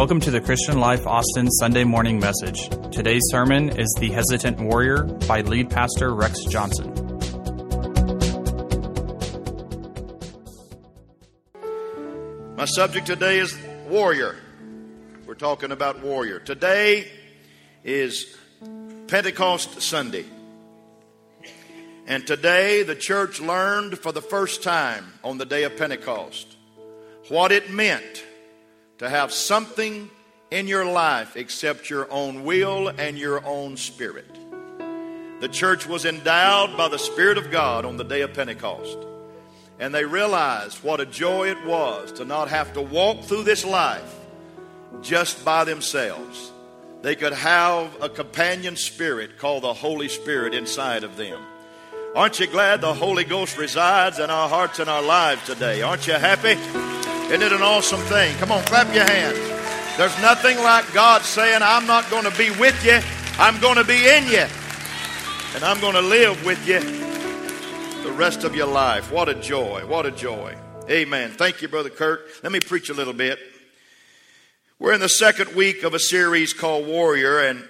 Welcome 0.00 0.20
to 0.20 0.30
the 0.30 0.40
Christian 0.40 0.80
Life 0.80 1.06
Austin 1.06 1.50
Sunday 1.50 1.84
morning 1.84 2.18
message. 2.18 2.70
Today's 2.90 3.20
sermon 3.26 3.68
is 3.78 3.94
The 4.00 4.08
Hesitant 4.08 4.58
Warrior 4.58 5.02
by 5.28 5.42
lead 5.42 5.68
pastor 5.68 6.14
Rex 6.14 6.42
Johnson. 6.44 6.90
My 12.56 12.64
subject 12.64 13.08
today 13.08 13.40
is 13.40 13.54
warrior. 13.90 14.36
We're 15.26 15.34
talking 15.34 15.70
about 15.70 16.02
warrior. 16.02 16.38
Today 16.38 17.06
is 17.84 18.34
Pentecost 19.06 19.82
Sunday. 19.82 20.24
And 22.06 22.26
today 22.26 22.84
the 22.84 22.96
church 22.96 23.38
learned 23.38 23.98
for 23.98 24.12
the 24.12 24.22
first 24.22 24.62
time 24.62 25.12
on 25.22 25.36
the 25.36 25.44
day 25.44 25.64
of 25.64 25.76
Pentecost 25.76 26.56
what 27.28 27.52
it 27.52 27.70
meant 27.70 28.24
to 29.00 29.08
have 29.08 29.32
something 29.32 30.10
in 30.50 30.68
your 30.68 30.84
life 30.84 31.34
except 31.34 31.88
your 31.88 32.06
own 32.12 32.44
will 32.44 32.88
and 32.88 33.18
your 33.18 33.42
own 33.46 33.78
spirit. 33.78 34.28
The 35.40 35.48
church 35.48 35.86
was 35.86 36.04
endowed 36.04 36.76
by 36.76 36.88
the 36.88 36.98
Spirit 36.98 37.38
of 37.38 37.50
God 37.50 37.86
on 37.86 37.96
the 37.96 38.04
day 38.04 38.20
of 38.20 38.34
Pentecost. 38.34 38.98
And 39.78 39.94
they 39.94 40.04
realized 40.04 40.84
what 40.84 41.00
a 41.00 41.06
joy 41.06 41.48
it 41.48 41.64
was 41.64 42.12
to 42.12 42.26
not 42.26 42.50
have 42.50 42.74
to 42.74 42.82
walk 42.82 43.22
through 43.22 43.44
this 43.44 43.64
life 43.64 44.18
just 45.00 45.46
by 45.46 45.64
themselves. 45.64 46.52
They 47.00 47.16
could 47.16 47.32
have 47.32 48.02
a 48.02 48.10
companion 48.10 48.76
spirit 48.76 49.38
called 49.38 49.62
the 49.62 49.72
Holy 49.72 50.08
Spirit 50.08 50.52
inside 50.52 51.04
of 51.04 51.16
them. 51.16 51.40
Aren't 52.14 52.38
you 52.38 52.48
glad 52.48 52.82
the 52.82 52.92
Holy 52.92 53.24
Ghost 53.24 53.56
resides 53.56 54.18
in 54.18 54.28
our 54.28 54.50
hearts 54.50 54.78
and 54.78 54.90
our 54.90 55.02
lives 55.02 55.46
today? 55.46 55.80
Aren't 55.80 56.06
you 56.06 56.12
happy? 56.12 57.19
Isn't 57.30 57.42
it 57.42 57.52
an 57.52 57.62
awesome 57.62 58.00
thing? 58.00 58.36
Come 58.38 58.50
on, 58.50 58.60
clap 58.64 58.92
your 58.92 59.04
hands. 59.04 59.38
There's 59.96 60.20
nothing 60.20 60.58
like 60.64 60.92
God 60.92 61.22
saying, 61.22 61.60
I'm 61.62 61.86
not 61.86 62.10
going 62.10 62.24
to 62.24 62.36
be 62.36 62.50
with 62.50 62.84
you, 62.84 62.98
I'm 63.38 63.60
going 63.60 63.76
to 63.76 63.84
be 63.84 64.08
in 64.08 64.26
you. 64.26 64.46
And 65.54 65.62
I'm 65.62 65.78
going 65.80 65.94
to 65.94 66.00
live 66.00 66.44
with 66.44 66.66
you 66.66 66.80
the 68.02 68.10
rest 68.10 68.42
of 68.42 68.56
your 68.56 68.66
life. 68.66 69.12
What 69.12 69.28
a 69.28 69.34
joy. 69.34 69.86
What 69.86 70.06
a 70.06 70.10
joy. 70.10 70.56
Amen. 70.90 71.30
Thank 71.30 71.62
you, 71.62 71.68
Brother 71.68 71.88
Kurt. 71.88 72.26
Let 72.42 72.50
me 72.50 72.58
preach 72.58 72.90
a 72.90 72.94
little 72.94 73.12
bit. 73.12 73.38
We're 74.80 74.94
in 74.94 75.00
the 75.00 75.08
second 75.08 75.54
week 75.54 75.84
of 75.84 75.94
a 75.94 76.00
series 76.00 76.52
called 76.52 76.84
Warrior, 76.84 77.38
and 77.38 77.62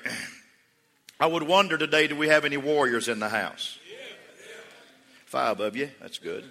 I 1.21 1.27
would 1.27 1.43
wonder 1.43 1.77
today 1.77 2.06
do 2.06 2.17
we 2.17 2.29
have 2.29 2.47
any 2.47 2.56
warriors 2.56 3.09
in 3.09 3.19
the 3.19 3.29
house? 3.29 3.79
Five 5.27 5.61
of 5.61 5.77
you. 5.77 5.91
That's 6.01 6.19
good. 6.19 6.45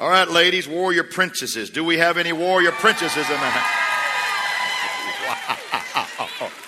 All 0.00 0.08
right, 0.08 0.26
ladies, 0.26 0.66
warrior 0.66 1.04
princesses. 1.04 1.68
Do 1.68 1.84
we 1.84 1.98
have 1.98 2.16
any 2.16 2.32
warrior 2.32 2.72
princesses 2.72 3.26
in 3.26 3.32
the 3.32 3.36
house? 3.36 3.76
Wow. 6.40 6.50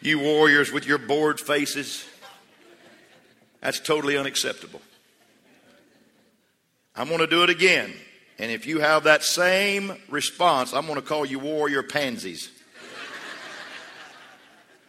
You 0.00 0.20
warriors 0.20 0.70
with 0.70 0.86
your 0.86 0.98
bored 0.98 1.40
faces. 1.40 2.06
That's 3.60 3.80
totally 3.80 4.16
unacceptable. 4.16 4.80
I'm 6.94 7.08
going 7.08 7.18
to 7.18 7.26
do 7.26 7.42
it 7.42 7.50
again. 7.50 7.92
And 8.38 8.52
if 8.52 8.64
you 8.64 8.78
have 8.78 9.02
that 9.04 9.24
same 9.24 9.92
response, 10.08 10.72
I'm 10.72 10.86
going 10.86 11.00
to 11.00 11.02
call 11.02 11.26
you 11.26 11.40
warrior 11.40 11.82
pansies. 11.82 12.48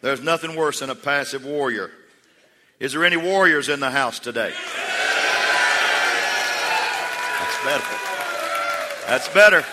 There's 0.02 0.22
nothing 0.22 0.56
worse 0.56 0.82
than 0.82 0.92
a 0.92 0.96
passive 0.96 1.44
warrior. 1.44 1.90
Is 2.80 2.94
there 2.94 3.04
any 3.04 3.18
warriors 3.18 3.68
in 3.68 3.80
the 3.80 3.90
house 3.90 4.20
today? 4.20 4.54
Better. 7.64 7.96
That's 9.08 9.28
better. 9.30 9.66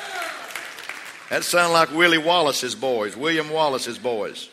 That 1.31 1.45
sounds 1.45 1.73
like 1.73 1.91
Willie 1.93 2.19
Wallace's 2.19 2.75
boys, 2.75 3.17
William 3.17 3.51
Wallace's 3.51 3.99
boys. 3.99 4.49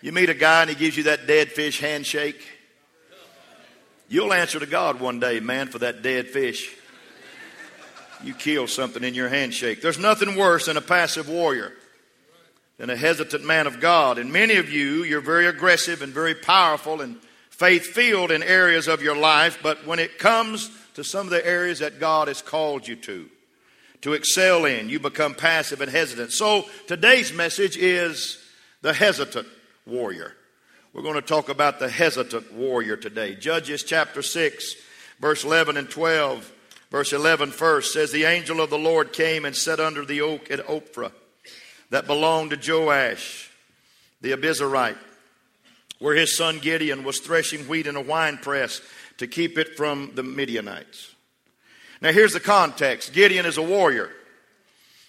You 0.00 0.12
meet 0.12 0.30
a 0.30 0.34
guy 0.34 0.62
and 0.62 0.70
he 0.70 0.76
gives 0.76 0.96
you 0.96 1.04
that 1.04 1.26
dead 1.26 1.50
fish 1.50 1.80
handshake. 1.80 2.40
You'll 4.08 4.32
answer 4.32 4.60
to 4.60 4.66
God 4.66 5.00
one 5.00 5.20
day, 5.20 5.40
man, 5.40 5.68
for 5.68 5.78
that 5.78 6.02
dead 6.02 6.28
fish. 6.28 6.74
You 8.22 8.34
kill 8.34 8.66
something 8.66 9.04
in 9.04 9.14
your 9.14 9.28
handshake. 9.28 9.82
There's 9.82 9.98
nothing 9.98 10.36
worse 10.36 10.66
than 10.66 10.76
a 10.76 10.82
passive 10.82 11.28
warrior, 11.28 11.72
than 12.78 12.90
a 12.90 12.96
hesitant 12.96 13.44
man 13.44 13.66
of 13.66 13.80
God. 13.80 14.18
And 14.18 14.32
many 14.32 14.56
of 14.56 14.70
you, 14.70 15.04
you're 15.04 15.20
very 15.20 15.46
aggressive 15.46 16.02
and 16.02 16.12
very 16.12 16.34
powerful 16.34 17.00
and 17.00 17.16
faith 17.50 17.86
filled 17.86 18.30
in 18.30 18.42
areas 18.42 18.88
of 18.88 19.02
your 19.02 19.16
life, 19.16 19.58
but 19.62 19.86
when 19.86 19.98
it 19.98 20.18
comes 20.18 20.70
to 20.94 21.04
some 21.04 21.26
of 21.26 21.30
the 21.30 21.46
areas 21.46 21.80
that 21.80 22.00
God 22.00 22.28
has 22.28 22.42
called 22.42 22.88
you 22.88 22.96
to, 22.96 23.28
to 24.02 24.12
excel 24.12 24.64
in. 24.64 24.88
You 24.88 25.00
become 25.00 25.34
passive 25.34 25.80
and 25.80 25.90
hesitant. 25.90 26.32
So 26.32 26.64
today's 26.86 27.32
message 27.32 27.76
is 27.76 28.38
the 28.82 28.92
hesitant 28.92 29.48
warrior. 29.86 30.34
We're 30.92 31.02
going 31.02 31.14
to 31.14 31.22
talk 31.22 31.48
about 31.48 31.80
the 31.80 31.88
hesitant 31.88 32.52
warrior 32.52 32.96
today. 32.96 33.34
Judges 33.34 33.82
chapter 33.82 34.22
6, 34.22 34.74
verse 35.20 35.44
11 35.44 35.76
and 35.76 35.90
12. 35.90 36.52
Verse 36.90 37.12
11 37.12 37.50
first 37.50 37.92
says, 37.92 38.12
The 38.12 38.24
angel 38.24 38.60
of 38.60 38.70
the 38.70 38.78
Lord 38.78 39.12
came 39.12 39.44
and 39.44 39.56
sat 39.56 39.80
under 39.80 40.04
the 40.04 40.20
oak 40.20 40.48
at 40.52 40.64
Ophrah 40.68 41.10
that 41.90 42.06
belonged 42.06 42.50
to 42.50 42.72
Joash, 42.72 43.50
the 44.20 44.30
Abiezrite, 44.30 44.98
where 45.98 46.14
his 46.14 46.36
son 46.36 46.60
Gideon 46.60 47.02
was 47.02 47.18
threshing 47.18 47.66
wheat 47.66 47.88
in 47.88 47.96
a 47.96 48.00
winepress 48.00 48.80
to 49.18 49.26
keep 49.26 49.58
it 49.58 49.76
from 49.76 50.12
the 50.14 50.22
Midianites. 50.22 51.14
Now, 52.00 52.12
here's 52.12 52.32
the 52.32 52.40
context 52.40 53.12
Gideon 53.12 53.46
is 53.46 53.56
a 53.56 53.62
warrior, 53.62 54.10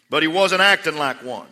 but 0.09 0.23
he 0.23 0.27
wasn't 0.27 0.61
acting 0.61 0.97
like 0.97 1.23
one. 1.23 1.47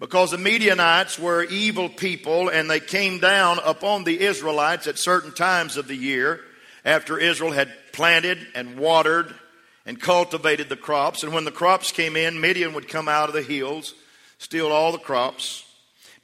Because 0.00 0.30
the 0.30 0.38
Midianites 0.38 1.18
were 1.18 1.42
evil 1.42 1.88
people 1.88 2.48
and 2.48 2.70
they 2.70 2.78
came 2.78 3.18
down 3.18 3.58
upon 3.64 4.04
the 4.04 4.20
Israelites 4.20 4.86
at 4.86 4.96
certain 4.96 5.32
times 5.32 5.76
of 5.76 5.88
the 5.88 5.96
year 5.96 6.40
after 6.84 7.18
Israel 7.18 7.50
had 7.50 7.72
planted 7.92 8.38
and 8.54 8.78
watered 8.78 9.34
and 9.84 10.00
cultivated 10.00 10.68
the 10.68 10.76
crops. 10.76 11.24
And 11.24 11.32
when 11.32 11.44
the 11.44 11.50
crops 11.50 11.90
came 11.90 12.14
in, 12.14 12.40
Midian 12.40 12.74
would 12.74 12.86
come 12.86 13.08
out 13.08 13.28
of 13.28 13.34
the 13.34 13.42
hills, 13.42 13.94
steal 14.38 14.68
all 14.68 14.92
the 14.92 14.98
crops, 14.98 15.64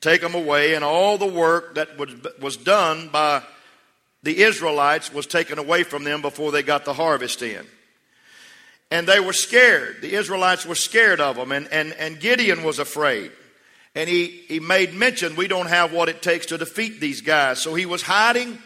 take 0.01 0.21
them 0.21 0.35
away, 0.37 0.75
and 0.75 0.85
all 0.85 1.19
the 1.19 1.27
work 1.27 1.75
that 1.75 1.99
was, 2.41 2.57
done 2.57 3.09
by 3.09 3.43
the 4.25 4.43
Israelites 4.43 5.13
was 5.13 5.27
taken 5.27 5.59
away 5.59 5.83
from 5.83 6.03
them 6.03 6.23
before 6.23 6.51
they 6.51 6.63
got 6.63 6.87
the 6.87 6.95
harvest 6.95 7.43
in. 7.43 7.65
And 8.91 9.07
they 9.07 9.21
were 9.21 9.35
scared. 9.35 9.99
The 10.01 10.15
Israelites 10.15 10.65
were 10.65 10.75
scared 10.75 11.21
of 11.21 11.37
them, 11.37 11.53
and, 11.53 11.69
and, 11.71 11.93
and 11.93 12.19
Gideon 12.19 12.63
was 12.65 12.79
afraid. 12.79 13.33
And 13.95 14.09
he, 14.09 14.27
he 14.49 14.61
made 14.61 14.95
mention, 14.95 15.37
we 15.37 15.47
don't 15.47 15.69
have 15.69 15.93
what 15.93 16.09
it 16.09 16.23
takes 16.23 16.47
to 16.47 16.59
defeat 16.59 17.01
these 17.01 17.21
guys. 17.21 17.61
So 17.61 17.75
he 17.75 17.85
was 17.85 18.01
hiding 18.01 18.59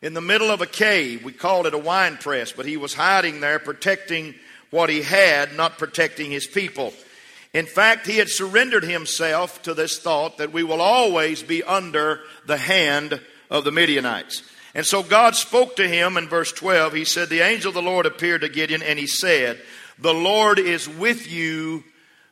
in 0.00 0.14
the 0.14 0.22
middle 0.22 0.50
of 0.50 0.62
a 0.62 0.66
cave. 0.66 1.22
We 1.22 1.32
called 1.32 1.66
it 1.66 1.74
a 1.74 1.78
wine 1.78 2.16
press, 2.16 2.52
but 2.52 2.66
he 2.66 2.78
was 2.78 2.94
hiding 2.94 3.40
there, 3.40 3.58
protecting 3.58 4.34
what 4.70 4.88
he 4.88 5.02
had, 5.02 5.54
not 5.54 5.76
protecting 5.76 6.30
his 6.30 6.46
people. 6.46 6.94
In 7.52 7.66
fact, 7.66 8.06
he 8.06 8.16
had 8.16 8.30
surrendered 8.30 8.84
himself 8.84 9.62
to 9.62 9.74
this 9.74 9.98
thought 9.98 10.38
that 10.38 10.52
we 10.52 10.62
will 10.62 10.80
always 10.80 11.42
be 11.42 11.62
under 11.62 12.20
the 12.46 12.56
hand 12.56 13.20
of 13.50 13.64
the 13.64 13.70
Midianites. 13.70 14.42
And 14.74 14.84
so 14.84 15.02
God 15.02 15.36
spoke 15.36 15.76
to 15.76 15.86
him 15.86 16.16
in 16.16 16.28
verse 16.28 16.52
12. 16.52 16.94
He 16.94 17.04
said, 17.04 17.28
The 17.28 17.40
angel 17.40 17.68
of 17.68 17.74
the 17.74 17.82
Lord 17.82 18.06
appeared 18.06 18.40
to 18.40 18.48
Gideon 18.48 18.82
and 18.82 18.98
he 18.98 19.06
said, 19.06 19.60
The 19.98 20.14
Lord 20.14 20.58
is 20.58 20.88
with 20.88 21.30
you, 21.30 21.84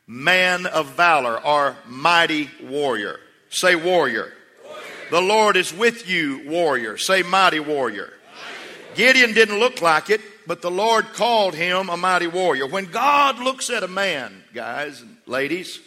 man 0.05 0.65
of 0.65 0.87
valor, 0.87 1.39
or 1.41 1.77
mighty 1.87 2.49
warrior. 2.61 3.19
Say 3.49 3.75
warrior. 3.75 4.33
warrior. 4.63 4.83
The 5.09 5.21
Lord 5.21 5.55
is 5.55 5.73
with 5.73 6.09
you, 6.09 6.41
warrior. 6.45 6.97
Say 6.97 7.23
mighty 7.23 7.61
warrior. 7.61 8.11
mighty. 8.11 8.95
Gideon 8.95 9.33
didn't 9.33 9.59
look 9.59 9.81
like 9.81 10.09
it, 10.09 10.19
but 10.45 10.61
the 10.61 10.71
Lord 10.71 11.13
called 11.13 11.55
him 11.55 11.87
a 11.87 11.95
mighty 11.95 12.27
warrior. 12.27 12.67
When 12.67 12.85
God 12.85 13.39
looks 13.39 13.69
at 13.69 13.83
a 13.83 13.87
man, 13.87 14.43
guys 14.53 14.99
and 14.99 15.15
ladies, 15.25 15.79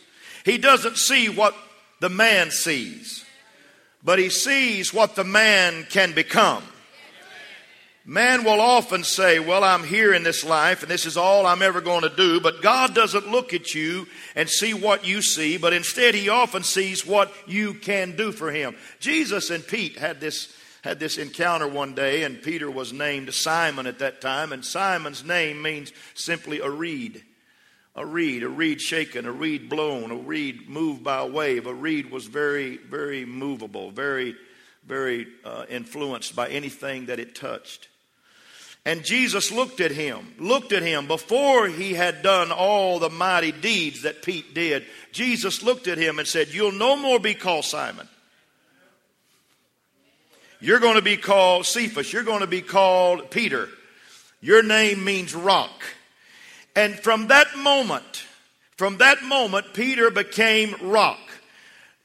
he 0.46 0.56
doesn't 0.56 0.96
see 0.96 1.28
what 1.28 1.54
the 2.00 2.08
man 2.08 2.50
sees 2.50 3.25
but 4.06 4.20
he 4.20 4.30
sees 4.30 4.94
what 4.94 5.16
the 5.16 5.24
man 5.24 5.84
can 5.90 6.12
become. 6.12 6.62
Man 8.04 8.44
will 8.44 8.60
often 8.60 9.02
say, 9.02 9.40
Well, 9.40 9.64
I'm 9.64 9.82
here 9.82 10.14
in 10.14 10.22
this 10.22 10.44
life 10.44 10.82
and 10.82 10.90
this 10.90 11.06
is 11.06 11.16
all 11.16 11.44
I'm 11.44 11.60
ever 11.60 11.80
going 11.80 12.02
to 12.02 12.08
do. 12.08 12.40
But 12.40 12.62
God 12.62 12.94
doesn't 12.94 13.32
look 13.32 13.52
at 13.52 13.74
you 13.74 14.06
and 14.36 14.48
see 14.48 14.72
what 14.74 15.04
you 15.04 15.22
see, 15.22 15.56
but 15.56 15.72
instead 15.72 16.14
He 16.14 16.28
often 16.28 16.62
sees 16.62 17.04
what 17.04 17.34
you 17.48 17.74
can 17.74 18.14
do 18.14 18.30
for 18.30 18.52
Him. 18.52 18.76
Jesus 19.00 19.50
and 19.50 19.66
Pete 19.66 19.98
had 19.98 20.20
this, 20.20 20.56
had 20.84 21.00
this 21.00 21.18
encounter 21.18 21.66
one 21.66 21.96
day, 21.96 22.22
and 22.22 22.40
Peter 22.40 22.70
was 22.70 22.92
named 22.92 23.34
Simon 23.34 23.88
at 23.88 23.98
that 23.98 24.20
time, 24.20 24.52
and 24.52 24.64
Simon's 24.64 25.24
name 25.24 25.60
means 25.60 25.92
simply 26.14 26.60
a 26.60 26.70
reed 26.70 27.24
a 27.96 28.04
reed, 28.04 28.42
a 28.42 28.48
reed 28.48 28.80
shaken, 28.80 29.24
a 29.24 29.32
reed 29.32 29.70
blown, 29.70 30.10
a 30.10 30.16
reed 30.16 30.68
moved 30.68 31.02
by 31.02 31.18
a 31.18 31.26
wave. 31.26 31.66
A 31.66 31.74
reed 31.74 32.10
was 32.10 32.26
very, 32.26 32.76
very 32.76 33.24
movable, 33.24 33.90
very, 33.90 34.36
very 34.86 35.26
uh, 35.44 35.64
influenced 35.70 36.36
by 36.36 36.48
anything 36.48 37.06
that 37.06 37.18
it 37.18 37.34
touched. 37.34 37.88
And 38.84 39.02
Jesus 39.02 39.50
looked 39.50 39.80
at 39.80 39.90
him, 39.90 40.34
looked 40.38 40.72
at 40.72 40.82
him 40.82 41.08
before 41.08 41.66
he 41.66 41.94
had 41.94 42.22
done 42.22 42.52
all 42.52 43.00
the 43.00 43.10
mighty 43.10 43.50
deeds 43.50 44.02
that 44.02 44.22
Pete 44.22 44.54
did. 44.54 44.84
Jesus 45.10 45.62
looked 45.62 45.88
at 45.88 45.98
him 45.98 46.18
and 46.18 46.28
said, 46.28 46.54
You'll 46.54 46.72
no 46.72 46.96
more 46.96 47.18
be 47.18 47.34
called 47.34 47.64
Simon. 47.64 48.06
You're 50.60 50.80
going 50.80 50.94
to 50.94 51.02
be 51.02 51.16
called 51.16 51.66
Cephas. 51.66 52.12
You're 52.12 52.22
going 52.22 52.40
to 52.40 52.46
be 52.46 52.62
called 52.62 53.30
Peter. 53.30 53.68
Your 54.40 54.62
name 54.62 55.02
means 55.02 55.34
rock. 55.34 55.82
And 56.76 56.94
from 56.94 57.28
that 57.28 57.56
moment, 57.56 58.26
from 58.76 58.98
that 58.98 59.22
moment, 59.22 59.72
Peter 59.72 60.10
became 60.10 60.76
rock 60.82 61.18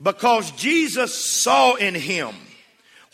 because 0.02 0.50
Jesus 0.52 1.14
saw 1.14 1.76
in 1.76 1.94
him 1.94 2.34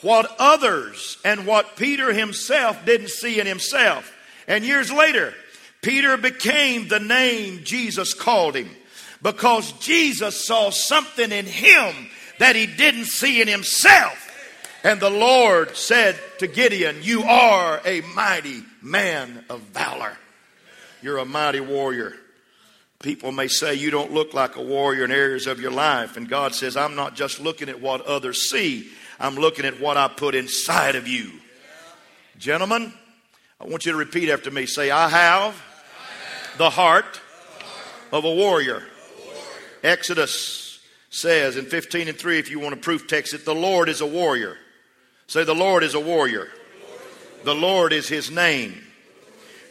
what 0.02 0.34
others 0.38 1.18
and 1.26 1.48
what 1.48 1.76
Peter 1.76 2.14
himself 2.14 2.86
didn't 2.86 3.10
see 3.10 3.40
in 3.40 3.48
himself. 3.48 4.14
And 4.48 4.64
years 4.64 4.92
later, 4.92 5.34
Peter 5.82 6.16
became 6.16 6.88
the 6.88 7.00
name 7.00 7.62
Jesus 7.64 8.14
called 8.14 8.56
him 8.56 8.70
because 9.24 9.72
Jesus 9.74 10.46
saw 10.46 10.70
something 10.70 11.32
in 11.32 11.48
him 11.48 11.94
that 12.38 12.56
he 12.56 12.68
didn't 12.68 13.06
see 13.06 13.42
in 13.42 13.48
himself. 13.48 14.24
And 14.84 15.00
the 15.00 15.10
Lord 15.10 15.76
said 15.76 16.16
to 16.38 16.46
Gideon, 16.48 16.98
You 17.02 17.24
are 17.24 17.82
a 17.84 18.02
mighty 18.02 18.64
man 18.84 19.44
of 19.50 19.62
valor. 19.62 20.16
You're 21.08 21.20
a 21.20 21.26
mighty 21.26 21.62
warrior. 21.62 22.18
People 23.00 23.32
may 23.32 23.48
say 23.48 23.76
you 23.76 23.92
don't 23.92 24.12
look 24.12 24.34
like 24.34 24.58
a 24.58 24.62
warrior 24.62 25.06
in 25.06 25.12
areas 25.14 25.48
of 25.48 25.62
your 25.62 25.72
life. 25.72 26.18
And 26.18 26.28
God 26.28 26.54
says, 26.54 26.76
I'm 26.76 26.96
not 26.96 27.16
just 27.16 27.40
looking 27.40 27.70
at 27.70 27.80
what 27.80 28.02
others 28.02 28.50
see, 28.50 28.90
I'm 29.18 29.36
looking 29.36 29.64
at 29.64 29.80
what 29.80 29.96
I 29.96 30.10
put 30.10 30.36
inside 30.36 30.96
of 30.96 31.08
you. 31.08 31.32
Gentlemen, 32.38 32.92
I 33.62 33.68
want 33.68 33.86
you 33.86 33.94
to 33.94 33.98
repeat 33.98 34.30
after 34.30 34.52
me. 34.52 34.66
Say, 34.66 34.92
I 34.92 35.08
have 35.08 35.56
the 36.58 36.70
heart 36.70 37.22
of 38.12 38.26
a 38.26 38.36
warrior. 38.36 38.84
Exodus 39.86 40.82
says 41.10 41.56
in 41.56 41.68
15 41.68 42.10
and 42.10 42.18
3, 42.18 42.38
if 42.38 42.52
you 42.52 42.60
want 42.60 42.74
a 42.74 42.78
proof 42.78 43.08
text 43.08 43.34
it, 43.34 43.46
the 43.46 43.56
Lord 43.56 43.88
is 43.88 44.02
a 44.02 44.06
warrior. 44.06 44.58
Say, 45.28 45.46
the 45.46 45.56
Lord 45.56 45.84
is 45.84 45.94
a 45.94 46.02
warrior. 46.02 46.50
The 47.46 47.56
Lord 47.56 47.94
is 47.94 48.10
his 48.10 48.30
name. 48.30 48.84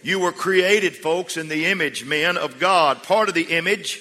You 0.07 0.21
were 0.21 0.31
created, 0.31 0.95
folks, 0.95 1.37
in 1.37 1.49
the 1.49 1.67
image, 1.67 2.05
men, 2.05 2.37
of 2.37 2.61
God. 2.61 3.03
Part 3.03 3.29
of 3.29 3.35
the 3.35 3.57
image 3.57 4.01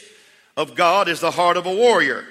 of 0.56 0.76
God 0.76 1.10
is 1.10 1.20
the 1.20 1.32
heart 1.32 1.58
of 1.58 1.66
a 1.66 1.74
warrior. 1.74 2.24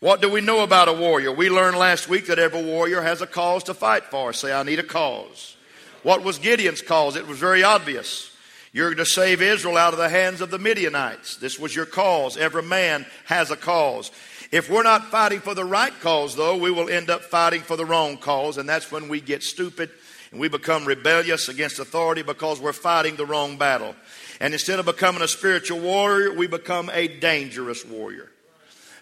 What 0.00 0.22
do 0.22 0.30
we 0.30 0.40
know 0.40 0.62
about 0.62 0.88
a 0.88 0.94
warrior? 0.94 1.30
We 1.30 1.50
learned 1.50 1.76
last 1.76 2.08
week 2.08 2.28
that 2.28 2.38
every 2.38 2.64
warrior 2.64 3.02
has 3.02 3.20
a 3.20 3.26
cause 3.26 3.64
to 3.64 3.74
fight 3.74 4.04
for. 4.04 4.32
Say, 4.32 4.54
I 4.54 4.62
need 4.62 4.78
a 4.78 4.82
cause. 4.82 5.54
What 6.02 6.24
was 6.24 6.38
Gideon's 6.38 6.80
cause? 6.80 7.14
It 7.14 7.26
was 7.26 7.38
very 7.38 7.62
obvious. 7.62 8.34
You're 8.72 8.88
going 8.88 8.96
to 8.96 9.04
save 9.04 9.42
Israel 9.42 9.76
out 9.76 9.92
of 9.92 9.98
the 9.98 10.08
hands 10.08 10.40
of 10.40 10.50
the 10.50 10.58
Midianites. 10.58 11.36
This 11.36 11.58
was 11.58 11.76
your 11.76 11.84
cause. 11.84 12.38
Every 12.38 12.62
man 12.62 13.04
has 13.26 13.50
a 13.50 13.56
cause. 13.56 14.12
If 14.50 14.70
we're 14.70 14.82
not 14.82 15.10
fighting 15.10 15.40
for 15.40 15.52
the 15.52 15.66
right 15.66 15.92
cause, 16.00 16.36
though, 16.36 16.56
we 16.56 16.70
will 16.70 16.88
end 16.88 17.10
up 17.10 17.20
fighting 17.24 17.60
for 17.60 17.76
the 17.76 17.84
wrong 17.84 18.16
cause, 18.16 18.56
and 18.56 18.66
that's 18.66 18.90
when 18.90 19.10
we 19.10 19.20
get 19.20 19.42
stupid 19.42 19.90
and 20.34 20.40
we 20.40 20.48
become 20.48 20.84
rebellious 20.84 21.48
against 21.48 21.78
authority 21.78 22.22
because 22.22 22.60
we're 22.60 22.72
fighting 22.72 23.14
the 23.14 23.24
wrong 23.24 23.56
battle. 23.56 23.94
And 24.40 24.52
instead 24.52 24.80
of 24.80 24.84
becoming 24.84 25.22
a 25.22 25.28
spiritual 25.28 25.78
warrior, 25.78 26.34
we 26.34 26.48
become 26.48 26.90
a 26.92 27.06
dangerous 27.06 27.84
warrior. 27.84 28.32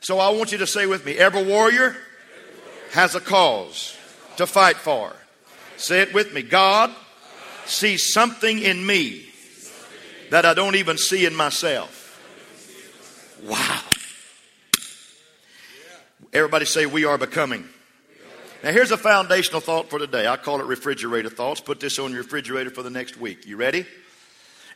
So 0.01 0.19
I 0.19 0.29
want 0.29 0.53
you 0.53 0.59
to 0.59 0.67
say 0.67 0.85
with 0.85 1.07
me 1.07 1.17
every 1.17 1.43
warrior 1.43 1.97
has 2.91 3.15
a 3.15 3.21
cause 3.21 3.97
to 4.37 4.47
fight 4.47 4.77
for. 4.77 5.17
Say 5.79 6.03
it 6.03 6.13
with 6.13 6.35
me. 6.35 6.43
God 6.43 6.95
sees 7.65 8.13
something 8.13 8.59
in 8.59 8.85
me 8.85 9.25
that 10.29 10.45
I 10.45 10.53
don't 10.53 10.75
even 10.75 10.99
see 10.99 11.25
in 11.25 11.35
myself. 11.35 12.21
Wow. 13.43 13.81
Everybody 16.35 16.67
say, 16.67 16.85
We 16.85 17.07
are 17.07 17.17
becoming. 17.17 17.67
Now, 18.63 18.71
here's 18.71 18.93
a 18.93 18.97
foundational 18.97 19.61
thought 19.61 19.91
for 19.91 19.99
today. 19.99 20.29
I 20.29 20.37
call 20.37 20.61
it 20.61 20.67
refrigerator 20.67 21.29
thoughts. 21.29 21.61
Put 21.61 21.81
this 21.81 21.99
on 21.99 22.13
your 22.13 22.23
refrigerator 22.23 22.71
for 22.71 22.85
the 22.85 22.91
next 22.91 23.17
week. 23.17 23.45
You 23.45 23.57
ready? 23.57 23.87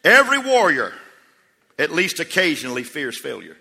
Every 0.02 0.38
warrior, 0.38 0.92
at 1.78 1.92
least 1.92 2.18
occasionally, 2.18 2.82
fears 2.82 3.16
failure. 3.16 3.56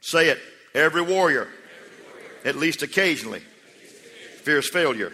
Say 0.00 0.30
it. 0.30 0.38
Every 0.74 1.02
warrior, 1.02 1.48
at 2.44 2.56
least 2.56 2.82
occasionally, 2.82 3.40
fears 4.42 4.70
failure. 4.70 5.12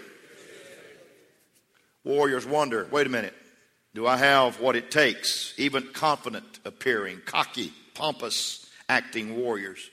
Warriors 2.04 2.46
wonder 2.46 2.86
wait 2.92 3.08
a 3.08 3.10
minute, 3.10 3.34
do 3.94 4.06
I 4.06 4.16
have 4.16 4.60
what 4.60 4.76
it 4.76 4.92
takes? 4.92 5.52
Even 5.58 5.88
confident 5.92 6.60
appearing, 6.64 7.22
cocky, 7.24 7.72
pompous 7.94 8.70
acting 8.88 9.36
warriors. 9.36 9.90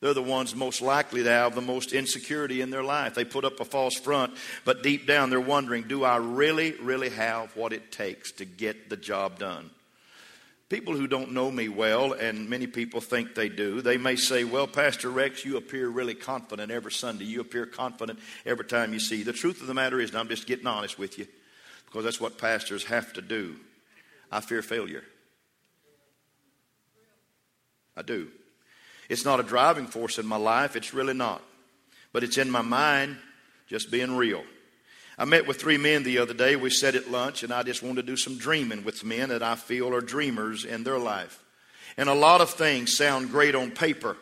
They're 0.00 0.14
the 0.14 0.22
ones 0.22 0.54
most 0.54 0.80
likely 0.80 1.24
to 1.24 1.30
have 1.30 1.54
the 1.54 1.60
most 1.60 1.92
insecurity 1.92 2.60
in 2.60 2.70
their 2.70 2.84
life. 2.84 3.14
They 3.14 3.24
put 3.24 3.44
up 3.44 3.58
a 3.58 3.64
false 3.64 3.96
front, 3.96 4.34
but 4.64 4.82
deep 4.82 5.06
down 5.06 5.30
they're 5.30 5.40
wondering 5.40 5.88
do 5.88 6.04
I 6.04 6.16
really, 6.16 6.72
really 6.80 7.10
have 7.10 7.56
what 7.56 7.72
it 7.72 7.90
takes 7.90 8.32
to 8.32 8.44
get 8.44 8.90
the 8.90 8.96
job 8.96 9.38
done? 9.38 9.70
People 10.68 10.94
who 10.94 11.06
don't 11.06 11.32
know 11.32 11.50
me 11.50 11.70
well, 11.70 12.12
and 12.12 12.50
many 12.50 12.66
people 12.66 13.00
think 13.00 13.34
they 13.34 13.48
do, 13.48 13.80
they 13.80 13.96
may 13.96 14.16
say, 14.16 14.44
Well, 14.44 14.66
Pastor 14.66 15.08
Rex, 15.08 15.42
you 15.42 15.56
appear 15.56 15.88
really 15.88 16.14
confident 16.14 16.70
every 16.70 16.92
Sunday. 16.92 17.24
You 17.24 17.40
appear 17.40 17.64
confident 17.64 18.18
every 18.44 18.66
time 18.66 18.92
you 18.92 19.00
see. 19.00 19.22
The 19.22 19.32
truth 19.32 19.62
of 19.62 19.66
the 19.66 19.72
matter 19.72 19.98
is, 19.98 20.10
and 20.10 20.18
I'm 20.18 20.28
just 20.28 20.46
getting 20.46 20.66
honest 20.66 20.98
with 20.98 21.18
you, 21.18 21.26
because 21.86 22.04
that's 22.04 22.20
what 22.20 22.36
pastors 22.36 22.84
have 22.84 23.14
to 23.14 23.22
do. 23.22 23.56
I 24.30 24.40
fear 24.40 24.60
failure. 24.60 25.04
I 27.96 28.02
do. 28.02 28.28
It's 29.08 29.24
not 29.24 29.40
a 29.40 29.44
driving 29.44 29.86
force 29.86 30.18
in 30.18 30.26
my 30.26 30.36
life, 30.36 30.76
it's 30.76 30.94
really 30.94 31.14
not. 31.14 31.42
But 32.12 32.24
it's 32.24 32.38
in 32.38 32.50
my 32.50 32.62
mind, 32.62 33.16
just 33.66 33.90
being 33.90 34.16
real. 34.16 34.42
I 35.18 35.24
met 35.24 35.46
with 35.46 35.60
three 35.60 35.78
men 35.78 36.04
the 36.04 36.18
other 36.18 36.34
day. 36.34 36.54
We 36.54 36.70
sat 36.70 36.94
at 36.94 37.10
lunch, 37.10 37.42
and 37.42 37.52
I 37.52 37.62
just 37.64 37.82
wanted 37.82 38.02
to 38.06 38.12
do 38.12 38.16
some 38.16 38.38
dreaming 38.38 38.84
with 38.84 39.04
men 39.04 39.30
that 39.30 39.42
I 39.42 39.56
feel 39.56 39.92
are 39.92 40.00
dreamers 40.00 40.64
in 40.64 40.84
their 40.84 40.98
life. 40.98 41.42
And 41.96 42.08
a 42.08 42.14
lot 42.14 42.40
of 42.40 42.50
things 42.50 42.96
sound 42.96 43.30
great 43.30 43.56
on 43.56 43.72
paper, 43.72 44.16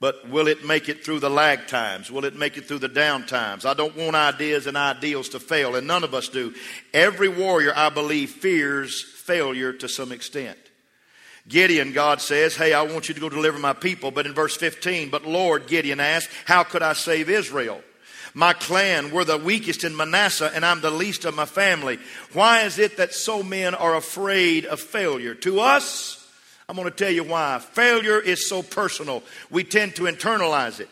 but 0.00 0.28
will 0.28 0.48
it 0.48 0.64
make 0.66 0.88
it 0.88 1.04
through 1.04 1.20
the 1.20 1.30
lag 1.30 1.68
times? 1.68 2.10
Will 2.10 2.24
it 2.24 2.34
make 2.34 2.56
it 2.56 2.66
through 2.66 2.80
the 2.80 2.88
down 2.88 3.24
times? 3.24 3.64
I 3.64 3.74
don't 3.74 3.96
want 3.96 4.16
ideas 4.16 4.66
and 4.66 4.76
ideals 4.76 5.28
to 5.30 5.38
fail, 5.38 5.76
and 5.76 5.86
none 5.86 6.02
of 6.02 6.12
us 6.12 6.28
do. 6.28 6.52
Every 6.92 7.28
warrior, 7.28 7.72
I 7.76 7.90
believe, 7.90 8.30
fears 8.30 9.00
failure 9.00 9.72
to 9.74 9.88
some 9.88 10.10
extent. 10.10 10.58
Gideon, 11.48 11.92
God 11.92 12.20
says, 12.20 12.56
Hey, 12.56 12.72
I 12.72 12.82
want 12.82 13.08
you 13.08 13.14
to 13.14 13.20
go 13.20 13.28
deliver 13.28 13.58
my 13.58 13.72
people. 13.72 14.10
But 14.10 14.26
in 14.26 14.34
verse 14.34 14.56
15, 14.56 15.10
but 15.10 15.26
Lord, 15.26 15.66
Gideon 15.66 16.00
asked, 16.00 16.30
How 16.44 16.62
could 16.62 16.82
I 16.82 16.92
save 16.92 17.28
Israel? 17.28 17.82
My 18.34 18.54
clan 18.54 19.10
were 19.10 19.24
the 19.24 19.36
weakest 19.36 19.84
in 19.84 19.94
Manasseh, 19.94 20.50
and 20.54 20.64
I'm 20.64 20.80
the 20.80 20.90
least 20.90 21.24
of 21.26 21.34
my 21.34 21.44
family. 21.44 21.98
Why 22.32 22.62
is 22.62 22.78
it 22.78 22.96
that 22.96 23.12
so 23.12 23.42
men 23.42 23.74
are 23.74 23.94
afraid 23.94 24.64
of 24.64 24.80
failure? 24.80 25.34
To 25.34 25.60
us, 25.60 26.18
I'm 26.68 26.76
going 26.76 26.88
to 26.88 26.96
tell 26.96 27.10
you 27.10 27.24
why. 27.24 27.58
Failure 27.58 28.18
is 28.18 28.48
so 28.48 28.62
personal, 28.62 29.22
we 29.50 29.64
tend 29.64 29.96
to 29.96 30.04
internalize 30.04 30.80
it. 30.80 30.88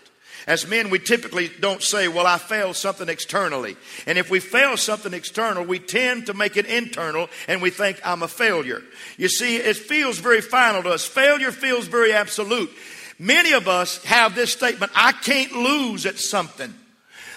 As 0.46 0.66
men, 0.66 0.90
we 0.90 0.98
typically 0.98 1.48
don't 1.60 1.82
say, 1.82 2.08
Well, 2.08 2.26
I 2.26 2.38
failed 2.38 2.76
something 2.76 3.08
externally. 3.08 3.76
And 4.06 4.18
if 4.18 4.30
we 4.30 4.40
fail 4.40 4.76
something 4.76 5.12
external, 5.12 5.64
we 5.64 5.78
tend 5.78 6.26
to 6.26 6.34
make 6.34 6.56
it 6.56 6.66
internal 6.66 7.28
and 7.48 7.60
we 7.60 7.70
think, 7.70 8.00
I'm 8.04 8.22
a 8.22 8.28
failure. 8.28 8.82
You 9.16 9.28
see, 9.28 9.56
it 9.56 9.76
feels 9.76 10.18
very 10.18 10.40
final 10.40 10.82
to 10.82 10.90
us. 10.90 11.04
Failure 11.04 11.52
feels 11.52 11.86
very 11.86 12.12
absolute. 12.12 12.70
Many 13.18 13.52
of 13.52 13.68
us 13.68 14.02
have 14.04 14.34
this 14.34 14.50
statement 14.50 14.92
I 14.94 15.12
can't 15.12 15.52
lose 15.52 16.06
at 16.06 16.18
something. 16.18 16.72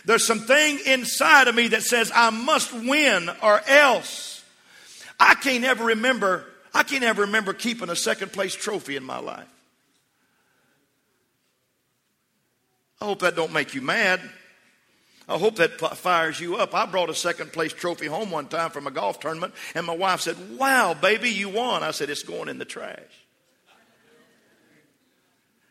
There's 0.06 0.26
something 0.26 0.80
inside 0.86 1.48
of 1.48 1.56
me 1.56 1.70
that 1.70 1.84
says 1.84 2.12
I 2.14 2.30
must 2.30 2.74
win 2.74 3.30
or 3.42 3.62
else. 3.68 4.44
I 5.20 5.36
can't 5.36 5.64
ever 5.64 5.86
remember, 5.86 6.46
I 6.74 6.84
can't 6.84 7.04
ever 7.04 7.24
remember 7.24 7.54
keeping 7.54 7.90
a 7.90 7.96
second 7.96 8.32
place 8.32 8.56
trophy 8.56 8.96
in 8.96 9.04
my 9.04 9.20
life. 9.20 9.48
I 13.04 13.06
hope 13.06 13.20
that 13.20 13.36
don't 13.36 13.52
make 13.52 13.74
you 13.74 13.82
mad. 13.82 14.22
I 15.28 15.38
hope 15.38 15.58
that 15.58 15.78
fires 15.98 16.40
you 16.40 16.56
up. 16.56 16.74
I 16.74 16.86
brought 16.86 17.10
a 17.10 17.14
second 17.14 17.52
place 17.52 17.74
trophy 17.74 18.06
home 18.06 18.32
one 18.32 18.48
time 18.48 18.72
from 18.72 18.88
a 18.88 18.92
golf 18.92 19.20
tournament, 19.20 19.54
and 19.76 19.86
my 19.86 19.94
wife 19.94 20.22
said, 20.22 20.38
Wow, 20.58 20.94
baby, 20.94 21.30
you 21.30 21.50
won. 21.50 21.84
I 21.84 21.92
said, 21.92 22.10
It's 22.10 22.24
going 22.24 22.48
in 22.48 22.60
the 22.60 22.66
trash. 22.66 22.98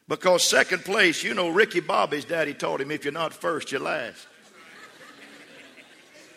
Because 0.07 0.47
second 0.47 0.85
place, 0.85 1.23
you 1.23 1.33
know, 1.33 1.49
Ricky 1.49 1.81
Bobby's 1.81 2.27
daddy 2.27 2.53
taught 2.53 2.83
him 2.83 2.91
if 2.91 3.03
you're 3.03 3.15
not 3.15 3.33
first, 3.33 3.73
you're 3.73 3.81
last. 3.81 4.27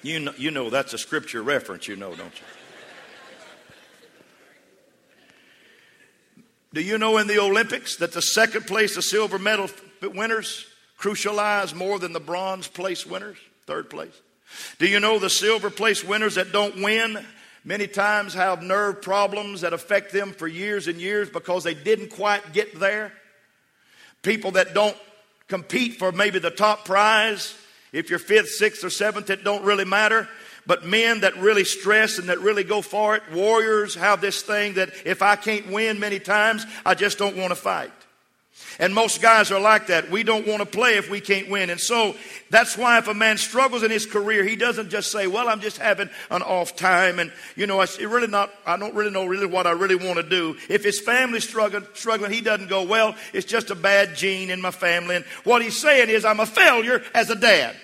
You 0.02 0.22
know, 0.22 0.34
you 0.38 0.50
know 0.50 0.70
that's 0.70 0.94
a 0.94 0.98
scripture 0.98 1.44
reference, 1.44 1.90
you 1.90 1.98
know, 1.98 2.16
don't 2.16 2.32
you? 2.34 2.46
Do 6.74 6.82
you 6.82 6.98
know 6.98 7.18
in 7.18 7.28
the 7.28 7.40
Olympics 7.40 7.98
that 7.98 8.14
the 8.14 8.22
second 8.22 8.66
place, 8.66 8.96
the 8.96 9.02
silver 9.02 9.38
medal 9.38 9.70
winners, 10.02 10.68
crucialize 11.00 11.74
more 11.74 12.00
than 12.00 12.14
the 12.14 12.20
bronze 12.20 12.68
place 12.68 13.06
winners, 13.06 13.38
third 13.66 13.90
place? 13.90 14.14
Do 14.80 14.88
you 14.88 15.00
know 15.00 15.20
the 15.20 15.30
silver 15.30 15.70
place 15.70 16.04
winners 16.04 16.36
that 16.36 16.52
don't 16.52 16.82
win 16.82 17.26
many 17.64 17.88
times 17.88 18.34
have 18.34 18.62
nerve 18.62 19.02
problems 19.02 19.62
that 19.62 19.74
affect 19.74 20.14
them 20.14 20.32
for 20.32 20.48
years 20.48 20.88
and 20.88 21.00
years 21.00 21.30
because 21.30 21.64
they 21.64 21.74
didn't 21.74 22.10
quite 22.10 22.54
get 22.54 22.80
there? 22.80 23.12
People 24.22 24.52
that 24.52 24.74
don't 24.74 24.98
compete 25.48 25.96
for 25.96 26.12
maybe 26.12 26.40
the 26.40 26.52
top 26.52 26.86
prize, 26.86 27.56
if 27.92 28.10
you're 28.10 28.20
fifth, 28.20 28.50
sixth, 28.50 28.84
or 28.84 28.90
seventh, 28.90 29.30
it 29.30 29.44
don't 29.44 29.64
really 29.64 29.86
matter. 29.86 30.28
But 30.68 30.84
men 30.84 31.22
that 31.22 31.38
really 31.38 31.64
stress 31.64 32.18
and 32.18 32.30
that 32.30 32.40
really 32.40 32.64
go 32.64 32.82
for 32.82 33.16
it, 33.16 33.24
warriors 33.32 33.96
have 33.96 34.20
this 34.20 34.42
thing 34.42 34.74
that 34.74 34.90
if 35.06 35.22
I 35.22 35.36
can't 35.36 35.72
win 35.72 36.00
many 36.00 36.20
times, 36.20 36.66
I 36.86 36.96
just 36.96 37.20
don't 37.20 37.38
want 37.38 37.52
to 37.52 37.56
fight. 37.56 37.92
And 38.80 38.94
most 38.94 39.22
guys 39.22 39.52
are 39.52 39.60
like 39.60 39.88
that. 39.88 40.10
We 40.10 40.24
don't 40.24 40.48
want 40.48 40.60
to 40.60 40.66
play 40.66 40.98
if 40.98 41.10
we 41.10 41.22
can't 41.22 41.50
win. 41.50 41.70
And 41.70 41.80
so 41.80 42.16
that's 42.50 42.78
why 42.78 42.98
if 42.98 43.08
a 43.08 43.14
man 43.14 43.38
struggles 43.38 43.84
in 43.84 43.92
his 43.92 44.06
career, 44.06 44.44
he 44.44 44.56
doesn't 44.56 44.90
just 44.90 45.12
say, 45.12 45.28
well, 45.28 45.48
I'm 45.48 45.62
just 45.62 45.78
having 45.78 46.10
an 46.30 46.42
off 46.42 46.76
time. 46.76 47.20
And, 47.20 47.32
you 47.56 47.68
know, 47.68 47.80
I 47.80 47.88
really 48.00 48.28
not, 48.28 48.52
I 48.66 48.78
don't 48.78 48.94
really 48.94 49.12
know 49.12 49.26
really 49.26 49.46
what 49.46 49.68
I 49.68 49.72
really 49.72 49.96
want 49.96 50.18
to 50.18 50.24
do. 50.24 50.58
If 50.70 50.84
his 50.84 51.00
family's 51.00 51.48
struggling, 51.48 51.86
struggling, 51.94 52.32
he 52.32 52.42
doesn't 52.42 52.70
go, 52.70 52.84
well, 52.84 53.16
it's 53.34 53.46
just 53.46 53.72
a 53.72 53.76
bad 53.76 54.16
gene 54.16 54.50
in 54.50 54.62
my 54.62 54.72
family. 54.72 55.16
And 55.16 55.26
what 55.44 55.62
he's 55.62 55.80
saying 55.80 56.10
is, 56.10 56.26
I'm 56.26 56.40
a 56.40 56.46
failure 56.46 57.02
as 57.14 57.30
a 57.30 57.36
dad. 57.36 57.76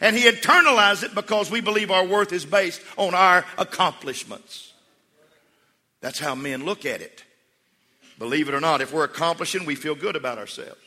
And 0.00 0.16
he 0.16 0.24
internalized 0.24 1.04
it 1.04 1.14
because 1.14 1.50
we 1.50 1.60
believe 1.60 1.90
our 1.90 2.06
worth 2.06 2.32
is 2.32 2.44
based 2.44 2.80
on 2.96 3.14
our 3.14 3.44
accomplishments. 3.58 4.72
That's 6.00 6.18
how 6.18 6.34
men 6.34 6.64
look 6.64 6.84
at 6.84 7.00
it. 7.00 7.24
Believe 8.18 8.48
it 8.48 8.54
or 8.54 8.60
not, 8.60 8.80
if 8.80 8.92
we're 8.92 9.04
accomplishing, 9.04 9.64
we 9.66 9.74
feel 9.74 9.94
good 9.94 10.16
about 10.16 10.38
ourselves. 10.38 10.80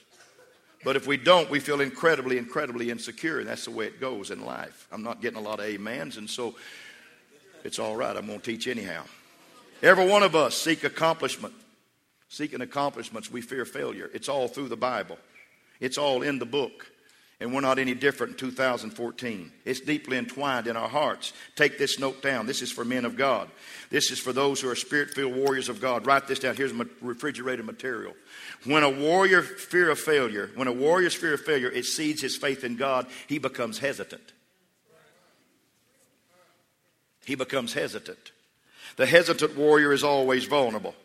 But 0.83 0.95
if 0.95 1.07
we 1.07 1.17
don't, 1.17 1.49
we 1.49 1.59
feel 1.59 1.81
incredibly, 1.81 2.37
incredibly 2.37 2.89
insecure. 2.89 3.39
And 3.39 3.47
that's 3.47 3.65
the 3.65 3.71
way 3.71 3.87
it 3.87 3.99
goes 3.99 4.31
in 4.31 4.45
life. 4.45 4.87
I'm 4.91 5.03
not 5.03 5.21
getting 5.21 5.37
a 5.37 5.41
lot 5.41 5.59
of 5.59 5.65
amens, 5.65 6.17
and 6.17 6.29
so 6.29 6.55
it's 7.63 7.79
all 7.79 7.95
right. 7.95 8.15
I'm 8.15 8.27
going 8.27 8.39
to 8.39 8.45
teach 8.45 8.67
anyhow. 8.67 9.03
Every 9.81 10.07
one 10.07 10.23
of 10.23 10.35
us 10.35 10.55
seek 10.55 10.83
accomplishment. 10.83 11.53
Seeking 12.29 12.61
accomplishments, 12.61 13.31
we 13.31 13.41
fear 13.41 13.65
failure. 13.65 14.09
It's 14.13 14.29
all 14.29 14.47
through 14.47 14.69
the 14.69 14.77
Bible, 14.77 15.17
it's 15.79 15.97
all 15.97 16.21
in 16.21 16.39
the 16.39 16.45
book. 16.45 16.91
And 17.39 17.53
we're 17.53 17.61
not 17.61 17.77
any 17.77 17.93
different 17.93 18.33
in 18.33 18.37
2014. 18.39 19.51
It's 19.63 19.79
deeply 19.79 20.17
entwined 20.17 20.65
in 20.65 20.75
our 20.75 20.89
hearts. 20.89 21.33
Take 21.55 21.77
this 21.77 21.99
note 21.99 22.23
down. 22.23 22.47
This 22.47 22.63
is 22.63 22.71
for 22.71 22.83
men 22.83 23.05
of 23.05 23.15
God. 23.15 23.47
This 23.91 24.09
is 24.09 24.17
for 24.17 24.33
those 24.33 24.59
who 24.59 24.69
are 24.69 24.75
spirit 24.75 25.11
filled 25.11 25.35
warriors 25.35 25.69
of 25.69 25.79
God. 25.79 26.07
Write 26.07 26.27
this 26.27 26.39
down. 26.39 26.55
Here's 26.55 26.73
refrigerated 26.99 27.63
material. 27.63 28.13
When 28.65 28.81
a 28.81 28.89
warrior 28.89 29.43
fear 29.43 29.91
of 29.91 29.99
failure, 29.99 30.49
when 30.55 30.67
a 30.67 30.73
warrior's 30.73 31.13
fear 31.13 31.35
of 31.35 31.41
failure 31.41 31.69
exceeds 31.69 32.23
his 32.23 32.35
faith 32.35 32.63
in 32.63 32.75
God, 32.75 33.05
he 33.27 33.37
becomes 33.37 33.77
hesitant. 33.77 34.33
He 37.23 37.35
becomes 37.35 37.73
hesitant. 37.73 38.31
The 38.95 39.05
hesitant 39.05 39.55
warrior 39.55 39.93
is 39.93 40.03
always 40.03 40.45
vulnerable. 40.45 40.95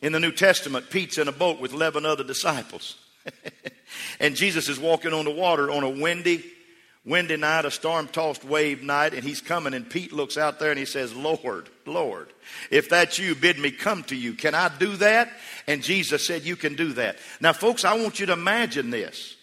In 0.00 0.12
the 0.12 0.20
New 0.20 0.32
Testament, 0.32 0.88
Pete's 0.88 1.18
in 1.18 1.28
a 1.28 1.32
boat 1.32 1.60
with 1.60 1.74
11 1.74 2.06
other 2.06 2.24
disciples. 2.24 2.96
and 4.20 4.34
Jesus 4.34 4.68
is 4.68 4.78
walking 4.78 5.12
on 5.12 5.24
the 5.24 5.30
water 5.30 5.70
on 5.70 5.82
a 5.82 5.90
windy, 5.90 6.44
windy 7.04 7.36
night, 7.36 7.64
a 7.64 7.70
storm 7.70 8.08
tossed 8.08 8.44
wave 8.44 8.82
night, 8.82 9.14
and 9.14 9.24
he's 9.24 9.40
coming. 9.40 9.74
And 9.74 9.88
Pete 9.88 10.12
looks 10.12 10.36
out 10.36 10.58
there 10.58 10.70
and 10.70 10.78
he 10.78 10.84
says, 10.84 11.14
Lord, 11.14 11.68
Lord, 11.86 12.32
if 12.70 12.88
that's 12.88 13.18
you, 13.18 13.34
bid 13.34 13.58
me 13.58 13.70
come 13.70 14.02
to 14.04 14.16
you. 14.16 14.34
Can 14.34 14.54
I 14.54 14.70
do 14.76 14.96
that? 14.96 15.30
And 15.66 15.82
Jesus 15.82 16.26
said, 16.26 16.42
You 16.42 16.56
can 16.56 16.74
do 16.74 16.92
that. 16.94 17.18
Now, 17.40 17.52
folks, 17.52 17.84
I 17.84 17.94
want 17.94 18.20
you 18.20 18.26
to 18.26 18.32
imagine 18.32 18.90
this. 18.90 19.36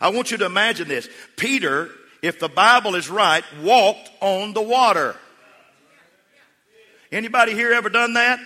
I 0.00 0.10
want 0.10 0.30
you 0.30 0.36
to 0.38 0.46
imagine 0.46 0.88
this. 0.88 1.08
Peter, 1.36 1.90
if 2.22 2.38
the 2.38 2.48
Bible 2.48 2.94
is 2.94 3.08
right, 3.08 3.44
walked 3.62 4.10
on 4.20 4.52
the 4.52 4.62
water. 4.62 5.16
Anybody 7.12 7.54
here 7.54 7.72
ever 7.72 7.88
done 7.88 8.14
that? 8.14 8.40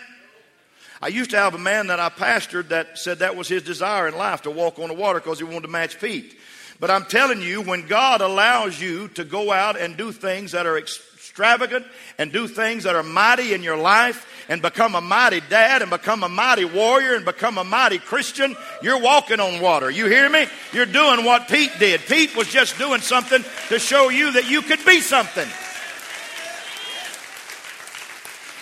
I 1.03 1.09
used 1.09 1.31
to 1.31 1.39
have 1.39 1.55
a 1.55 1.59
man 1.59 1.87
that 1.87 1.99
I 1.99 2.11
pastored 2.11 2.69
that 2.69 2.99
said 2.99 3.21
that 3.21 3.35
was 3.35 3.49
his 3.49 3.63
desire 3.63 4.07
in 4.07 4.17
life 4.17 4.43
to 4.43 4.51
walk 4.51 4.79
on 4.79 4.89
the 4.89 4.95
water 4.95 5.19
because 5.19 5.39
he 5.39 5.45
wanted 5.45 5.63
to 5.63 5.69
match 5.69 5.95
feet. 5.95 6.37
But 6.79 6.91
I'm 6.91 7.05
telling 7.05 7.41
you, 7.41 7.63
when 7.63 7.87
God 7.87 8.21
allows 8.21 8.81
you 8.81 9.09
to 9.09 9.25
go 9.25 9.51
out 9.51 9.79
and 9.79 9.97
do 9.97 10.13
things 10.13 10.53
that 10.53 10.67
are 10.67 10.79
extravagant 10.79 11.87
and 12.19 12.33
do 12.33 12.47
things 12.47 12.85
that 12.85 12.97
are 12.97 13.03
mighty 13.03 13.55
in 13.55 13.63
your 13.63 13.77
life 13.79 14.27
and 14.49 14.61
become 14.61 14.95
a 14.95 15.01
mighty 15.01 15.41
dad 15.49 15.81
and 15.81 15.91
become 15.91 16.23
a 16.23 16.29
mighty 16.29 16.65
warrior 16.65 17.15
and 17.15 17.25
become 17.25 17.57
a 17.57 17.65
mighty 17.65 17.99
Christian, 17.99 18.57
you're 18.83 19.01
walking 19.01 19.41
on 19.41 19.61
water. 19.61 19.91
You 19.91 20.07
hear 20.07 20.29
me? 20.29 20.47
You're 20.73 20.87
doing 20.87 21.25
what 21.25 21.49
Pete 21.49 21.73
did. 21.79 22.01
Pete 22.01 22.37
was 22.37 22.49
just 22.49 22.77
doing 22.77 23.01
something 23.01 23.43
to 23.69 23.79
show 23.79 24.09
you 24.11 24.33
that 24.33 24.51
you 24.51 24.61
could 24.61 24.85
be 24.85 25.01
something. 25.01 25.49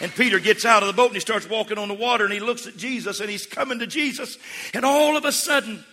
And 0.00 0.14
Peter 0.14 0.38
gets 0.38 0.64
out 0.64 0.82
of 0.82 0.86
the 0.86 0.92
boat 0.92 1.06
and 1.06 1.16
he 1.16 1.20
starts 1.20 1.48
walking 1.48 1.78
on 1.78 1.88
the 1.88 1.94
water 1.94 2.24
and 2.24 2.32
he 2.32 2.40
looks 2.40 2.66
at 2.66 2.76
Jesus 2.76 3.20
and 3.20 3.28
he's 3.28 3.46
coming 3.46 3.80
to 3.80 3.86
Jesus. 3.86 4.38
And 4.72 4.84
all 4.84 5.16
of 5.16 5.24
a 5.24 5.32
sudden, 5.32 5.84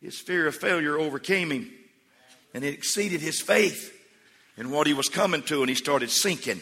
his 0.00 0.18
fear 0.18 0.46
of 0.46 0.54
failure 0.54 0.96
overcame 0.98 1.50
him 1.50 1.70
and 2.54 2.64
it 2.64 2.74
exceeded 2.74 3.20
his 3.20 3.40
faith 3.40 3.94
in 4.56 4.70
what 4.70 4.86
he 4.86 4.94
was 4.94 5.08
coming 5.08 5.42
to 5.42 5.60
and 5.60 5.68
he 5.68 5.74
started 5.74 6.10
sinking. 6.10 6.60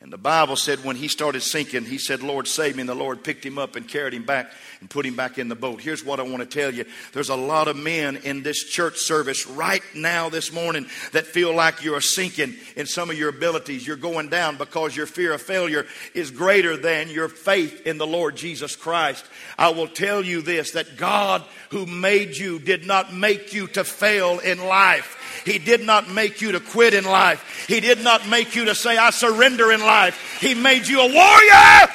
And 0.00 0.12
the 0.12 0.18
Bible 0.18 0.54
said 0.54 0.84
when 0.84 0.94
he 0.94 1.08
started 1.08 1.40
sinking, 1.42 1.84
he 1.84 1.98
said, 1.98 2.22
Lord, 2.22 2.46
save 2.46 2.76
me. 2.76 2.82
And 2.82 2.88
the 2.88 2.94
Lord 2.94 3.24
picked 3.24 3.44
him 3.44 3.58
up 3.58 3.74
and 3.74 3.88
carried 3.88 4.14
him 4.14 4.22
back 4.22 4.52
and 4.80 4.88
put 4.88 5.04
him 5.04 5.16
back 5.16 5.38
in 5.38 5.48
the 5.48 5.56
boat. 5.56 5.80
Here's 5.80 6.04
what 6.04 6.20
I 6.20 6.22
want 6.22 6.38
to 6.38 6.46
tell 6.46 6.72
you. 6.72 6.84
There's 7.12 7.30
a 7.30 7.36
lot 7.36 7.66
of 7.66 7.76
men 7.76 8.16
in 8.18 8.44
this 8.44 8.62
church 8.62 8.98
service 8.98 9.48
right 9.48 9.82
now 9.96 10.28
this 10.28 10.52
morning 10.52 10.86
that 11.12 11.26
feel 11.26 11.52
like 11.52 11.82
you're 11.82 12.00
sinking 12.00 12.54
in 12.76 12.86
some 12.86 13.10
of 13.10 13.18
your 13.18 13.30
abilities. 13.30 13.84
You're 13.84 13.96
going 13.96 14.28
down 14.28 14.56
because 14.56 14.96
your 14.96 15.06
fear 15.06 15.32
of 15.32 15.42
failure 15.42 15.84
is 16.14 16.30
greater 16.30 16.76
than 16.76 17.10
your 17.10 17.28
faith 17.28 17.84
in 17.84 17.98
the 17.98 18.06
Lord 18.06 18.36
Jesus 18.36 18.76
Christ. 18.76 19.24
I 19.58 19.70
will 19.70 19.88
tell 19.88 20.24
you 20.24 20.42
this, 20.42 20.70
that 20.72 20.96
God 20.96 21.42
who 21.70 21.86
made 21.86 22.36
you 22.36 22.60
did 22.60 22.86
not 22.86 23.12
make 23.12 23.52
you 23.52 23.66
to 23.68 23.82
fail 23.82 24.38
in 24.38 24.64
life. 24.64 25.16
He 25.44 25.58
did 25.58 25.82
not 25.84 26.10
make 26.10 26.40
you 26.40 26.52
to 26.52 26.60
quit 26.60 26.94
in 26.94 27.04
life. 27.04 27.66
He 27.66 27.80
did 27.80 28.02
not 28.02 28.28
make 28.28 28.54
you 28.54 28.66
to 28.66 28.74
say, 28.74 28.96
I 28.96 29.10
surrender 29.10 29.72
in 29.72 29.80
life. 29.80 30.38
He 30.40 30.54
made 30.54 30.86
you 30.86 31.00
a 31.00 31.12
warrior. 31.12 31.88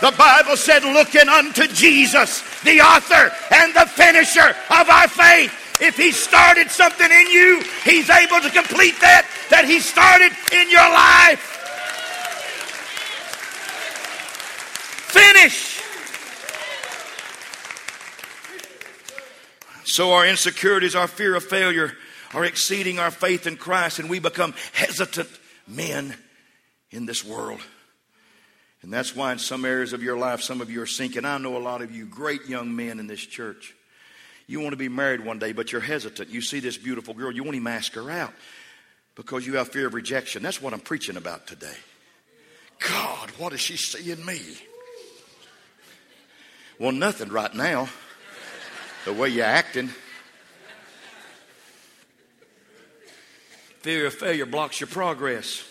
The 0.00 0.12
Bible 0.18 0.56
said, 0.56 0.82
looking 0.82 1.28
unto 1.28 1.68
Jesus, 1.68 2.42
the 2.62 2.80
author 2.80 3.32
and 3.54 3.72
the 3.72 3.86
finisher 3.86 4.56
of 4.70 4.90
our 4.90 5.08
faith. 5.08 5.54
If 5.80 5.96
he 5.96 6.12
started 6.12 6.70
something 6.70 7.10
in 7.10 7.30
you, 7.30 7.62
he's 7.84 8.10
able 8.10 8.40
to 8.40 8.50
complete 8.50 9.00
that 9.00 9.26
that 9.50 9.64
he 9.64 9.80
started 9.80 10.32
in 10.52 10.70
your 10.70 10.88
life. 10.90 11.40
Finish. 15.12 15.71
So 19.92 20.14
our 20.14 20.26
insecurities, 20.26 20.94
our 20.94 21.06
fear 21.06 21.34
of 21.34 21.44
failure 21.44 21.92
are 22.32 22.46
exceeding 22.46 22.98
our 22.98 23.10
faith 23.10 23.46
in 23.46 23.58
Christ, 23.58 23.98
and 23.98 24.08
we 24.08 24.20
become 24.20 24.54
hesitant 24.72 25.28
men 25.68 26.16
in 26.90 27.04
this 27.04 27.22
world. 27.22 27.60
And 28.80 28.90
that's 28.90 29.14
why 29.14 29.32
in 29.32 29.38
some 29.38 29.66
areas 29.66 29.92
of 29.92 30.02
your 30.02 30.16
life, 30.16 30.40
some 30.40 30.62
of 30.62 30.70
you 30.70 30.80
are 30.80 30.86
sinking. 30.86 31.26
I 31.26 31.36
know 31.36 31.58
a 31.58 31.58
lot 31.58 31.82
of 31.82 31.94
you 31.94 32.06
great 32.06 32.48
young 32.48 32.74
men 32.74 33.00
in 33.00 33.06
this 33.06 33.20
church. 33.20 33.74
You 34.46 34.60
want 34.60 34.72
to 34.72 34.78
be 34.78 34.88
married 34.88 35.26
one 35.26 35.38
day, 35.38 35.52
but 35.52 35.72
you're 35.72 35.82
hesitant. 35.82 36.30
You 36.30 36.40
see 36.40 36.60
this 36.60 36.78
beautiful 36.78 37.12
girl, 37.12 37.30
you 37.30 37.44
want 37.44 37.62
to 37.62 37.68
ask 37.68 37.92
her 37.92 38.10
out 38.10 38.32
because 39.14 39.46
you 39.46 39.56
have 39.56 39.68
fear 39.68 39.88
of 39.88 39.92
rejection. 39.92 40.42
That's 40.42 40.62
what 40.62 40.72
I'm 40.72 40.80
preaching 40.80 41.18
about 41.18 41.46
today. 41.46 41.76
God, 42.78 43.28
what 43.32 43.50
does 43.50 43.60
she 43.60 43.76
see 43.76 44.10
in 44.10 44.24
me? 44.24 44.40
Well, 46.78 46.92
nothing 46.92 47.28
right 47.28 47.54
now 47.54 47.90
the 49.04 49.12
way 49.12 49.28
you're 49.28 49.44
acting. 49.44 49.90
Fear 53.80 54.06
of 54.06 54.14
failure 54.14 54.46
blocks 54.46 54.80
your 54.80 54.86
progress. 54.86 55.64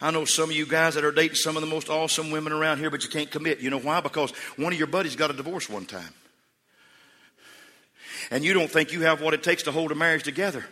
I 0.00 0.10
know 0.10 0.24
some 0.24 0.48
of 0.48 0.56
you 0.56 0.64
guys 0.64 0.94
that 0.94 1.04
are 1.04 1.12
dating 1.12 1.34
some 1.36 1.56
of 1.56 1.60
the 1.60 1.68
most 1.68 1.90
awesome 1.90 2.30
women 2.30 2.54
around 2.54 2.78
here, 2.78 2.88
but 2.88 3.04
you 3.04 3.10
can't 3.10 3.30
commit. 3.30 3.60
You 3.60 3.68
know 3.68 3.78
why? 3.78 4.00
Because 4.00 4.30
one 4.56 4.72
of 4.72 4.78
your 4.78 4.88
buddies 4.88 5.16
got 5.16 5.30
a 5.30 5.34
divorce 5.34 5.68
one 5.68 5.84
time. 5.84 6.14
And 8.30 8.42
you 8.42 8.54
don't 8.54 8.70
think 8.70 8.92
you 8.92 9.02
have 9.02 9.20
what 9.20 9.34
it 9.34 9.42
takes 9.42 9.64
to 9.64 9.72
hold 9.72 9.92
a 9.92 9.94
marriage 9.94 10.22
together. 10.22 10.64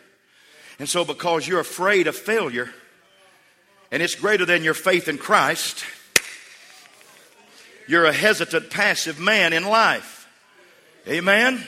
And 0.78 0.88
so, 0.88 1.04
because 1.04 1.46
you're 1.46 1.60
afraid 1.60 2.06
of 2.06 2.16
failure, 2.16 2.70
and 3.90 4.02
it's 4.02 4.14
greater 4.14 4.46
than 4.46 4.64
your 4.64 4.74
faith 4.74 5.08
in 5.08 5.18
Christ, 5.18 5.84
you're 7.86 8.06
a 8.06 8.12
hesitant, 8.12 8.70
passive 8.70 9.18
man 9.18 9.52
in 9.52 9.64
life. 9.64 10.17
Amen. 11.08 11.64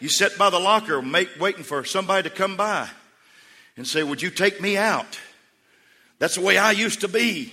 You 0.00 0.08
sit 0.08 0.38
by 0.38 0.48
the 0.48 0.58
locker 0.58 1.02
make, 1.02 1.28
waiting 1.38 1.64
for 1.64 1.84
somebody 1.84 2.30
to 2.30 2.34
come 2.34 2.56
by 2.56 2.88
and 3.76 3.86
say, 3.86 4.02
Would 4.02 4.22
you 4.22 4.30
take 4.30 4.58
me 4.58 4.78
out? 4.78 5.18
That's 6.18 6.36
the 6.36 6.40
way 6.40 6.56
I 6.56 6.70
used 6.70 7.02
to 7.02 7.08
be. 7.08 7.52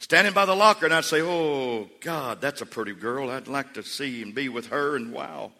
Standing 0.00 0.32
by 0.32 0.46
the 0.46 0.56
locker, 0.56 0.84
and 0.86 0.92
I'd 0.92 1.04
say, 1.04 1.22
Oh, 1.22 1.88
God, 2.00 2.40
that's 2.40 2.60
a 2.60 2.66
pretty 2.66 2.92
girl. 2.92 3.30
I'd 3.30 3.46
like 3.46 3.74
to 3.74 3.84
see 3.84 4.20
and 4.22 4.34
be 4.34 4.48
with 4.48 4.66
her, 4.68 4.96
and 4.96 5.12
wow. 5.12 5.52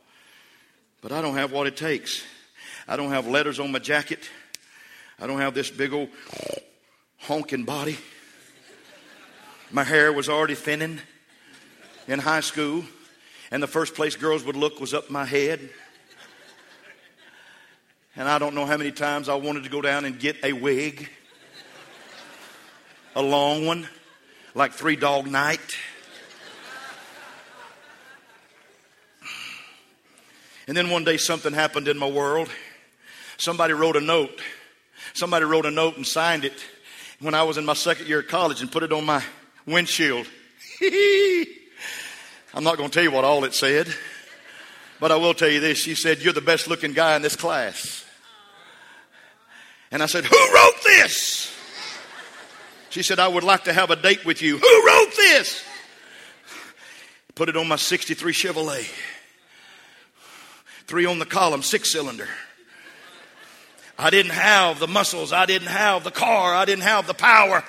But 1.00 1.12
I 1.12 1.22
don't 1.22 1.36
have 1.36 1.52
what 1.52 1.68
it 1.68 1.76
takes. 1.76 2.24
I 2.88 2.96
don't 2.96 3.10
have 3.10 3.28
letters 3.28 3.60
on 3.60 3.70
my 3.70 3.78
jacket. 3.78 4.28
I 5.20 5.28
don't 5.28 5.38
have 5.38 5.54
this 5.54 5.70
big 5.70 5.92
old 5.92 6.08
honking 7.18 7.64
body. 7.64 7.98
My 9.70 9.84
hair 9.84 10.12
was 10.12 10.28
already 10.28 10.56
thinning 10.56 10.98
in 12.08 12.18
high 12.18 12.40
school, 12.40 12.84
and 13.50 13.62
the 13.62 13.66
first 13.66 13.94
place 13.94 14.16
girls 14.16 14.44
would 14.44 14.56
look 14.56 14.80
was 14.80 14.94
up 14.94 15.10
my 15.10 15.24
head. 15.24 15.70
And 18.16 18.28
I 18.28 18.38
don't 18.38 18.54
know 18.54 18.66
how 18.66 18.76
many 18.76 18.92
times 18.92 19.28
I 19.28 19.34
wanted 19.34 19.64
to 19.64 19.70
go 19.70 19.80
down 19.80 20.04
and 20.04 20.18
get 20.18 20.36
a 20.44 20.52
wig, 20.52 21.08
a 23.14 23.22
long 23.22 23.66
one, 23.66 23.88
like 24.54 24.72
Three 24.72 24.96
Dog 24.96 25.26
Night. 25.26 25.76
And 30.66 30.76
then 30.76 30.90
one 30.90 31.04
day 31.04 31.16
something 31.16 31.52
happened 31.52 31.88
in 31.88 31.98
my 31.98 32.08
world. 32.08 32.48
Somebody 33.38 33.72
wrote 33.72 33.96
a 33.96 34.00
note. 34.00 34.40
Somebody 35.14 35.44
wrote 35.44 35.66
a 35.66 35.70
note 35.70 35.96
and 35.96 36.06
signed 36.06 36.44
it 36.44 36.64
when 37.20 37.34
I 37.34 37.42
was 37.42 37.58
in 37.58 37.64
my 37.64 37.74
second 37.74 38.06
year 38.06 38.20
of 38.20 38.28
college 38.28 38.60
and 38.60 38.70
put 38.70 38.82
it 38.82 38.92
on 38.92 39.04
my 39.04 39.24
windshield. 39.66 40.26
I'm 42.52 42.64
not 42.64 42.76
going 42.76 42.90
to 42.90 42.94
tell 42.94 43.02
you 43.04 43.12
what 43.12 43.24
all 43.24 43.44
it 43.44 43.54
said, 43.54 43.86
but 44.98 45.12
I 45.12 45.16
will 45.16 45.34
tell 45.34 45.48
you 45.48 45.60
this. 45.60 45.78
She 45.78 45.94
said, 45.94 46.20
You're 46.20 46.32
the 46.32 46.40
best 46.40 46.66
looking 46.68 46.92
guy 46.92 47.14
in 47.16 47.22
this 47.22 47.36
class. 47.36 48.04
And 49.90 50.02
I 50.02 50.06
said, 50.06 50.24
Who 50.24 50.54
wrote 50.54 50.82
this? 50.84 51.54
She 52.90 53.02
said, 53.02 53.20
I 53.20 53.28
would 53.28 53.44
like 53.44 53.64
to 53.64 53.72
have 53.72 53.90
a 53.90 53.96
date 53.96 54.24
with 54.24 54.42
you. 54.42 54.58
Who 54.58 54.86
wrote 54.86 55.14
this? 55.16 55.64
Put 57.36 57.48
it 57.48 57.56
on 57.56 57.68
my 57.68 57.76
63 57.76 58.32
Chevrolet. 58.32 58.90
Three 60.86 61.06
on 61.06 61.20
the 61.20 61.26
column, 61.26 61.62
six 61.62 61.92
cylinder. 61.92 62.28
I 63.96 64.10
didn't 64.10 64.32
have 64.32 64.80
the 64.80 64.88
muscles. 64.88 65.32
I 65.32 65.46
didn't 65.46 65.68
have 65.68 66.02
the 66.02 66.10
car. 66.10 66.52
I 66.52 66.64
didn't 66.64 66.82
have 66.82 67.06
the 67.06 67.14
power. 67.14 67.62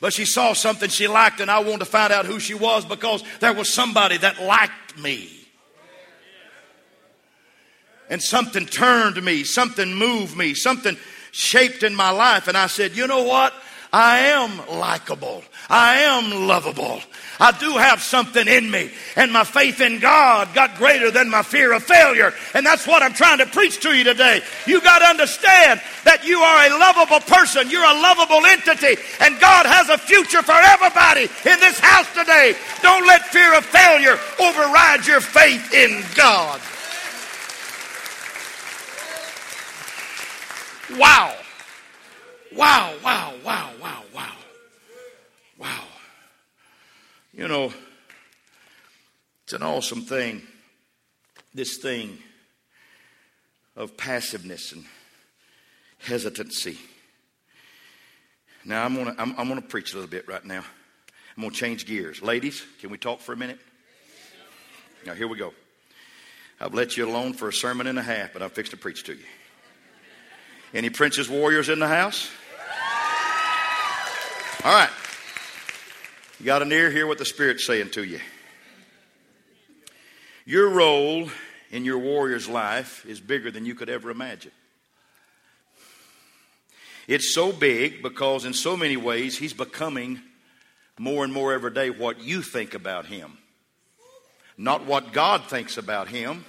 But 0.00 0.12
she 0.12 0.24
saw 0.24 0.52
something 0.52 0.88
she 0.88 1.08
liked, 1.08 1.40
and 1.40 1.50
I 1.50 1.58
wanted 1.58 1.80
to 1.80 1.84
find 1.84 2.12
out 2.12 2.24
who 2.24 2.38
she 2.38 2.54
was 2.54 2.84
because 2.84 3.24
there 3.40 3.52
was 3.52 3.72
somebody 3.72 4.16
that 4.18 4.42
liked 4.42 4.98
me. 4.98 5.28
And 8.08 8.22
something 8.22 8.64
turned 8.64 9.22
me, 9.22 9.44
something 9.44 9.92
moved 9.92 10.36
me, 10.36 10.54
something 10.54 10.96
shaped 11.32 11.82
in 11.82 11.94
my 11.94 12.10
life. 12.10 12.48
And 12.48 12.56
I 12.56 12.68
said, 12.68 12.96
you 12.96 13.06
know 13.06 13.24
what? 13.24 13.52
I 13.92 14.18
am 14.18 14.78
likable. 14.78 15.42
I 15.70 16.00
am 16.00 16.46
lovable. 16.46 17.00
I 17.40 17.52
do 17.52 17.72
have 17.72 18.02
something 18.02 18.46
in 18.46 18.70
me. 18.70 18.90
And 19.16 19.32
my 19.32 19.44
faith 19.44 19.80
in 19.80 19.98
God 19.98 20.52
got 20.54 20.76
greater 20.76 21.10
than 21.10 21.30
my 21.30 21.42
fear 21.42 21.72
of 21.72 21.82
failure. 21.82 22.34
And 22.52 22.66
that's 22.66 22.86
what 22.86 23.02
I'm 23.02 23.14
trying 23.14 23.38
to 23.38 23.46
preach 23.46 23.80
to 23.80 23.96
you 23.96 24.04
today. 24.04 24.42
You 24.66 24.80
got 24.82 24.98
to 24.98 25.06
understand 25.06 25.80
that 26.04 26.24
you 26.24 26.38
are 26.40 26.66
a 26.66 26.78
lovable 26.78 27.20
person. 27.20 27.70
You're 27.70 27.84
a 27.84 28.00
lovable 28.02 28.44
entity. 28.44 29.00
And 29.20 29.40
God 29.40 29.66
has 29.66 29.88
a 29.88 29.96
future 29.96 30.42
for 30.42 30.52
everybody 30.52 31.22
in 31.48 31.60
this 31.60 31.78
house 31.78 32.12
today. 32.12 32.54
Don't 32.82 33.06
let 33.06 33.24
fear 33.26 33.56
of 33.56 33.64
failure 33.64 34.18
override 34.40 35.06
your 35.06 35.20
faith 35.20 35.72
in 35.72 36.02
God. 36.14 36.60
Wow. 40.98 41.36
Wow, 42.54 42.94
wow, 43.04 43.34
wow, 43.44 43.70
wow, 43.80 44.02
wow. 44.14 44.32
Wow. 45.58 45.84
You 47.32 47.48
know, 47.48 47.72
it's 49.44 49.52
an 49.52 49.62
awesome 49.62 50.02
thing, 50.02 50.42
this 51.54 51.78
thing 51.78 52.18
of 53.76 53.96
passiveness 53.96 54.72
and 54.72 54.84
hesitancy. 55.98 56.78
Now, 58.64 58.84
I'm 58.84 58.94
going 58.94 59.14
to 59.14 59.22
I'm, 59.22 59.34
I'm 59.38 59.48
gonna 59.48 59.62
preach 59.62 59.92
a 59.92 59.96
little 59.96 60.10
bit 60.10 60.26
right 60.28 60.44
now. 60.44 60.64
I'm 61.36 61.42
going 61.42 61.52
to 61.52 61.56
change 61.56 61.86
gears. 61.86 62.20
Ladies, 62.20 62.64
can 62.80 62.90
we 62.90 62.98
talk 62.98 63.20
for 63.20 63.32
a 63.32 63.36
minute? 63.36 63.60
Now, 65.06 65.14
here 65.14 65.28
we 65.28 65.38
go. 65.38 65.52
I've 66.60 66.74
let 66.74 66.96
you 66.96 67.08
alone 67.08 67.34
for 67.34 67.48
a 67.48 67.52
sermon 67.52 67.86
and 67.86 67.98
a 67.98 68.02
half, 68.02 68.32
but 68.32 68.42
I'm 68.42 68.50
fixed 68.50 68.72
to 68.72 68.76
preach 68.76 69.04
to 69.04 69.12
you. 69.14 69.24
Any 70.74 70.90
Prince's 70.90 71.28
Warriors 71.28 71.68
in 71.68 71.78
the 71.78 71.88
house? 71.88 72.30
All 74.64 74.72
right. 74.72 74.90
You 76.38 76.46
got 76.46 76.62
an 76.62 76.70
ear, 76.70 76.90
hear 76.90 77.06
what 77.06 77.18
the 77.18 77.24
Spirit's 77.24 77.66
saying 77.66 77.90
to 77.90 78.04
you. 78.04 78.20
Your 80.44 80.68
role 80.70 81.28
in 81.70 81.84
your 81.84 81.98
warrior's 81.98 82.48
life 82.48 83.04
is 83.06 83.20
bigger 83.20 83.50
than 83.50 83.66
you 83.66 83.74
could 83.74 83.88
ever 83.88 84.10
imagine. 84.10 84.52
It's 87.06 87.34
so 87.34 87.52
big 87.52 88.02
because, 88.02 88.44
in 88.44 88.52
so 88.52 88.76
many 88.76 88.96
ways, 88.96 89.38
he's 89.38 89.54
becoming 89.54 90.20
more 90.98 91.24
and 91.24 91.32
more 91.32 91.52
every 91.54 91.72
day 91.72 91.90
what 91.90 92.20
you 92.20 92.42
think 92.42 92.74
about 92.74 93.06
him. 93.06 93.38
Not 94.58 94.84
what 94.84 95.12
God 95.12 95.44
thinks 95.44 95.78
about 95.78 96.08
him, 96.08 96.44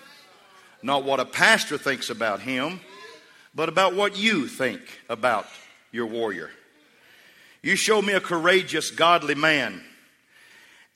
not 0.81 1.03
what 1.03 1.19
a 1.19 1.25
pastor 1.25 1.77
thinks 1.77 2.09
about 2.09 2.41
him, 2.41 2.81
but 3.53 3.69
about 3.69 3.95
what 3.95 4.17
you 4.17 4.47
think 4.47 4.81
about 5.09 5.47
your 5.91 6.05
warrior. 6.05 6.49
You 7.61 7.75
show 7.75 8.01
me 8.01 8.13
a 8.13 8.21
courageous, 8.21 8.91
godly 8.91 9.35
man. 9.35 9.83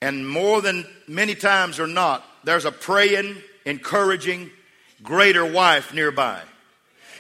And 0.02 0.28
more 0.28 0.62
than 0.62 0.86
many 1.08 1.36
times 1.36 1.80
or 1.80 1.88
not, 1.88 2.24
there's 2.44 2.66
a 2.66 2.72
praying, 2.72 3.38
encouraging, 3.66 4.50
greater 5.02 5.46
wife 5.46 5.94
nearby. 5.94 6.42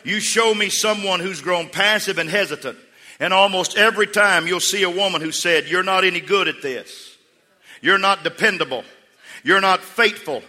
You 0.04 0.20
show 0.20 0.54
me 0.54 0.70
someone 0.70 1.20
who's 1.20 1.42
grown 1.42 1.70
passive 1.70 2.18
and 2.18 2.30
hesitant. 2.30 2.78
And 3.20 3.34
almost 3.34 3.78
every 3.78 4.08
time 4.08 4.48
you'll 4.48 4.60
see 4.60 4.84
a 4.84 4.90
woman 4.90 5.22
who 5.22 5.32
said, 5.32 5.68
You're 5.68 5.84
not 5.84 6.04
any 6.04 6.20
good 6.20 6.48
at 6.48 6.62
this. 6.62 7.18
You're 7.82 7.98
not 7.98 8.24
dependable. 8.24 8.84
You're 9.44 9.62
not 9.62 9.82
faithful. 9.82 10.42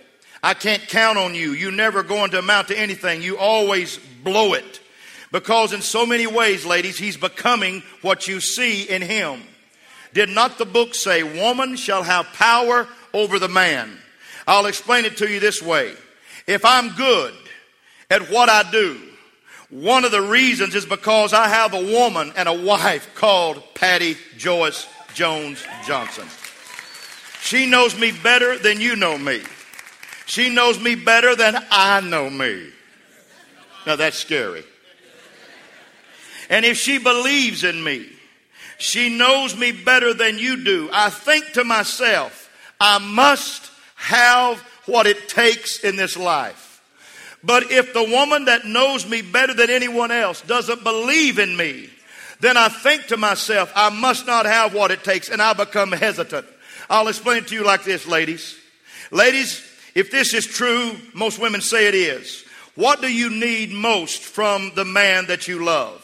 I 0.45 0.53
can't 0.53 0.87
count 0.89 1.17
on 1.17 1.35
you. 1.35 1.53
You're 1.53 1.73
never 1.73 2.03
going 2.03 2.33
to 2.33 2.39
amount 2.39 2.69
to 2.69 2.79
anything. 2.79 3.23
You 3.23 3.39
always 3.39 3.99
blow 4.23 4.53
it. 4.53 4.79
Because 5.33 5.73
in 5.73 5.81
so 5.81 6.05
many 6.05 6.27
ways, 6.27 6.67
ladies, 6.67 6.99
he's 6.99 7.17
becoming 7.17 7.83
what 8.03 8.29
you 8.29 8.41
see 8.41 8.83
in 8.83 9.01
him. 9.01 9.41
Did 10.13 10.29
not 10.29 10.59
the 10.59 10.67
book 10.67 10.95
say, 10.95 11.23
Woman 11.23 11.77
shall 11.77 12.03
have 12.03 12.27
power 12.35 12.87
over 13.15 13.39
the 13.39 13.49
man? 13.49 13.97
I'll 14.47 14.67
explain 14.67 15.07
it 15.07 15.17
to 15.17 15.31
you 15.31 15.41
this 15.41 15.63
way. 15.63 15.95
If 16.47 16.67
I'm 16.67 16.91
good 16.91 17.33
at 18.11 18.29
what 18.31 18.51
I 18.51 18.71
do, 18.71 19.01
one 19.71 20.05
of 20.05 20.13
the 20.13 20.21
reasons 20.21 20.75
is 20.75 20.85
because 20.85 21.33
I 21.33 21.49
have 21.49 21.73
a 21.73 21.83
woman 21.83 22.35
and 22.37 22.51
a 22.51 22.53
wife 22.53 23.15
called 23.15 23.63
Patty 23.75 24.19
Joyce 24.37 24.87
Jones 25.15 25.65
Johnson. 25.87 26.29
She 27.41 27.65
knows 27.65 27.99
me 27.99 28.13
better 28.13 28.59
than 28.59 28.79
you 28.79 28.95
know 28.95 29.17
me. 29.17 29.41
She 30.27 30.49
knows 30.49 30.81
me 30.81 30.95
better 30.95 31.35
than 31.35 31.57
I 31.71 32.01
know 32.01 32.31
me. 32.31 32.71
Now 33.87 33.97
that's 33.97 34.19
scary. 34.19 34.65
And 36.49 36.65
if 36.65 36.77
she 36.77 36.99
believes 36.99 37.65
in 37.65 37.83
me, 37.83 38.07
she 38.79 39.17
knows 39.17 39.57
me 39.57 39.73
better 39.73 40.15
than 40.15 40.39
you 40.39 40.63
do. 40.63 40.91
I 40.93 41.11
think 41.11 41.53
to 41.53 41.65
myself, 41.65 42.51
I 42.81 42.99
must 42.99 43.71
have 43.95 44.59
what 44.87 45.07
it 45.07 45.29
takes 45.29 45.81
in 45.81 45.97
this 45.97 46.17
life. 46.17 46.83
But 47.43 47.71
if 47.71 47.93
the 47.93 48.03
woman 48.03 48.47
that 48.47 48.65
knows 48.65 49.09
me 49.09 49.23
better 49.23 49.55
than 49.55 49.71
anyone 49.71 50.11
else 50.11 50.41
doesn't 50.43 50.83
believe 50.83 51.39
in 51.39 51.57
me, 51.57 51.91
then 52.41 52.57
I 52.57 52.69
think 52.69 53.07
to 53.07 53.17
myself, 53.17 53.73
I 53.75 53.91
must 53.91 54.27
not 54.27 54.47
have 54.47 54.75
what 54.75 54.91
it 54.91 55.05
takes, 55.05 55.29
and 55.29 55.41
I 55.41 55.53
become 55.53 55.93
hesitant. 55.93 56.47
I'll 56.91 57.09
explain 57.09 57.39
it 57.39 57.49
to 57.49 57.55
you 57.55 57.65
like 57.65 57.85
this, 57.85 58.07
ladies. 58.07 58.59
Ladies, 59.11 59.61
if 59.95 60.11
this 60.11 60.35
is 60.35 60.47
true, 60.47 60.97
most 61.13 61.39
women 61.39 61.61
say 61.61 61.87
it 61.87 61.95
is. 61.95 62.45
What 62.75 63.01
do 63.01 63.13
you 63.13 63.31
need 63.31 63.71
most 63.71 64.23
from 64.23 64.73
the 64.75 64.85
man 64.85 65.27
that 65.27 65.47
you 65.47 65.65
love? 65.65 66.01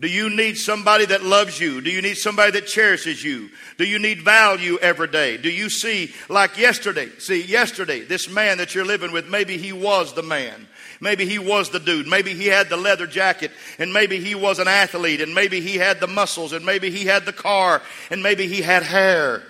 Do 0.00 0.08
you 0.08 0.28
need 0.28 0.56
somebody 0.56 1.04
that 1.06 1.22
loves 1.22 1.60
you? 1.60 1.80
Do 1.80 1.90
you 1.90 2.02
need 2.02 2.16
somebody 2.16 2.50
that 2.52 2.66
cherishes 2.66 3.22
you? 3.22 3.50
Do 3.78 3.84
you 3.84 4.00
need 4.00 4.22
value 4.22 4.76
every 4.78 5.06
day? 5.06 5.36
Do 5.36 5.48
you 5.48 5.70
see, 5.70 6.12
like 6.28 6.58
yesterday, 6.58 7.10
see, 7.18 7.42
yesterday, 7.42 8.00
this 8.00 8.28
man 8.28 8.58
that 8.58 8.74
you're 8.74 8.84
living 8.84 9.12
with, 9.12 9.28
maybe 9.28 9.56
he 9.56 9.72
was 9.72 10.12
the 10.12 10.22
man. 10.22 10.66
Maybe 11.00 11.26
he 11.26 11.38
was 11.38 11.70
the 11.70 11.78
dude. 11.78 12.08
Maybe 12.08 12.34
he 12.34 12.46
had 12.46 12.68
the 12.68 12.76
leather 12.76 13.06
jacket, 13.06 13.52
and 13.78 13.92
maybe 13.92 14.18
he 14.18 14.34
was 14.34 14.58
an 14.58 14.66
athlete, 14.66 15.20
and 15.20 15.34
maybe 15.34 15.60
he 15.60 15.76
had 15.76 16.00
the 16.00 16.08
muscles, 16.08 16.52
and 16.52 16.66
maybe 16.66 16.90
he 16.90 17.04
had 17.04 17.24
the 17.24 17.32
car, 17.32 17.80
and 18.10 18.22
maybe 18.22 18.48
he 18.48 18.62
had 18.62 18.82
hair, 18.82 19.42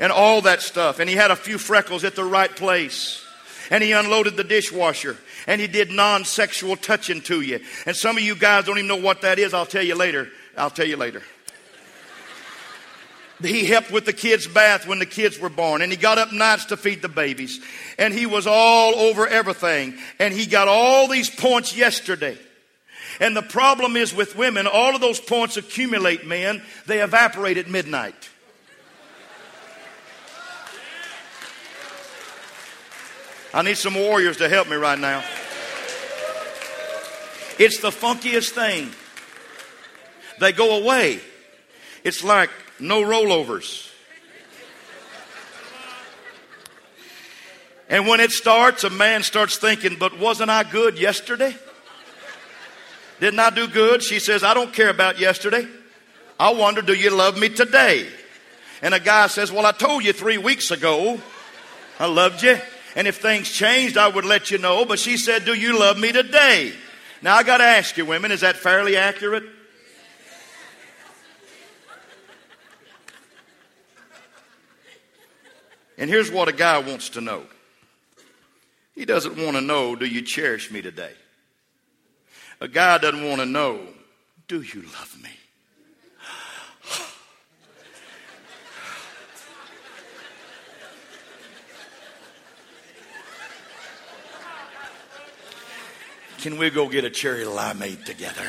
and 0.00 0.12
all 0.12 0.42
that 0.42 0.62
stuff. 0.62 0.98
And 0.98 1.08
he 1.08 1.16
had 1.16 1.30
a 1.30 1.36
few 1.36 1.58
freckles 1.58 2.04
at 2.04 2.14
the 2.14 2.24
right 2.24 2.54
place, 2.54 3.24
and 3.70 3.82
he 3.82 3.92
unloaded 3.92 4.36
the 4.36 4.44
dishwasher, 4.44 5.16
and 5.46 5.60
he 5.60 5.66
did 5.66 5.90
non 5.90 6.24
sexual 6.24 6.76
touching 6.76 7.20
to 7.22 7.40
you. 7.40 7.60
And 7.86 7.96
some 7.96 8.16
of 8.16 8.22
you 8.22 8.34
guys 8.34 8.64
don't 8.64 8.78
even 8.78 8.88
know 8.88 8.96
what 8.96 9.22
that 9.22 9.38
is. 9.38 9.54
I'll 9.54 9.66
tell 9.66 9.84
you 9.84 9.94
later. 9.94 10.28
I'll 10.56 10.70
tell 10.70 10.86
you 10.86 10.96
later. 10.96 11.22
he 13.42 13.66
helped 13.66 13.90
with 13.90 14.06
the 14.06 14.12
kids' 14.12 14.46
bath 14.46 14.86
when 14.86 14.98
the 14.98 15.06
kids 15.06 15.38
were 15.38 15.50
born, 15.50 15.82
and 15.82 15.92
he 15.92 15.98
got 15.98 16.18
up 16.18 16.32
nights 16.32 16.66
to 16.66 16.76
feed 16.76 17.02
the 17.02 17.08
babies, 17.08 17.60
and 17.98 18.14
he 18.14 18.26
was 18.26 18.46
all 18.46 18.94
over 18.94 19.26
everything, 19.26 19.94
and 20.18 20.32
he 20.32 20.46
got 20.46 20.68
all 20.68 21.08
these 21.08 21.30
points 21.30 21.76
yesterday. 21.76 22.38
And 23.20 23.36
the 23.36 23.42
problem 23.42 23.96
is 23.96 24.14
with 24.14 24.36
women, 24.36 24.66
all 24.66 24.94
of 24.94 25.00
those 25.00 25.20
points 25.20 25.56
accumulate, 25.56 26.26
men, 26.26 26.62
they 26.86 27.00
evaporate 27.00 27.56
at 27.56 27.68
midnight. 27.68 28.30
I 33.56 33.62
need 33.62 33.78
some 33.78 33.94
warriors 33.94 34.36
to 34.36 34.50
help 34.50 34.68
me 34.68 34.76
right 34.76 34.98
now. 34.98 35.24
It's 37.58 37.80
the 37.80 37.88
funkiest 37.88 38.50
thing. 38.50 38.90
They 40.38 40.52
go 40.52 40.78
away. 40.78 41.20
It's 42.04 42.22
like 42.22 42.50
no 42.78 43.00
rollovers. 43.00 43.90
And 47.88 48.06
when 48.06 48.20
it 48.20 48.30
starts, 48.30 48.84
a 48.84 48.90
man 48.90 49.22
starts 49.22 49.56
thinking, 49.56 49.96
but 49.98 50.18
wasn't 50.18 50.50
I 50.50 50.62
good 50.62 50.98
yesterday? 50.98 51.56
Didn't 53.20 53.40
I 53.40 53.48
do 53.48 53.68
good? 53.68 54.02
She 54.02 54.18
says, 54.18 54.44
I 54.44 54.52
don't 54.52 54.74
care 54.74 54.90
about 54.90 55.18
yesterday. 55.18 55.66
I 56.38 56.50
wonder, 56.50 56.82
do 56.82 56.92
you 56.92 57.08
love 57.08 57.38
me 57.38 57.48
today? 57.48 58.06
And 58.82 58.92
a 58.92 59.00
guy 59.00 59.28
says, 59.28 59.50
Well, 59.50 59.64
I 59.64 59.72
told 59.72 60.04
you 60.04 60.12
three 60.12 60.36
weeks 60.36 60.70
ago 60.70 61.18
I 61.98 62.04
loved 62.04 62.42
you. 62.42 62.58
And 62.96 63.06
if 63.06 63.18
things 63.18 63.50
changed, 63.50 63.98
I 63.98 64.08
would 64.08 64.24
let 64.24 64.50
you 64.50 64.56
know. 64.56 64.86
But 64.86 64.98
she 64.98 65.18
said, 65.18 65.44
Do 65.44 65.54
you 65.54 65.78
love 65.78 65.98
me 65.98 66.10
today? 66.12 66.72
Now 67.22 67.36
I 67.36 67.42
got 67.42 67.58
to 67.58 67.64
ask 67.64 67.96
you, 67.96 68.06
women, 68.06 68.32
is 68.32 68.40
that 68.40 68.56
fairly 68.56 68.96
accurate? 68.96 69.44
And 75.98 76.10
here's 76.10 76.30
what 76.30 76.48
a 76.48 76.52
guy 76.52 76.78
wants 76.78 77.10
to 77.10 77.20
know 77.20 77.44
he 78.94 79.04
doesn't 79.04 79.36
want 79.36 79.56
to 79.56 79.60
know, 79.60 79.94
do 79.94 80.06
you 80.06 80.22
cherish 80.22 80.70
me 80.70 80.80
today? 80.80 81.12
A 82.62 82.68
guy 82.68 82.96
doesn't 82.96 83.22
want 83.22 83.40
to 83.40 83.46
know, 83.46 83.78
do 84.48 84.62
you 84.62 84.82
love 84.82 85.14
me? 85.22 85.35
Can 96.38 96.58
we 96.58 96.70
go 96.70 96.88
get 96.88 97.04
a 97.04 97.10
cherry 97.10 97.44
limeade 97.44 98.04
together? 98.04 98.46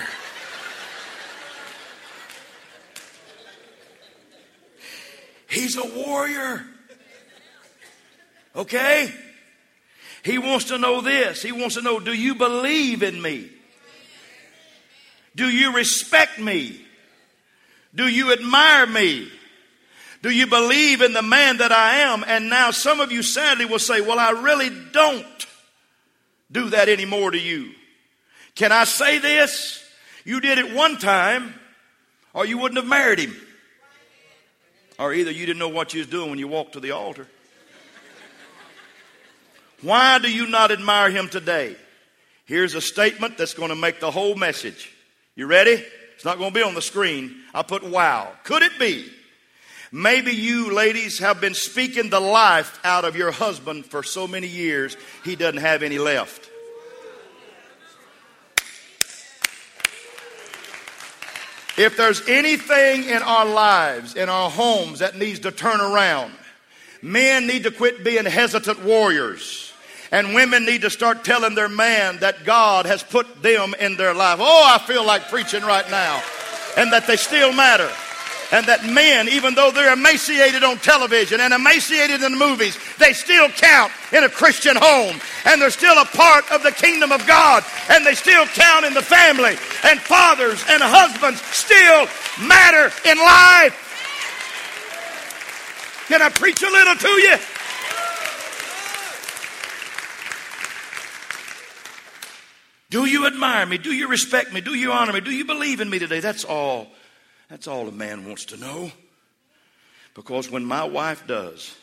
He's 5.50 5.78
a 5.78 5.88
warrior. 6.06 6.66
Okay? 8.56 9.14
He 10.24 10.38
wants 10.38 10.66
to 10.66 10.78
know 10.78 11.02
this. 11.02 11.42
He 11.42 11.52
wants 11.52 11.76
to 11.76 11.82
know 11.82 12.00
do 12.00 12.14
you 12.14 12.36
believe 12.36 13.04
in 13.04 13.22
me? 13.22 13.50
Do 15.36 15.50
you 15.50 15.74
respect 15.74 16.40
me? 16.40 16.82
Do 17.96 18.08
you 18.08 18.34
admire 18.34 18.88
me? 18.88 19.32
Do 20.24 20.32
you 20.32 20.48
believe 20.48 21.02
in 21.02 21.14
the 21.14 21.22
man 21.22 21.58
that 21.58 21.72
I 21.72 22.00
am? 22.00 22.24
And 22.28 22.50
now 22.50 22.72
some 22.72 23.00
of 23.00 23.12
you 23.12 23.24
sadly 23.24 23.66
will 23.66 23.80
say, 23.80 24.02
Well, 24.02 24.20
I 24.20 24.32
really 24.32 24.70
don't 24.92 25.26
do 26.52 26.72
that 26.72 26.90
anymore 26.90 27.32
to 27.32 27.40
you. 27.40 27.72
Can 28.58 28.72
I 28.72 28.86
say 28.86 29.20
this? 29.20 29.84
You 30.26 30.42
did 30.42 30.58
it 30.58 30.74
one 30.74 30.98
time, 30.98 31.54
or 32.34 32.44
you 32.44 32.58
wouldn't 32.58 32.78
have 32.78 32.90
married 32.90 33.20
him. 33.20 33.36
Or 34.98 35.14
either 35.14 35.30
you 35.30 35.46
didn't 35.46 35.60
know 35.60 35.70
what 35.70 35.94
you 35.94 36.00
was 36.00 36.08
doing 36.08 36.32
when 36.32 36.40
you 36.40 36.48
walked 36.48 36.74
to 36.74 36.80
the 36.80 36.92
altar. 36.92 37.28
Why 39.84 40.18
do 40.18 40.32
you 40.32 40.48
not 40.48 40.72
admire 40.72 41.12
him 41.12 41.30
today? 41.30 41.76
Here's 42.46 42.74
a 42.74 42.82
statement 42.82 43.38
that's 43.38 43.54
going 43.54 43.70
to 43.70 43.76
make 43.76 44.00
the 44.00 44.10
whole 44.10 44.34
message. 44.34 44.92
You 45.36 45.46
ready? 45.46 45.84
It's 46.16 46.26
not 46.26 46.40
going 46.40 46.50
to 46.50 46.56
be 46.56 46.64
on 46.64 46.74
the 46.74 46.82
screen. 46.82 47.36
I 47.54 47.62
put 47.62 47.84
wow. 47.84 48.32
Could 48.44 48.64
it 48.64 48.80
be? 48.80 49.08
Maybe 49.92 50.32
you 50.32 50.74
ladies 50.74 51.20
have 51.20 51.40
been 51.40 51.54
speaking 51.54 52.10
the 52.10 52.20
life 52.20 52.80
out 52.84 53.06
of 53.06 53.16
your 53.16 53.30
husband 53.30 53.86
for 53.86 54.02
so 54.02 54.28
many 54.28 54.48
years, 54.48 54.98
he 55.24 55.36
doesn't 55.36 55.62
have 55.62 55.84
any 55.84 56.00
left. 56.00 56.47
If 61.78 61.96
there's 61.96 62.28
anything 62.28 63.04
in 63.04 63.22
our 63.22 63.46
lives, 63.46 64.16
in 64.16 64.30
our 64.30 64.50
homes 64.50 65.00
that 65.00 65.16
needs 65.16 65.40
to 65.40 65.52
turn 65.52 65.80
around, 65.80 66.34
men 67.04 67.46
need 67.46 67.64
to 67.64 67.72
quit 67.72 68.04
being 68.04 68.26
hesitant 68.26 68.84
warriors. 68.84 69.72
And 70.12 70.34
women 70.34 70.66
need 70.66 70.82
to 70.82 70.90
start 70.90 71.24
telling 71.24 71.54
their 71.54 71.70
man 71.70 72.18
that 72.20 72.46
God 72.46 72.86
has 72.86 73.04
put 73.04 73.44
them 73.44 73.76
in 73.80 73.98
their 73.98 74.14
life. 74.14 74.40
Oh, 74.42 74.64
I 74.74 74.80
feel 74.80 75.06
like 75.06 75.30
preaching 75.30 75.64
right 75.64 75.90
now. 75.92 76.24
And 76.78 76.92
that 76.94 77.06
they 77.08 77.18
still 77.18 77.52
matter. 77.52 77.92
And 78.52 78.66
that 78.68 78.86
men, 78.86 79.28
even 79.28 79.56
though 79.56 79.72
they're 79.72 79.92
emaciated 79.92 80.64
on 80.64 80.78
television 80.78 81.42
and 81.42 81.54
emaciated 81.54 82.24
in 82.24 82.32
the 82.32 82.38
movies, 82.38 82.78
they 82.98 83.12
still 83.12 83.50
count 83.50 83.92
in 84.14 84.24
a 84.24 84.30
Christian 84.30 84.78
home. 84.78 85.20
And 85.46 85.62
they're 85.62 85.70
still 85.70 85.98
a 85.98 86.06
part 86.06 86.50
of 86.52 86.64
the 86.64 86.72
kingdom 86.72 87.12
of 87.12 87.28
God. 87.28 87.64
And 87.90 88.06
they 88.06 88.16
still 88.16 88.46
count 88.46 88.86
in 88.86 88.94
the 88.94 89.02
family. 89.02 89.58
And 89.84 90.00
fathers 90.00 90.64
and 90.70 90.82
husbands 90.82 91.42
still 91.52 92.08
matter 92.48 92.92
in 93.04 93.18
life. 93.18 93.84
Can 96.08 96.22
I 96.22 96.30
preach 96.30 96.64
a 96.64 96.70
little 96.70 96.96
to 96.96 97.08
you? 97.10 97.36
Do 102.90 103.06
you 103.06 103.28
admire 103.28 103.66
me? 103.66 103.78
Do 103.78 103.92
you 103.92 104.08
respect 104.08 104.54
me? 104.54 104.62
Do 104.62 104.74
you 104.74 104.94
honor 104.94 105.12
me? 105.12 105.20
Do 105.20 105.32
you 105.32 105.44
believe 105.44 105.82
in 105.82 105.90
me 105.90 106.00
today? 106.00 106.22
That's 106.22 106.46
all. 106.46 106.88
That's 107.50 107.68
all 107.68 107.88
a 107.88 107.92
man 107.92 108.26
wants 108.26 108.46
to 108.46 108.58
know. 108.58 108.92
Because 110.14 110.50
when 110.50 110.66
my 110.66 110.84
wife 110.84 111.26
does, 111.28 111.76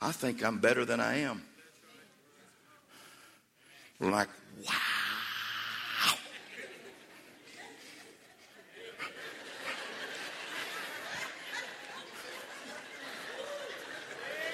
I 0.00 0.12
think 0.12 0.44
I'm 0.44 0.58
better 0.58 0.84
than 0.84 1.00
I 1.00 1.20
am. 1.20 1.42
Like, 3.98 4.28
wow. 4.66 4.74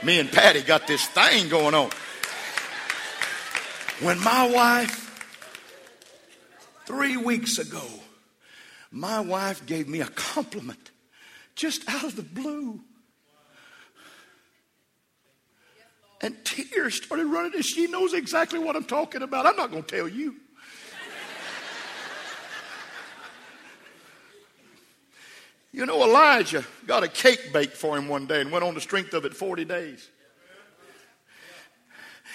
Me 0.03 0.19
and 0.19 0.33
Patty 0.33 0.63
got 0.63 0.87
this 0.87 1.05
thing 1.09 1.49
going 1.51 1.75
on. 1.75 1.91
When 4.01 4.19
my 4.23 4.51
wife, 4.51 5.27
three 6.87 7.19
weeks 7.19 7.59
ago, 7.59 7.83
my 8.91 9.21
wife 9.21 9.67
gave 9.67 9.89
me 9.89 10.01
a 10.01 10.07
compliment 10.07 10.91
just 11.55 11.89
out 11.89 12.05
of 12.05 12.17
the 12.17 12.23
blue. 12.23 12.81
And 16.23 16.37
tears 16.45 16.97
started 16.97 17.27
running, 17.27 17.55
and 17.55 17.65
she 17.65 17.87
knows 17.87 18.13
exactly 18.13 18.59
what 18.59 18.77
I'm 18.77 18.85
talking 18.85 19.23
about. 19.23 19.47
I'm 19.47 19.57
not 19.57 19.71
going 19.71 19.85
to 19.85 19.97
tell 19.97 20.09
you. 20.09 20.37
You 25.73 25.87
know, 25.87 26.03
Elijah 26.03 26.65
got 26.87 27.05
a 27.05 27.09
cake 27.09 27.53
baked 27.53 27.77
for 27.77 27.97
him 27.97 28.09
one 28.09 28.27
day 28.27 28.41
and 28.41 28.51
went 28.51 28.65
on 28.65 28.75
the 28.75 28.81
strength 28.81 29.15
of 29.15 29.25
it 29.25 29.35
40 29.35 29.65
days. 29.65 30.09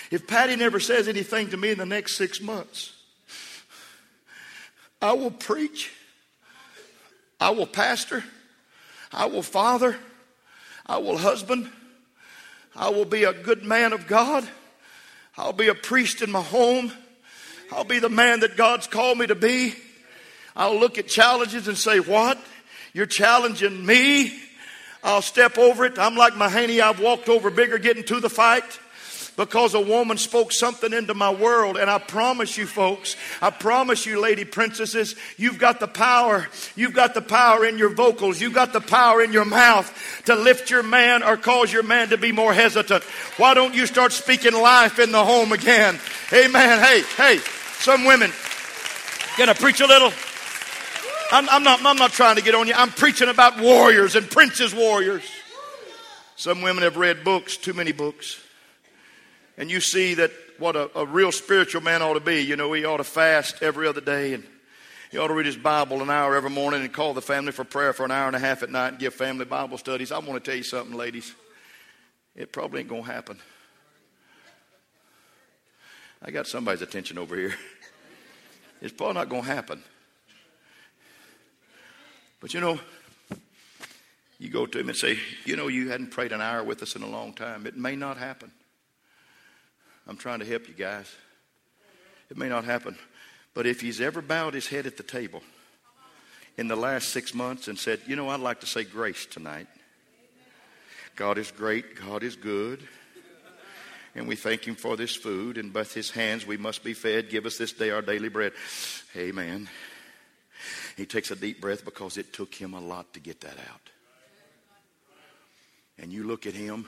If 0.09 0.25
Patty 0.25 0.55
never 0.55 0.79
says 0.79 1.07
anything 1.07 1.49
to 1.49 1.57
me 1.57 1.71
in 1.71 1.77
the 1.77 1.85
next 1.85 2.15
six 2.15 2.39
months, 2.39 2.93
I 5.01 5.13
will 5.13 5.31
preach, 5.31 5.91
I 7.39 7.51
will 7.51 7.67
pastor, 7.67 8.23
I 9.11 9.25
will 9.25 9.43
father, 9.43 9.97
I 10.85 10.97
will 10.97 11.17
husband, 11.17 11.69
I 12.75 12.89
will 12.89 13.05
be 13.05 13.23
a 13.23 13.33
good 13.33 13.63
man 13.63 13.93
of 13.93 14.07
God, 14.07 14.47
I'll 15.37 15.53
be 15.53 15.67
a 15.67 15.75
priest 15.75 16.21
in 16.21 16.31
my 16.31 16.41
home, 16.41 16.91
I'll 17.71 17.83
be 17.83 17.99
the 17.99 18.09
man 18.09 18.41
that 18.41 18.57
God's 18.57 18.87
called 18.87 19.17
me 19.17 19.27
to 19.27 19.35
be. 19.35 19.75
I'll 20.55 20.79
look 20.79 20.97
at 20.97 21.07
challenges 21.07 21.67
and 21.67 21.77
say, 21.77 21.99
What? 21.99 22.39
You're 22.93 23.05
challenging 23.05 23.85
me? 23.85 24.39
I'll 25.03 25.21
step 25.21 25.57
over 25.57 25.85
it. 25.85 25.99
I'm 25.99 26.15
like 26.15 26.33
Mahaney, 26.33 26.79
I've 26.79 26.99
walked 26.99 27.27
over 27.27 27.49
bigger 27.49 27.77
getting 27.77 28.03
to 28.05 28.19
the 28.19 28.29
fight 28.29 28.79
because 29.37 29.73
a 29.73 29.79
woman 29.79 30.17
spoke 30.17 30.51
something 30.51 30.93
into 30.93 31.13
my 31.13 31.31
world. 31.33 31.77
And 31.77 31.89
I 31.89 31.99
promise 31.99 32.57
you, 32.57 32.65
folks, 32.65 33.15
I 33.41 33.49
promise 33.49 34.05
you, 34.05 34.19
lady 34.19 34.45
princesses, 34.45 35.15
you've 35.37 35.59
got 35.59 35.79
the 35.79 35.87
power. 35.87 36.47
You've 36.75 36.93
got 36.93 37.13
the 37.13 37.21
power 37.21 37.65
in 37.65 37.77
your 37.77 37.89
vocals. 37.89 38.39
You've 38.39 38.53
got 38.53 38.73
the 38.73 38.81
power 38.81 39.21
in 39.21 39.33
your 39.33 39.45
mouth 39.45 39.91
to 40.25 40.35
lift 40.35 40.69
your 40.69 40.83
man 40.83 41.23
or 41.23 41.37
cause 41.37 41.71
your 41.71 41.83
man 41.83 42.09
to 42.09 42.17
be 42.17 42.31
more 42.31 42.53
hesitant. 42.53 43.03
Why 43.37 43.53
don't 43.53 43.75
you 43.75 43.85
start 43.85 44.13
speaking 44.13 44.53
life 44.53 44.99
in 44.99 45.11
the 45.11 45.23
home 45.23 45.51
again? 45.51 45.99
Amen. 46.31 46.79
Hey, 46.79 47.01
hey, 47.17 47.37
some 47.79 48.05
women, 48.05 48.31
can 49.35 49.49
I 49.49 49.53
preach 49.53 49.81
a 49.81 49.87
little? 49.87 50.11
I'm, 51.31 51.49
I'm, 51.49 51.63
not, 51.63 51.83
I'm 51.83 51.97
not 51.97 52.11
trying 52.11 52.35
to 52.35 52.41
get 52.41 52.55
on 52.55 52.67
you. 52.67 52.73
I'm 52.75 52.91
preaching 52.91 53.29
about 53.29 53.59
warriors 53.59 54.15
and 54.15 54.29
princes 54.29 54.73
warriors. 54.73 55.23
Some 56.35 56.61
women 56.61 56.83
have 56.83 56.97
read 56.97 57.23
books, 57.23 57.57
too 57.57 57.73
many 57.73 57.91
books. 57.91 58.44
And 59.57 59.71
you 59.71 59.79
see 59.79 60.15
that 60.15 60.31
what 60.57 60.75
a, 60.75 60.89
a 60.97 61.05
real 61.05 61.31
spiritual 61.31 61.81
man 61.81 62.01
ought 62.01 62.13
to 62.13 62.19
be. 62.19 62.41
You 62.41 62.55
know, 62.55 62.73
he 62.73 62.85
ought 62.85 62.97
to 62.97 63.03
fast 63.03 63.61
every 63.61 63.87
other 63.87 64.01
day 64.01 64.33
and 64.33 64.43
he 65.11 65.17
ought 65.17 65.27
to 65.27 65.33
read 65.33 65.45
his 65.45 65.57
Bible 65.57 66.01
an 66.01 66.09
hour 66.09 66.35
every 66.35 66.49
morning 66.49 66.81
and 66.81 66.91
call 66.91 67.13
the 67.13 67.21
family 67.21 67.51
for 67.51 67.63
prayer 67.63 67.93
for 67.93 68.03
an 68.03 68.11
hour 68.11 68.27
and 68.27 68.35
a 68.35 68.39
half 68.39 68.63
at 68.63 68.69
night 68.69 68.89
and 68.89 68.99
give 68.99 69.13
family 69.13 69.45
Bible 69.45 69.77
studies. 69.77 70.11
I 70.11 70.19
want 70.19 70.43
to 70.43 70.49
tell 70.51 70.57
you 70.57 70.63
something, 70.63 70.95
ladies. 70.95 71.33
It 72.35 72.51
probably 72.51 72.81
ain't 72.81 72.89
going 72.89 73.03
to 73.03 73.11
happen. 73.11 73.39
I 76.21 76.31
got 76.31 76.47
somebody's 76.47 76.81
attention 76.81 77.17
over 77.17 77.35
here. 77.35 77.55
It's 78.81 78.93
probably 78.93 79.13
not 79.15 79.29
going 79.29 79.43
to 79.43 79.47
happen. 79.47 79.81
But 82.41 82.53
you 82.53 82.59
know, 82.59 82.77
you 84.37 84.49
go 84.49 84.65
to 84.65 84.79
him 84.79 84.89
and 84.89 84.97
say, 84.97 85.17
You 85.45 85.55
know, 85.55 85.69
you 85.69 85.89
hadn't 85.89 86.11
prayed 86.11 86.33
an 86.33 86.41
hour 86.41 86.63
with 86.63 86.83
us 86.83 86.95
in 86.95 87.01
a 87.01 87.07
long 87.07 87.33
time. 87.33 87.65
It 87.65 87.77
may 87.77 87.95
not 87.95 88.17
happen. 88.17 88.51
I'm 90.07 90.17
trying 90.17 90.39
to 90.39 90.45
help 90.45 90.67
you 90.67 90.73
guys. 90.73 91.11
It 92.29 92.37
may 92.37 92.49
not 92.49 92.65
happen. 92.65 92.97
But 93.53 93.65
if 93.65 93.81
he's 93.81 94.01
ever 94.01 94.21
bowed 94.21 94.53
his 94.53 94.67
head 94.67 94.85
at 94.85 94.97
the 94.97 95.03
table 95.03 95.41
in 96.57 96.67
the 96.67 96.75
last 96.75 97.09
six 97.09 97.33
months 97.33 97.67
and 97.67 97.77
said, 97.77 98.01
You 98.07 98.15
know, 98.15 98.29
I'd 98.29 98.39
like 98.39 98.59
to 98.61 98.67
say 98.67 98.83
grace 98.83 99.25
tonight. 99.25 99.67
God 101.15 101.37
is 101.37 101.51
great, 101.51 101.95
God 101.95 102.23
is 102.23 102.35
good. 102.35 102.85
And 104.13 104.27
we 104.27 104.35
thank 104.35 104.65
him 104.65 104.75
for 104.75 104.95
this 104.95 105.13
food, 105.13 105.57
and 105.57 105.73
by 105.73 105.83
his 105.83 106.09
hands 106.09 106.45
we 106.45 106.55
must 106.55 106.83
be 106.83 106.93
fed. 106.93 107.29
Give 107.29 107.45
us 107.45 107.57
this 107.57 107.73
day 107.73 107.89
our 107.91 108.01
daily 108.01 108.29
bread. 108.29 108.53
Amen. 109.15 109.69
He 110.95 111.05
takes 111.05 111.31
a 111.31 111.35
deep 111.35 111.59
breath 111.59 111.83
because 111.83 112.17
it 112.17 112.31
took 112.31 112.53
him 112.53 112.73
a 112.73 112.79
lot 112.79 113.13
to 113.13 113.19
get 113.19 113.41
that 113.41 113.57
out. 113.69 113.81
And 115.97 116.11
you 116.11 116.23
look 116.23 116.45
at 116.45 116.53
him 116.53 116.87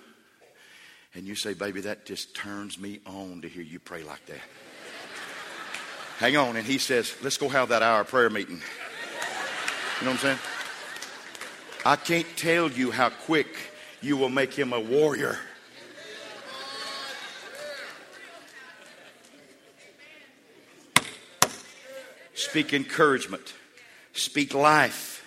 and 1.13 1.26
you 1.26 1.36
say, 1.36 1.54
Baby, 1.54 1.82
that 1.82 2.06
just 2.06 2.36
turns 2.36 2.78
me 2.80 3.00
on 3.06 3.41
to 3.41 3.50
hear 3.50 3.63
you 3.63 3.80
pray 3.80 4.04
like 4.04 4.26
that. 4.28 4.41
Hang 6.20 6.38
on. 6.38 6.56
And 6.56 6.65
he 6.65 6.78
says, 6.78 7.13
Let's 7.22 7.38
go 7.38 7.50
have 7.50 7.70
that 7.70 7.84
hour 7.84 8.04
prayer 8.04 8.30
meeting. 8.30 8.62
You 10.00 10.06
know 10.06 10.12
what 10.12 10.24
I'm 10.24 10.38
saying? 10.38 10.39
I 11.86 11.96
can't 11.96 12.28
tell 12.36 12.70
you 12.70 12.91
how 12.91 13.10
quick 13.10 13.48
you 14.02 14.17
will 14.17 14.30
make 14.30 14.54
him 14.54 14.74
a 14.74 14.80
warrior. 14.80 15.39
Speak 22.34 22.74
encouragement. 22.74 23.54
Speak 24.13 24.54
life. 24.54 25.26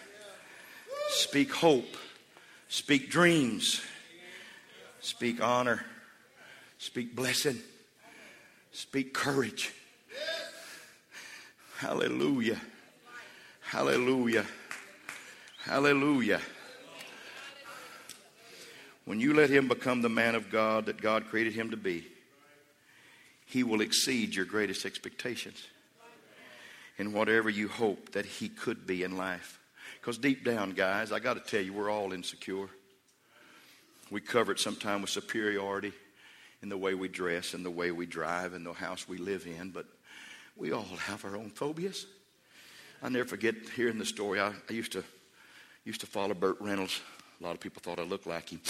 Speak 1.11 1.53
hope. 1.53 1.97
Speak 2.69 3.11
dreams. 3.11 3.83
Speak 5.11 5.43
honor. 5.43 5.85
Speak 6.79 7.17
blessing. 7.17 7.59
Speak 8.71 9.13
courage. 9.13 9.73
Hallelujah. 11.79 12.61
Hallelujah. 13.61 14.47
Hallelujah. 15.65 16.41
When 19.05 19.19
you 19.19 19.35
let 19.35 19.51
him 19.51 19.67
become 19.67 20.01
the 20.01 20.09
man 20.09 20.37
of 20.37 20.49
God 20.49 20.87
that 20.87 21.03
God 21.03 21.27
created 21.27 21.55
him 21.55 21.73
to 21.73 21.77
be, 21.77 22.07
he 23.47 23.65
will 23.65 23.81
exceed 23.81 24.37
your 24.37 24.45
greatest 24.45 24.87
expectations 24.87 25.67
in 26.99 27.13
whatever 27.13 27.51
you 27.51 27.67
hope 27.67 28.13
that 28.13 28.27
he 28.27 28.49
could 28.49 28.87
be 28.87 29.03
in 29.03 29.17
life. 29.17 29.59
Because 30.01 30.19
deep 30.19 30.45
down, 30.45 30.71
guys, 30.71 31.11
I 31.11 31.19
got 31.19 31.35
to 31.35 31.41
tell 31.41 31.61
you, 31.61 31.73
we're 31.73 31.91
all 31.91 32.13
insecure. 32.13 32.69
We 34.11 34.21
cover 34.21 34.53
it 34.53 34.59
sometimes 34.59 35.03
with 35.03 35.11
superiority 35.11 35.93
in 36.63 36.69
the 36.69 36.77
way 36.77 36.95
we 36.95 37.09
dress 37.09 37.55
and 37.55 37.65
the 37.65 37.71
way 37.71 37.91
we 37.93 38.07
drive 38.07 38.55
and 38.55 38.67
the 38.67 38.73
house 38.73 39.09
we 39.09 39.19
live 39.19 39.47
in, 39.47 39.71
but 39.71 39.87
we 40.57 40.73
all 40.73 40.83
have 40.83 41.25
our 41.25 41.37
own 41.37 41.51
phobias. 41.51 42.07
I 43.03 43.09
never 43.09 43.29
forget 43.29 43.55
hearing 43.75 43.99
the 43.99 44.05
story. 44.05 44.41
I, 44.41 44.53
I 44.69 44.73
used 44.73 44.93
to 44.93 45.03
used 45.85 46.01
to 46.03 46.07
follow 46.07 46.35
Burt 46.35 46.61
Reynolds. 46.61 47.01
A 47.41 47.45
lot 47.45 47.55
of 47.55 47.61
people 47.61 47.81
thought 47.83 47.99
I 47.99 48.03
looked 48.03 48.27
like 48.27 48.51
him. 48.51 48.61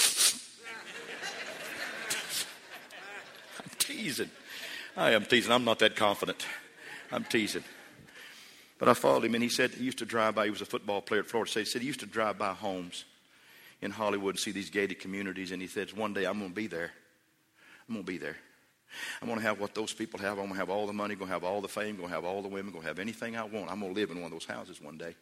I'm 3.58 3.70
teasing. 3.78 4.30
I 4.96 5.10
am 5.12 5.24
teasing. 5.24 5.50
I'm 5.50 5.64
not 5.64 5.80
that 5.80 5.96
confident. 5.96 6.46
I'm 7.10 7.24
teasing. 7.24 7.64
But 8.78 8.88
I 8.88 8.94
followed 8.94 9.24
him, 9.24 9.34
and 9.34 9.42
he 9.42 9.50
said 9.50 9.72
he 9.72 9.82
used 9.84 9.98
to 9.98 10.06
drive 10.06 10.36
by. 10.36 10.44
He 10.44 10.50
was 10.50 10.60
a 10.60 10.66
football 10.66 11.00
player 11.00 11.20
at 11.20 11.26
Florida 11.26 11.50
State. 11.50 11.66
He 11.66 11.70
said 11.70 11.80
he 11.82 11.88
used 11.88 12.00
to 12.00 12.06
drive 12.06 12.38
by 12.38 12.52
homes 12.52 13.04
in 13.82 13.90
Hollywood 13.90 14.34
and 14.34 14.38
see 14.38 14.52
these 14.52 14.70
gated 14.70 15.00
communities. 15.00 15.52
And 15.52 15.60
he 15.60 15.68
said, 15.68 15.92
One 15.92 16.12
day 16.12 16.24
I'm 16.24 16.38
going 16.38 16.50
to 16.50 16.54
be 16.56 16.66
there. 16.66 16.90
I'm 17.88 17.94
going 17.94 18.06
to 18.06 18.12
be 18.12 18.18
there. 18.18 18.36
I'm 19.20 19.28
going 19.28 19.38
to 19.40 19.46
have 19.46 19.60
what 19.60 19.74
those 19.74 19.92
people 19.92 20.18
have. 20.20 20.32
I'm 20.32 20.46
going 20.46 20.50
to 20.50 20.58
have 20.58 20.70
all 20.70 20.86
the 20.86 20.92
money, 20.92 21.14
going 21.14 21.28
to 21.28 21.32
have 21.32 21.44
all 21.44 21.60
the 21.60 21.68
fame, 21.68 21.96
going 21.96 22.08
to 22.08 22.14
have 22.14 22.24
all 22.24 22.42
the 22.42 22.48
women, 22.48 22.72
going 22.72 22.82
to 22.82 22.88
have 22.88 22.98
anything 22.98 23.36
I 23.36 23.44
want. 23.44 23.70
I'm 23.70 23.80
going 23.80 23.94
to 23.94 24.00
live 24.00 24.10
in 24.10 24.16
one 24.16 24.26
of 24.26 24.32
those 24.32 24.46
houses 24.46 24.80
one 24.80 24.98
day. 24.98 25.14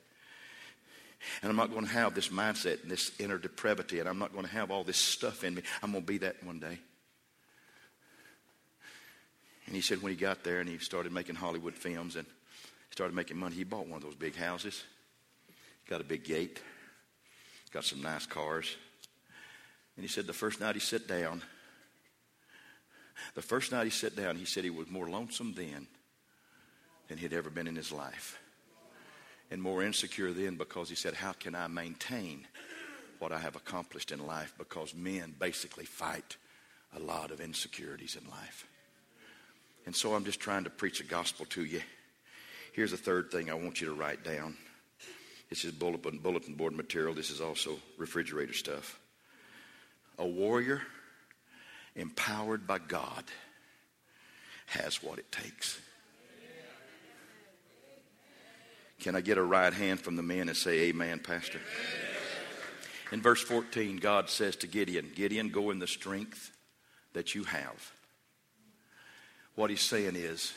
And 1.42 1.50
I'm 1.50 1.56
not 1.56 1.70
going 1.70 1.84
to 1.84 1.92
have 1.92 2.14
this 2.14 2.28
mindset 2.28 2.82
and 2.82 2.90
this 2.90 3.12
inner 3.18 3.38
depravity, 3.38 3.98
and 3.98 4.08
I'm 4.08 4.18
not 4.18 4.32
going 4.32 4.44
to 4.44 4.50
have 4.50 4.70
all 4.70 4.84
this 4.84 4.96
stuff 4.96 5.44
in 5.44 5.54
me. 5.54 5.62
I'm 5.82 5.92
going 5.92 6.04
to 6.04 6.06
be 6.06 6.18
that 6.18 6.42
one 6.44 6.60
day. 6.60 6.78
And 9.66 9.74
he 9.74 9.82
said 9.82 10.00
when 10.00 10.10
he 10.12 10.16
got 10.16 10.44
there 10.44 10.60
and 10.60 10.68
he 10.68 10.78
started 10.78 11.12
making 11.12 11.34
Hollywood 11.34 11.74
films 11.74 12.16
and 12.16 12.26
started 12.90 13.14
making 13.14 13.36
money. 13.36 13.54
He 13.54 13.64
bought 13.64 13.86
one 13.86 13.98
of 13.98 14.02
those 14.02 14.14
big 14.14 14.34
houses, 14.34 14.82
got 15.88 16.00
a 16.00 16.04
big 16.04 16.24
gate, 16.24 16.60
got 17.68 17.84
some 17.84 18.02
nice 18.02 18.26
cars. 18.26 18.76
And 19.96 20.04
he 20.04 20.08
said 20.08 20.26
the 20.26 20.32
first 20.32 20.60
night 20.60 20.74
he 20.74 20.80
sat 20.80 21.08
down, 21.08 21.42
the 23.34 23.42
first 23.42 23.72
night 23.72 23.84
he 23.84 23.90
sat 23.90 24.14
down, 24.14 24.36
he 24.36 24.44
said 24.44 24.64
he 24.64 24.70
was 24.70 24.88
more 24.88 25.08
lonesome 25.08 25.54
then 25.56 25.86
than 27.08 27.18
he'd 27.18 27.32
ever 27.32 27.50
been 27.50 27.66
in 27.66 27.76
his 27.76 27.90
life. 27.90 28.38
And 29.50 29.62
more 29.62 29.82
insecure 29.82 30.32
then 30.32 30.56
because 30.56 30.88
he 30.88 30.94
said, 30.94 31.14
How 31.14 31.32
can 31.32 31.54
I 31.54 31.66
maintain 31.66 32.46
what 33.18 33.32
I 33.32 33.38
have 33.38 33.56
accomplished 33.56 34.12
in 34.12 34.26
life? 34.26 34.54
Because 34.58 34.94
men 34.94 35.34
basically 35.38 35.84
fight 35.84 36.36
a 36.94 37.00
lot 37.00 37.30
of 37.30 37.40
insecurities 37.40 38.16
in 38.16 38.28
life. 38.30 38.66
And 39.86 39.96
so 39.96 40.14
I'm 40.14 40.24
just 40.24 40.40
trying 40.40 40.64
to 40.64 40.70
preach 40.70 41.00
a 41.00 41.04
gospel 41.04 41.46
to 41.46 41.64
you. 41.64 41.80
Here's 42.72 42.92
a 42.92 42.98
third 42.98 43.30
thing 43.30 43.50
I 43.50 43.54
want 43.54 43.80
you 43.80 43.88
to 43.88 43.94
write 43.94 44.22
down. 44.22 44.56
This 45.48 45.64
is 45.64 45.72
bulletin, 45.72 46.18
bulletin 46.18 46.54
board 46.54 46.74
material. 46.74 47.14
This 47.14 47.30
is 47.30 47.40
also 47.40 47.78
refrigerator 47.96 48.52
stuff. 48.52 49.00
A 50.18 50.26
warrior 50.26 50.82
empowered 51.94 52.66
by 52.66 52.78
God 52.78 53.24
has 54.66 55.02
what 55.02 55.18
it 55.18 55.30
takes. 55.32 55.80
Can 59.00 59.14
I 59.14 59.20
get 59.20 59.38
a 59.38 59.42
right 59.42 59.72
hand 59.72 60.00
from 60.00 60.16
the 60.16 60.22
men 60.22 60.48
and 60.48 60.56
say, 60.56 60.88
Amen, 60.88 61.20
Pastor? 61.20 61.60
In 63.12 63.22
verse 63.22 63.40
14, 63.40 63.96
God 63.96 64.28
says 64.28 64.56
to 64.56 64.66
Gideon, 64.66 65.10
Gideon, 65.14 65.48
go 65.48 65.70
in 65.70 65.78
the 65.78 65.86
strength 65.86 66.50
that 67.14 67.34
you 67.34 67.44
have. 67.44 67.92
What 69.54 69.70
he's 69.70 69.80
saying 69.80 70.16
is, 70.16 70.52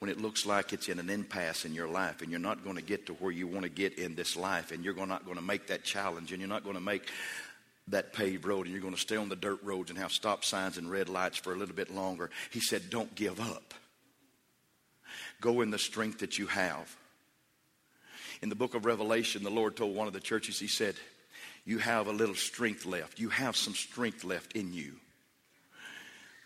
when 0.00 0.10
it 0.10 0.20
looks 0.20 0.46
like 0.46 0.72
it's 0.72 0.88
in 0.88 0.98
an 0.98 1.10
impasse 1.10 1.66
in 1.66 1.74
your 1.74 1.86
life 1.86 2.22
and 2.22 2.30
you're 2.30 2.40
not 2.40 2.64
going 2.64 2.76
to 2.76 2.82
get 2.82 3.06
to 3.06 3.12
where 3.14 3.30
you 3.30 3.46
want 3.46 3.64
to 3.64 3.68
get 3.68 3.98
in 3.98 4.14
this 4.14 4.34
life 4.34 4.72
and 4.72 4.82
you're 4.82 4.94
not 5.06 5.26
going 5.26 5.36
to 5.36 5.42
make 5.42 5.66
that 5.66 5.84
challenge 5.84 6.32
and 6.32 6.40
you're 6.40 6.48
not 6.48 6.64
going 6.64 6.74
to 6.74 6.80
make 6.80 7.06
that 7.88 8.14
paved 8.14 8.46
road 8.46 8.64
and 8.64 8.72
you're 8.72 8.80
going 8.80 8.94
to 8.94 9.00
stay 9.00 9.16
on 9.16 9.28
the 9.28 9.36
dirt 9.36 9.62
roads 9.62 9.90
and 9.90 9.98
have 9.98 10.10
stop 10.10 10.42
signs 10.42 10.78
and 10.78 10.90
red 10.90 11.10
lights 11.10 11.36
for 11.36 11.52
a 11.52 11.56
little 11.56 11.74
bit 11.74 11.94
longer. 11.94 12.30
He 12.50 12.60
said, 12.60 12.88
Don't 12.88 13.14
give 13.14 13.40
up. 13.40 13.74
Go 15.42 15.60
in 15.60 15.70
the 15.70 15.78
strength 15.78 16.20
that 16.20 16.38
you 16.38 16.46
have. 16.46 16.96
In 18.40 18.48
the 18.48 18.54
book 18.54 18.74
of 18.74 18.86
Revelation, 18.86 19.42
the 19.42 19.50
Lord 19.50 19.76
told 19.76 19.94
one 19.94 20.06
of 20.06 20.14
the 20.14 20.20
churches, 20.20 20.58
He 20.58 20.66
said, 20.66 20.94
You 21.66 21.76
have 21.76 22.06
a 22.06 22.12
little 22.12 22.34
strength 22.34 22.86
left. 22.86 23.18
You 23.18 23.28
have 23.28 23.54
some 23.54 23.74
strength 23.74 24.24
left 24.24 24.52
in 24.52 24.72
you. 24.72 24.94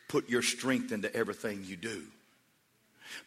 Put 0.08 0.28
your 0.28 0.42
strength 0.42 0.90
into 0.90 1.14
everything 1.14 1.62
you 1.64 1.76
do. 1.76 2.02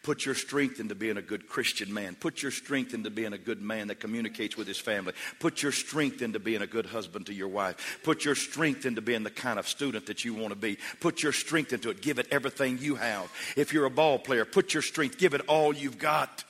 Put 0.02 0.24
your 0.24 0.34
strength 0.34 0.80
into 0.80 0.94
being 0.94 1.16
a 1.16 1.22
good 1.22 1.48
Christian 1.48 1.92
man. 1.92 2.14
Put 2.14 2.42
your 2.42 2.50
strength 2.50 2.94
into 2.94 3.10
being 3.10 3.32
a 3.32 3.38
good 3.38 3.60
man 3.60 3.88
that 3.88 4.00
communicates 4.00 4.56
with 4.56 4.66
his 4.66 4.78
family. 4.78 5.12
Put 5.40 5.62
your 5.62 5.72
strength 5.72 6.22
into 6.22 6.38
being 6.38 6.62
a 6.62 6.66
good 6.66 6.86
husband 6.86 7.26
to 7.26 7.34
your 7.34 7.48
wife. 7.48 8.00
Put 8.02 8.24
your 8.24 8.34
strength 8.34 8.86
into 8.86 9.00
being 9.00 9.22
the 9.22 9.30
kind 9.30 9.58
of 9.58 9.68
student 9.68 10.06
that 10.06 10.24
you 10.24 10.34
want 10.34 10.50
to 10.50 10.58
be. 10.58 10.78
Put 11.00 11.22
your 11.22 11.32
strength 11.32 11.72
into 11.72 11.90
it. 11.90 12.02
Give 12.02 12.18
it 12.18 12.28
everything 12.30 12.78
you 12.78 12.94
have. 12.96 13.30
If 13.56 13.72
you're 13.72 13.86
a 13.86 13.90
ball 13.90 14.18
player, 14.18 14.44
put 14.44 14.74
your 14.74 14.82
strength. 14.82 15.18
Give 15.18 15.34
it 15.34 15.42
all 15.48 15.74
you've 15.74 15.98
got. 15.98 16.44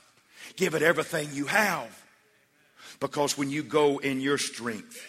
Give 0.55 0.75
it 0.75 0.81
everything 0.81 1.29
you 1.33 1.45
have. 1.45 1.95
Because 2.99 3.37
when 3.37 3.49
you 3.49 3.63
go 3.63 3.99
in 3.99 4.19
your 4.19 4.37
strength, 4.37 5.01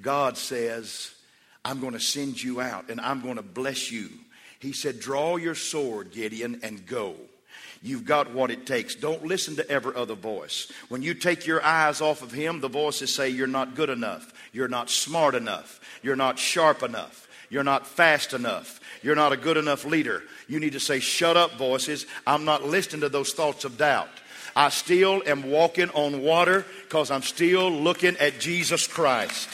God 0.00 0.36
says, 0.36 1.12
I'm 1.64 1.80
going 1.80 1.92
to 1.92 2.00
send 2.00 2.42
you 2.42 2.60
out 2.60 2.90
and 2.90 3.00
I'm 3.00 3.20
going 3.20 3.36
to 3.36 3.42
bless 3.42 3.90
you. 3.90 4.08
He 4.60 4.72
said, 4.72 5.00
Draw 5.00 5.36
your 5.36 5.54
sword, 5.54 6.12
Gideon, 6.12 6.60
and 6.62 6.84
go. 6.84 7.14
You've 7.82 8.04
got 8.04 8.32
what 8.32 8.50
it 8.50 8.66
takes. 8.66 8.94
Don't 8.94 9.24
listen 9.24 9.56
to 9.56 9.70
every 9.70 9.94
other 9.94 10.14
voice. 10.14 10.70
When 10.88 11.02
you 11.02 11.14
take 11.14 11.46
your 11.46 11.64
eyes 11.64 12.00
off 12.00 12.22
of 12.22 12.32
Him, 12.32 12.60
the 12.60 12.68
voices 12.68 13.14
say 13.14 13.28
you're 13.28 13.46
not 13.46 13.74
good 13.74 13.90
enough, 13.90 14.32
you're 14.52 14.68
not 14.68 14.90
smart 14.90 15.34
enough, 15.34 15.80
you're 16.02 16.16
not 16.16 16.38
sharp 16.38 16.82
enough, 16.82 17.28
you're 17.50 17.64
not 17.64 17.86
fast 17.86 18.32
enough, 18.32 18.80
you're 19.02 19.14
not 19.14 19.32
a 19.32 19.36
good 19.36 19.56
enough 19.56 19.84
leader. 19.84 20.22
You 20.48 20.58
need 20.58 20.72
to 20.72 20.80
say, 20.80 20.98
Shut 20.98 21.36
up, 21.36 21.52
voices. 21.52 22.06
I'm 22.26 22.44
not 22.44 22.64
listening 22.64 23.02
to 23.02 23.08
those 23.08 23.32
thoughts 23.32 23.64
of 23.64 23.78
doubt. 23.78 24.08
I 24.56 24.70
still 24.70 25.22
am 25.24 25.50
walking 25.50 25.90
on 25.90 26.22
water 26.22 26.66
because 26.82 27.12
I'm 27.12 27.22
still 27.22 27.70
looking 27.70 28.16
at 28.16 28.40
Jesus 28.40 28.88
Christ. 28.88 29.48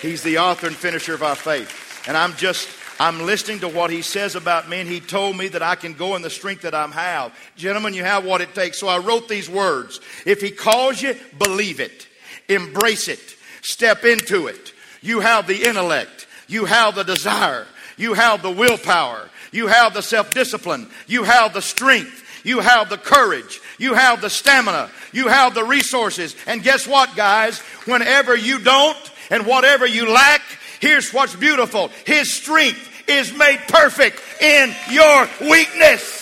He's 0.00 0.22
the 0.22 0.38
author 0.38 0.68
and 0.68 0.76
finisher 0.76 1.14
of 1.14 1.22
our 1.22 1.34
faith. 1.34 2.06
And 2.06 2.16
I'm 2.16 2.34
just 2.34 2.68
I'm 3.00 3.22
listening 3.22 3.60
to 3.60 3.68
what 3.68 3.90
he 3.90 4.02
says 4.02 4.36
about 4.36 4.68
me, 4.68 4.80
and 4.80 4.88
he 4.88 5.00
told 5.00 5.36
me 5.36 5.48
that 5.48 5.62
I 5.62 5.74
can 5.74 5.94
go 5.94 6.14
in 6.14 6.22
the 6.22 6.30
strength 6.30 6.62
that 6.62 6.74
I 6.74 6.86
have. 6.86 7.36
Gentlemen, 7.56 7.94
you 7.94 8.04
have 8.04 8.24
what 8.24 8.40
it 8.40 8.54
takes. 8.54 8.78
So 8.78 8.88
I 8.88 8.98
wrote 8.98 9.28
these 9.28 9.48
words. 9.50 10.00
If 10.24 10.40
he 10.40 10.50
calls 10.50 11.02
you, 11.02 11.16
believe 11.38 11.80
it, 11.80 12.06
embrace 12.48 13.08
it, 13.08 13.36
step 13.62 14.04
into 14.04 14.46
it. 14.46 14.72
You 15.02 15.20
have 15.20 15.46
the 15.46 15.64
intellect, 15.64 16.26
you 16.46 16.66
have 16.66 16.94
the 16.94 17.04
desire, 17.04 17.66
you 17.96 18.14
have 18.14 18.42
the 18.42 18.50
willpower, 18.50 19.28
you 19.52 19.66
have 19.66 19.94
the 19.94 20.02
self 20.02 20.32
discipline, 20.32 20.88
you 21.06 21.24
have 21.24 21.52
the 21.52 21.62
strength. 21.62 22.22
You 22.44 22.60
have 22.60 22.90
the 22.90 22.98
courage. 22.98 23.60
You 23.78 23.94
have 23.94 24.20
the 24.20 24.28
stamina. 24.28 24.90
You 25.12 25.28
have 25.28 25.54
the 25.54 25.64
resources. 25.64 26.36
And 26.46 26.62
guess 26.62 26.86
what, 26.86 27.16
guys? 27.16 27.58
Whenever 27.86 28.36
you 28.36 28.58
don't 28.58 28.98
and 29.30 29.46
whatever 29.46 29.86
you 29.86 30.12
lack, 30.12 30.42
Here's 30.84 31.14
what's 31.14 31.34
beautiful 31.34 31.88
His 32.04 32.30
strength 32.30 33.08
is 33.08 33.32
made 33.32 33.58
perfect 33.68 34.20
in 34.42 34.74
your 34.90 35.26
weakness. 35.40 36.20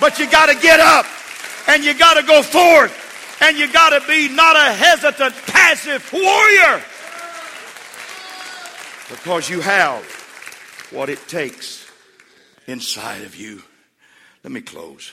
But 0.00 0.18
you 0.18 0.28
got 0.28 0.46
to 0.46 0.60
get 0.60 0.80
up 0.80 1.06
and 1.68 1.84
you 1.84 1.96
got 1.96 2.14
to 2.14 2.26
go 2.26 2.42
forth 2.42 3.38
and 3.40 3.56
you 3.56 3.72
got 3.72 3.90
to 3.90 4.04
be 4.08 4.28
not 4.28 4.56
a 4.56 4.72
hesitant, 4.72 5.36
passive 5.46 6.12
warrior 6.12 6.82
because 9.10 9.48
you 9.48 9.60
have 9.60 10.02
what 10.90 11.08
it 11.08 11.28
takes 11.28 11.88
inside 12.66 13.22
of 13.22 13.36
you. 13.36 13.62
Let 14.42 14.52
me 14.52 14.60
close. 14.60 15.12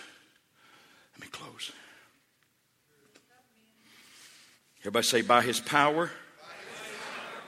Let 1.14 1.22
me 1.22 1.28
close. 1.32 1.72
Everybody 4.82 5.06
say, 5.06 5.22
by 5.22 5.44
his 5.44 5.60
power 5.60 6.10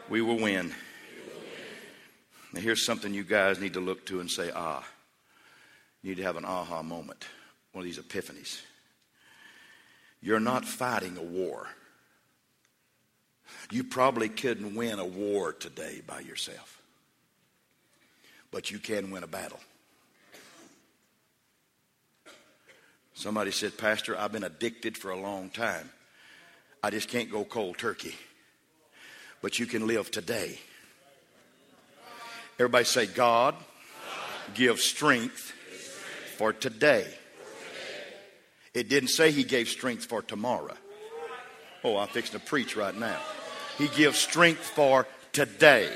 we 0.10 0.22
will 0.22 0.38
win. 0.38 0.74
Now, 2.54 2.62
here's 2.62 2.86
something 2.86 3.14
you 3.14 3.24
guys 3.24 3.60
need 3.60 3.74
to 3.74 3.80
look 3.80 4.06
to 4.08 4.20
and 4.20 4.30
say, 4.30 4.52
ah. 4.56 4.86
You 6.02 6.12
need 6.12 6.18
to 6.18 6.24
have 6.24 6.38
an 6.38 6.46
aha 6.46 6.84
moment, 6.84 7.26
one 7.72 7.82
of 7.82 7.86
these 7.86 7.98
epiphanies. 7.98 8.62
You're 10.22 10.40
not 10.40 10.66
fighting 10.66 11.18
a 11.18 11.24
war. 11.24 11.68
You 13.72 13.84
probably 13.84 14.30
couldn't 14.30 14.76
win 14.76 15.00
a 15.00 15.06
war 15.06 15.54
today 15.54 16.02
by 16.06 16.20
yourself, 16.20 16.82
but 18.52 18.70
you 18.70 18.80
can 18.80 19.12
win 19.12 19.24
a 19.24 19.28
battle. 19.28 19.60
Somebody 23.16 23.52
said, 23.52 23.78
Pastor, 23.78 24.18
I've 24.18 24.32
been 24.32 24.44
addicted 24.44 24.98
for 24.98 25.10
a 25.10 25.20
long 25.20 25.50
time. 25.50 25.90
I 26.84 26.92
just 26.92 27.10
can't 27.10 27.32
go 27.32 27.44
cold 27.44 27.78
turkey 27.78 28.16
but 29.46 29.60
you 29.60 29.68
can 29.68 29.86
live 29.86 30.10
today. 30.10 30.58
Everybody 32.58 32.84
say, 32.84 33.06
God, 33.06 33.54
give 34.56 34.80
strength 34.80 35.54
for 36.40 36.52
today. 36.52 37.06
It 38.74 38.90
didn't 38.90 39.10
say 39.10 39.30
He 39.30 39.44
gave 39.44 39.70
strength 39.70 40.06
for 40.06 40.24
tomorrow. 40.24 40.74
Oh, 41.84 41.96
I'm 41.96 42.08
fixing 42.08 42.40
to 42.40 42.44
preach 42.44 42.76
right 42.76 42.98
now. 42.98 43.20
He 43.78 43.88
gives 43.90 44.18
strength 44.18 44.62
for 44.62 45.06
today. 45.32 45.96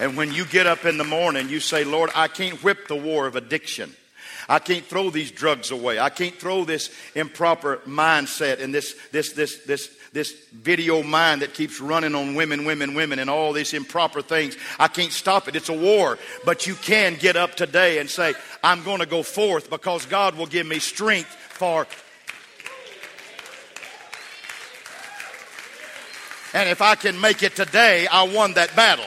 And 0.00 0.16
when 0.16 0.32
you 0.32 0.46
get 0.46 0.66
up 0.66 0.86
in 0.86 0.96
the 0.96 1.04
morning, 1.04 1.50
you 1.50 1.60
say, 1.60 1.84
Lord, 1.84 2.08
I 2.14 2.28
can't 2.28 2.64
whip 2.64 2.88
the 2.88 2.96
war 2.96 3.26
of 3.26 3.36
addiction. 3.36 3.94
I 4.48 4.60
can't 4.60 4.86
throw 4.86 5.10
these 5.10 5.30
drugs 5.30 5.70
away. 5.72 5.98
I 5.98 6.08
can't 6.08 6.34
throw 6.34 6.64
this 6.64 6.90
improper 7.14 7.82
mindset 7.86 8.62
and 8.62 8.74
this, 8.74 8.96
this, 9.12 9.34
this, 9.34 9.58
this 9.64 9.94
this 10.12 10.32
video 10.52 11.02
mind 11.02 11.42
that 11.42 11.54
keeps 11.54 11.80
running 11.80 12.14
on 12.14 12.34
women, 12.34 12.64
women, 12.64 12.94
women, 12.94 13.18
and 13.18 13.30
all 13.30 13.52
these 13.52 13.74
improper 13.74 14.22
things. 14.22 14.56
I 14.78 14.88
can't 14.88 15.12
stop 15.12 15.46
it. 15.46 15.54
It's 15.54 15.68
a 15.68 15.72
war. 15.72 16.18
But 16.44 16.66
you 16.66 16.74
can 16.74 17.14
get 17.14 17.36
up 17.36 17.54
today 17.54 17.98
and 17.98 18.10
say, 18.10 18.34
I'm 18.62 18.82
going 18.82 18.98
to 18.98 19.06
go 19.06 19.22
forth 19.22 19.70
because 19.70 20.06
God 20.06 20.36
will 20.36 20.46
give 20.46 20.66
me 20.66 20.80
strength 20.80 21.28
for. 21.28 21.86
And 26.52 26.68
if 26.68 26.82
I 26.82 26.96
can 26.96 27.20
make 27.20 27.44
it 27.44 27.54
today, 27.54 28.08
I 28.08 28.24
won 28.24 28.54
that 28.54 28.74
battle. 28.74 29.06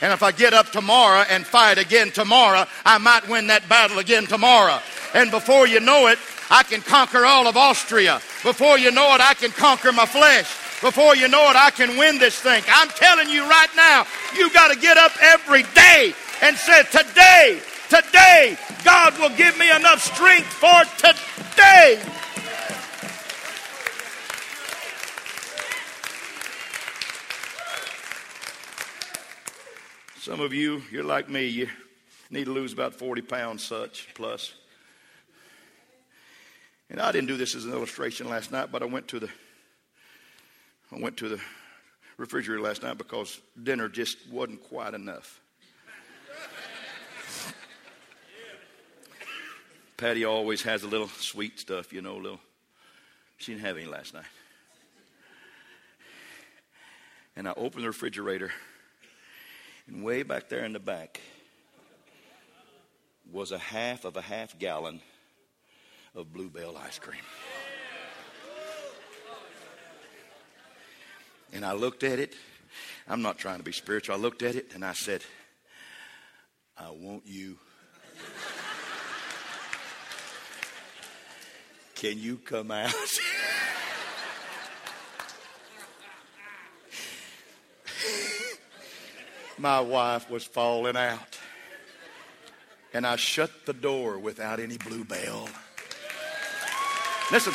And 0.00 0.12
if 0.12 0.22
I 0.22 0.32
get 0.32 0.54
up 0.54 0.70
tomorrow 0.72 1.24
and 1.28 1.46
fight 1.46 1.78
again 1.78 2.10
tomorrow, 2.10 2.66
I 2.84 2.98
might 2.98 3.28
win 3.28 3.48
that 3.48 3.68
battle 3.68 3.98
again 3.98 4.26
tomorrow. 4.26 4.78
And 5.14 5.30
before 5.30 5.66
you 5.66 5.80
know 5.80 6.06
it, 6.08 6.18
I 6.50 6.62
can 6.62 6.80
conquer 6.80 7.24
all 7.24 7.46
of 7.46 7.56
Austria. 7.56 8.20
Before 8.46 8.78
you 8.78 8.92
know 8.92 9.12
it, 9.12 9.20
I 9.20 9.34
can 9.34 9.50
conquer 9.50 9.90
my 9.90 10.06
flesh. 10.06 10.46
Before 10.80 11.16
you 11.16 11.26
know 11.26 11.50
it, 11.50 11.56
I 11.56 11.72
can 11.72 11.98
win 11.98 12.20
this 12.20 12.38
thing. 12.38 12.62
I'm 12.68 12.86
telling 12.90 13.28
you 13.28 13.42
right 13.42 13.74
now, 13.74 14.06
you've 14.36 14.54
got 14.54 14.72
to 14.72 14.78
get 14.78 14.96
up 14.96 15.10
every 15.20 15.64
day 15.74 16.14
and 16.42 16.56
say, 16.56 16.84
Today, 16.84 17.58
today, 17.88 18.56
God 18.84 19.18
will 19.18 19.36
give 19.36 19.58
me 19.58 19.68
enough 19.74 20.00
strength 20.00 20.46
for 20.46 20.84
today. 20.96 22.00
Some 30.20 30.40
of 30.40 30.54
you, 30.54 30.82
you're 30.92 31.02
like 31.02 31.28
me, 31.28 31.46
you 31.46 31.66
need 32.30 32.44
to 32.44 32.52
lose 32.52 32.72
about 32.72 32.94
40 32.94 33.22
pounds, 33.22 33.64
such 33.64 34.06
plus. 34.14 34.54
And 36.88 37.00
I 37.00 37.10
didn't 37.12 37.28
do 37.28 37.36
this 37.36 37.54
as 37.54 37.64
an 37.64 37.72
illustration 37.72 38.28
last 38.28 38.52
night, 38.52 38.70
but 38.70 38.82
I 38.82 38.86
went 38.86 39.08
to 39.08 39.18
the 39.18 39.28
I 40.92 41.00
went 41.00 41.16
to 41.16 41.28
the 41.28 41.40
refrigerator 42.16 42.62
last 42.62 42.82
night 42.82 42.96
because 42.96 43.40
dinner 43.60 43.88
just 43.88 44.18
wasn't 44.30 44.62
quite 44.68 44.94
enough. 44.94 45.40
Patty 49.96 50.24
always 50.24 50.62
has 50.62 50.84
a 50.84 50.86
little 50.86 51.08
sweet 51.08 51.58
stuff, 51.58 51.92
you 51.92 52.02
know, 52.02 52.16
little 52.16 52.40
she 53.38 53.52
didn't 53.52 53.64
have 53.64 53.76
any 53.76 53.86
last 53.86 54.14
night. 54.14 54.24
And 57.34 57.48
I 57.48 57.52
opened 57.56 57.82
the 57.84 57.88
refrigerator, 57.88 58.52
and 59.86 60.04
way 60.04 60.22
back 60.22 60.48
there 60.48 60.64
in 60.64 60.72
the 60.72 60.78
back 60.78 61.20
was 63.32 63.52
a 63.52 63.58
half 63.58 64.04
of 64.04 64.16
a 64.16 64.22
half 64.22 64.58
gallon 64.58 65.00
of 66.16 66.32
Bluebell 66.32 66.76
ice 66.78 66.98
cream. 66.98 67.20
And 71.52 71.64
I 71.64 71.72
looked 71.72 72.02
at 72.02 72.18
it. 72.18 72.34
I'm 73.06 73.22
not 73.22 73.38
trying 73.38 73.58
to 73.58 73.62
be 73.62 73.72
spiritual. 73.72 74.16
I 74.16 74.18
looked 74.18 74.42
at 74.42 74.56
it 74.56 74.72
and 74.74 74.84
I 74.84 74.94
said, 74.94 75.22
I 76.76 76.90
want 76.90 77.22
you. 77.26 77.58
Can 81.94 82.18
you 82.18 82.36
come 82.38 82.70
out? 82.70 82.92
My 89.58 89.80
wife 89.80 90.28
was 90.28 90.44
falling 90.44 90.96
out. 90.96 91.38
And 92.92 93.06
I 93.06 93.16
shut 93.16 93.50
the 93.64 93.72
door 93.72 94.18
without 94.18 94.60
any 94.60 94.76
bluebell. 94.76 95.48
Listen, 97.32 97.52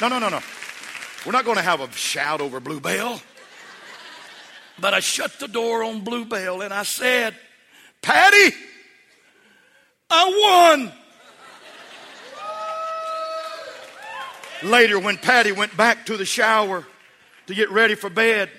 no, 0.00 0.08
no, 0.08 0.18
no, 0.18 0.28
no. 0.28 0.40
We're 1.26 1.32
not 1.32 1.44
going 1.44 1.56
to 1.56 1.62
have 1.62 1.80
a 1.80 1.90
shout 1.92 2.40
over 2.40 2.60
Bluebell. 2.60 3.20
But 4.78 4.94
I 4.94 5.00
shut 5.00 5.38
the 5.38 5.48
door 5.48 5.84
on 5.84 6.00
Bluebell 6.00 6.62
and 6.62 6.74
I 6.74 6.82
said, 6.82 7.34
Patty, 8.02 8.54
I 10.10 10.78
won. 14.62 14.70
Later, 14.70 14.98
when 14.98 15.16
Patty 15.16 15.52
went 15.52 15.76
back 15.76 16.06
to 16.06 16.16
the 16.16 16.24
shower 16.24 16.84
to 17.46 17.54
get 17.54 17.70
ready 17.70 17.94
for 17.94 18.10
bed, 18.10 18.50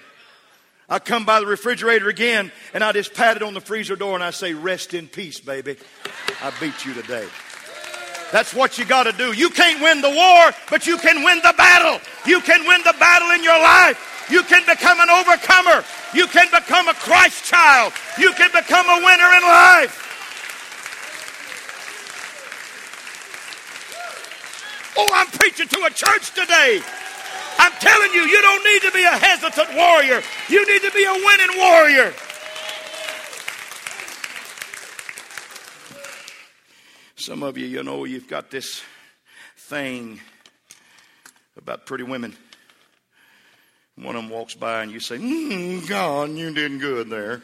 I 0.88 1.00
come 1.00 1.26
by 1.26 1.40
the 1.40 1.48
refrigerator 1.48 2.10
again 2.10 2.52
and 2.74 2.84
I 2.84 2.92
just 2.92 3.14
patted 3.14 3.42
on 3.42 3.54
the 3.54 3.62
freezer 3.62 3.96
door 3.96 4.16
and 4.16 4.24
I 4.24 4.30
say, 4.32 4.54
Rest 4.54 4.94
in 4.94 5.08
peace, 5.08 5.40
baby. 5.40 5.78
I 6.42 6.52
beat 6.60 6.86
you 6.86 6.94
today. 6.94 7.28
That's 8.36 8.54
what 8.54 8.78
you 8.78 8.84
got 8.84 9.04
to 9.04 9.14
do. 9.14 9.32
You 9.32 9.50
can't 9.50 9.82
win 9.82 10.02
the 10.02 10.10
war, 10.10 10.52
but 10.70 10.86
you 10.86 10.98
can 10.98 11.24
win 11.24 11.38
the 11.38 11.54
battle. 11.56 12.02
You 12.28 12.42
can 12.42 12.68
win 12.68 12.82
the 12.84 12.94
battle 13.00 13.32
in 13.32 13.42
your 13.42 13.58
life. 13.58 14.28
You 14.30 14.44
can 14.44 14.60
become 14.68 15.00
an 15.00 15.10
overcomer. 15.10 15.86
You 16.14 16.28
can 16.28 16.48
become 16.52 16.90
a 16.90 16.94
Christ 16.96 17.46
child. 17.46 17.94
You 18.20 18.34
can 18.34 18.52
become 18.52 18.90
a 18.90 19.00
winner 19.00 19.32
in 19.40 19.44
life. 19.48 19.96
Oh, 24.98 25.10
I'm 25.14 25.28
preaching 25.28 25.70
to 25.70 25.86
a 25.86 25.90
church 25.92 26.36
today. 26.36 26.82
I'm 27.58 27.72
telling 27.80 28.12
you, 28.12 28.28
you 28.28 28.42
don't 28.42 28.66
need 28.66 28.82
to 28.82 28.92
be 28.92 29.04
a 29.06 29.16
hesitant 29.16 29.74
warrior. 29.78 30.22
You 30.50 30.68
need 30.68 30.82
to 30.82 30.92
be 30.92 31.06
a 31.06 31.14
winning 31.14 31.58
warrior. 31.58 32.14
Some 37.26 37.42
of 37.42 37.58
you, 37.58 37.66
you 37.66 37.82
know, 37.82 38.06
you've 38.06 38.28
got 38.28 38.52
this 38.52 38.84
thing 39.58 40.20
about 41.58 41.88
pretty 41.88 42.04
women. 42.04 42.38
One 43.96 44.16
of 44.16 44.22
them 44.22 44.30
walks 44.30 44.54
by 44.54 44.84
and 44.84 44.92
you 44.92 45.00
say, 45.00 45.18
mm, 45.18 45.88
God, 45.90 46.30
you 46.30 46.54
did 46.54 46.80
good 46.80 47.10
there. 47.10 47.42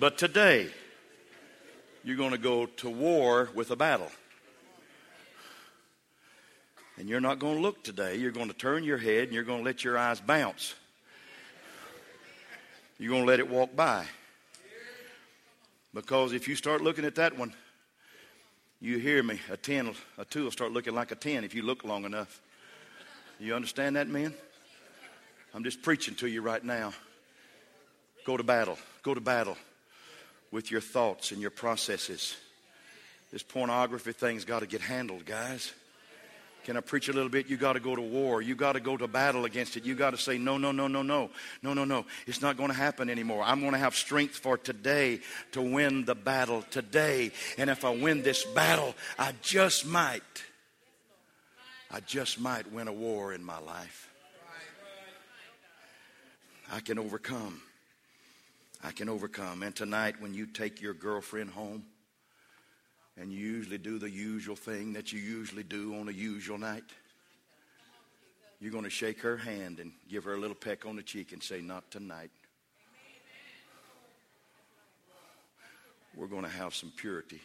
but 0.00 0.16
today, 0.16 0.70
you're 2.02 2.16
going 2.16 2.30
to 2.30 2.38
go 2.38 2.64
to 2.64 2.88
war 2.88 3.50
with 3.54 3.70
a 3.72 3.76
battle. 3.76 4.10
And 6.96 7.10
you're 7.10 7.20
not 7.20 7.38
going 7.38 7.56
to 7.56 7.60
look 7.60 7.84
today. 7.84 8.16
You're 8.16 8.32
going 8.32 8.48
to 8.48 8.54
turn 8.54 8.84
your 8.84 8.96
head 8.96 9.24
and 9.24 9.34
you're 9.34 9.44
going 9.44 9.58
to 9.58 9.64
let 9.66 9.84
your 9.84 9.98
eyes 9.98 10.18
bounce. 10.18 10.72
You're 12.98 13.10
going 13.10 13.22
to 13.22 13.28
let 13.28 13.40
it 13.40 13.48
walk 13.48 13.76
by. 13.76 14.06
Because 15.92 16.32
if 16.32 16.48
you 16.48 16.54
start 16.54 16.82
looking 16.82 17.04
at 17.04 17.14
that 17.16 17.38
one, 17.38 17.52
you 18.80 18.98
hear 18.98 19.22
me, 19.22 19.40
a 19.50 19.56
10, 19.56 19.94
a 20.18 20.24
2 20.24 20.44
will 20.44 20.50
start 20.50 20.72
looking 20.72 20.94
like 20.94 21.10
a 21.10 21.14
10 21.14 21.44
if 21.44 21.54
you 21.54 21.62
look 21.62 21.84
long 21.84 22.04
enough. 22.04 22.40
You 23.38 23.54
understand 23.54 23.96
that, 23.96 24.08
man? 24.08 24.34
I'm 25.54 25.64
just 25.64 25.82
preaching 25.82 26.14
to 26.16 26.26
you 26.26 26.42
right 26.42 26.62
now. 26.62 26.92
Go 28.24 28.36
to 28.36 28.42
battle. 28.42 28.78
Go 29.02 29.14
to 29.14 29.20
battle 29.20 29.56
with 30.50 30.70
your 30.70 30.80
thoughts 30.80 31.32
and 31.32 31.40
your 31.40 31.50
processes. 31.50 32.36
This 33.32 33.42
pornography 33.42 34.12
thing's 34.12 34.44
got 34.44 34.60
to 34.60 34.66
get 34.66 34.80
handled, 34.80 35.24
guys. 35.24 35.72
Can 36.66 36.76
I 36.76 36.80
preach 36.80 37.08
a 37.08 37.12
little 37.12 37.28
bit? 37.28 37.48
You 37.48 37.56
got 37.56 37.74
to 37.74 37.80
go 37.80 37.94
to 37.94 38.02
war. 38.02 38.42
You 38.42 38.56
got 38.56 38.72
to 38.72 38.80
go 38.80 38.96
to 38.96 39.06
battle 39.06 39.44
against 39.44 39.76
it. 39.76 39.84
You 39.84 39.94
got 39.94 40.10
to 40.10 40.16
say, 40.16 40.36
no, 40.36 40.58
no, 40.58 40.72
no, 40.72 40.88
no, 40.88 41.00
no, 41.00 41.30
no, 41.62 41.74
no, 41.74 41.84
no. 41.84 42.04
It's 42.26 42.42
not 42.42 42.56
going 42.56 42.70
to 42.70 42.76
happen 42.76 43.08
anymore. 43.08 43.44
I'm 43.44 43.60
going 43.60 43.70
to 43.70 43.78
have 43.78 43.94
strength 43.94 44.34
for 44.34 44.58
today 44.58 45.20
to 45.52 45.62
win 45.62 46.04
the 46.06 46.16
battle 46.16 46.62
today. 46.72 47.30
And 47.56 47.70
if 47.70 47.84
I 47.84 47.90
win 47.90 48.24
this 48.24 48.42
battle, 48.42 48.96
I 49.16 49.32
just 49.42 49.86
might, 49.86 50.22
I 51.88 52.00
just 52.00 52.40
might 52.40 52.72
win 52.72 52.88
a 52.88 52.92
war 52.92 53.32
in 53.32 53.44
my 53.44 53.60
life. 53.60 54.10
I 56.72 56.80
can 56.80 56.98
overcome. 56.98 57.62
I 58.82 58.90
can 58.90 59.08
overcome. 59.08 59.62
And 59.62 59.72
tonight, 59.72 60.16
when 60.18 60.34
you 60.34 60.46
take 60.46 60.82
your 60.82 60.94
girlfriend 60.94 61.50
home, 61.50 61.84
and 63.18 63.32
you 63.32 63.38
usually 63.38 63.78
do 63.78 63.98
the 63.98 64.10
usual 64.10 64.56
thing 64.56 64.92
that 64.92 65.12
you 65.12 65.18
usually 65.18 65.62
do 65.62 65.94
on 65.98 66.08
a 66.08 66.12
usual 66.12 66.58
night. 66.58 66.84
You're 68.60 68.72
going 68.72 68.84
to 68.84 68.90
shake 68.90 69.20
her 69.20 69.36
hand 69.36 69.80
and 69.80 69.92
give 70.08 70.24
her 70.24 70.34
a 70.34 70.38
little 70.38 70.56
peck 70.56 70.86
on 70.86 70.96
the 70.96 71.02
cheek 71.02 71.32
and 71.32 71.42
say, 71.42 71.60
Not 71.60 71.90
tonight. 71.90 72.30
We're 76.14 76.26
going 76.26 76.44
to 76.44 76.48
have 76.48 76.74
some 76.74 76.90
purity. 76.96 77.40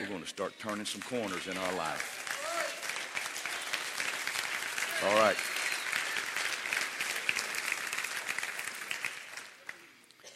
We're 0.00 0.08
going 0.08 0.22
to 0.22 0.28
start 0.28 0.54
turning 0.58 0.84
some 0.84 1.00
corners 1.02 1.46
in 1.46 1.56
our 1.56 1.74
life. 1.74 2.16
All 5.06 5.14
right. 5.14 5.36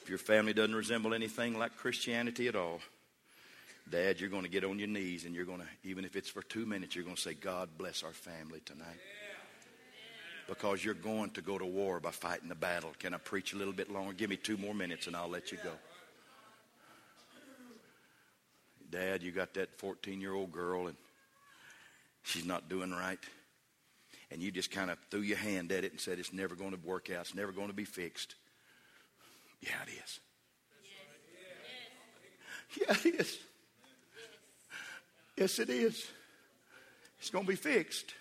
If 0.02 0.08
your 0.08 0.18
family 0.18 0.52
doesn't 0.52 0.74
resemble 0.74 1.12
anything 1.12 1.58
like 1.58 1.76
Christianity 1.76 2.46
at 2.46 2.54
all, 2.54 2.80
Dad, 3.88 4.18
you're 4.18 4.30
going 4.30 4.44
to 4.44 4.48
get 4.48 4.64
on 4.64 4.78
your 4.78 4.88
knees 4.88 5.24
and 5.24 5.34
you're 5.34 5.44
going 5.44 5.60
to, 5.60 5.66
even 5.88 6.04
if 6.04 6.16
it's 6.16 6.28
for 6.28 6.42
two 6.42 6.64
minutes, 6.64 6.94
you're 6.94 7.04
going 7.04 7.16
to 7.16 7.22
say, 7.22 7.34
God 7.34 7.68
bless 7.76 8.02
our 8.02 8.12
family 8.12 8.60
tonight. 8.64 9.00
Because 10.48 10.84
you're 10.84 10.94
going 10.94 11.30
to 11.30 11.42
go 11.42 11.58
to 11.58 11.64
war 11.64 12.00
by 12.00 12.10
fighting 12.10 12.48
the 12.48 12.54
battle. 12.54 12.92
Can 12.98 13.14
I 13.14 13.18
preach 13.18 13.52
a 13.52 13.56
little 13.56 13.72
bit 13.72 13.90
longer? 13.90 14.12
Give 14.12 14.28
me 14.30 14.36
two 14.36 14.56
more 14.56 14.74
minutes 14.74 15.06
and 15.06 15.16
I'll 15.16 15.28
let 15.28 15.52
you 15.52 15.58
go. 15.62 15.72
Dad, 18.90 19.22
you 19.22 19.32
got 19.32 19.54
that 19.54 19.78
14 19.78 20.20
year 20.20 20.34
old 20.34 20.52
girl 20.52 20.86
and 20.86 20.96
she's 22.22 22.44
not 22.44 22.68
doing 22.68 22.90
right. 22.90 23.18
And 24.30 24.42
you 24.42 24.50
just 24.50 24.70
kind 24.70 24.90
of 24.90 24.98
threw 25.10 25.20
your 25.20 25.36
hand 25.36 25.72
at 25.72 25.84
it 25.84 25.92
and 25.92 26.00
said, 26.00 26.18
It's 26.18 26.32
never 26.32 26.54
going 26.54 26.72
to 26.72 26.78
work 26.84 27.10
out. 27.10 27.22
It's 27.22 27.34
never 27.34 27.52
going 27.52 27.68
to 27.68 27.74
be 27.74 27.84
fixed. 27.84 28.34
Yeah, 29.60 29.70
it 29.86 29.92
is. 30.04 30.20
Yeah, 32.80 32.96
it 33.04 33.20
is. 33.20 33.38
Yes, 35.36 35.58
it 35.58 35.70
is. 35.70 36.06
It's 37.18 37.30
going 37.30 37.44
to 37.44 37.50
be 37.50 37.56
fixed. 37.56 38.14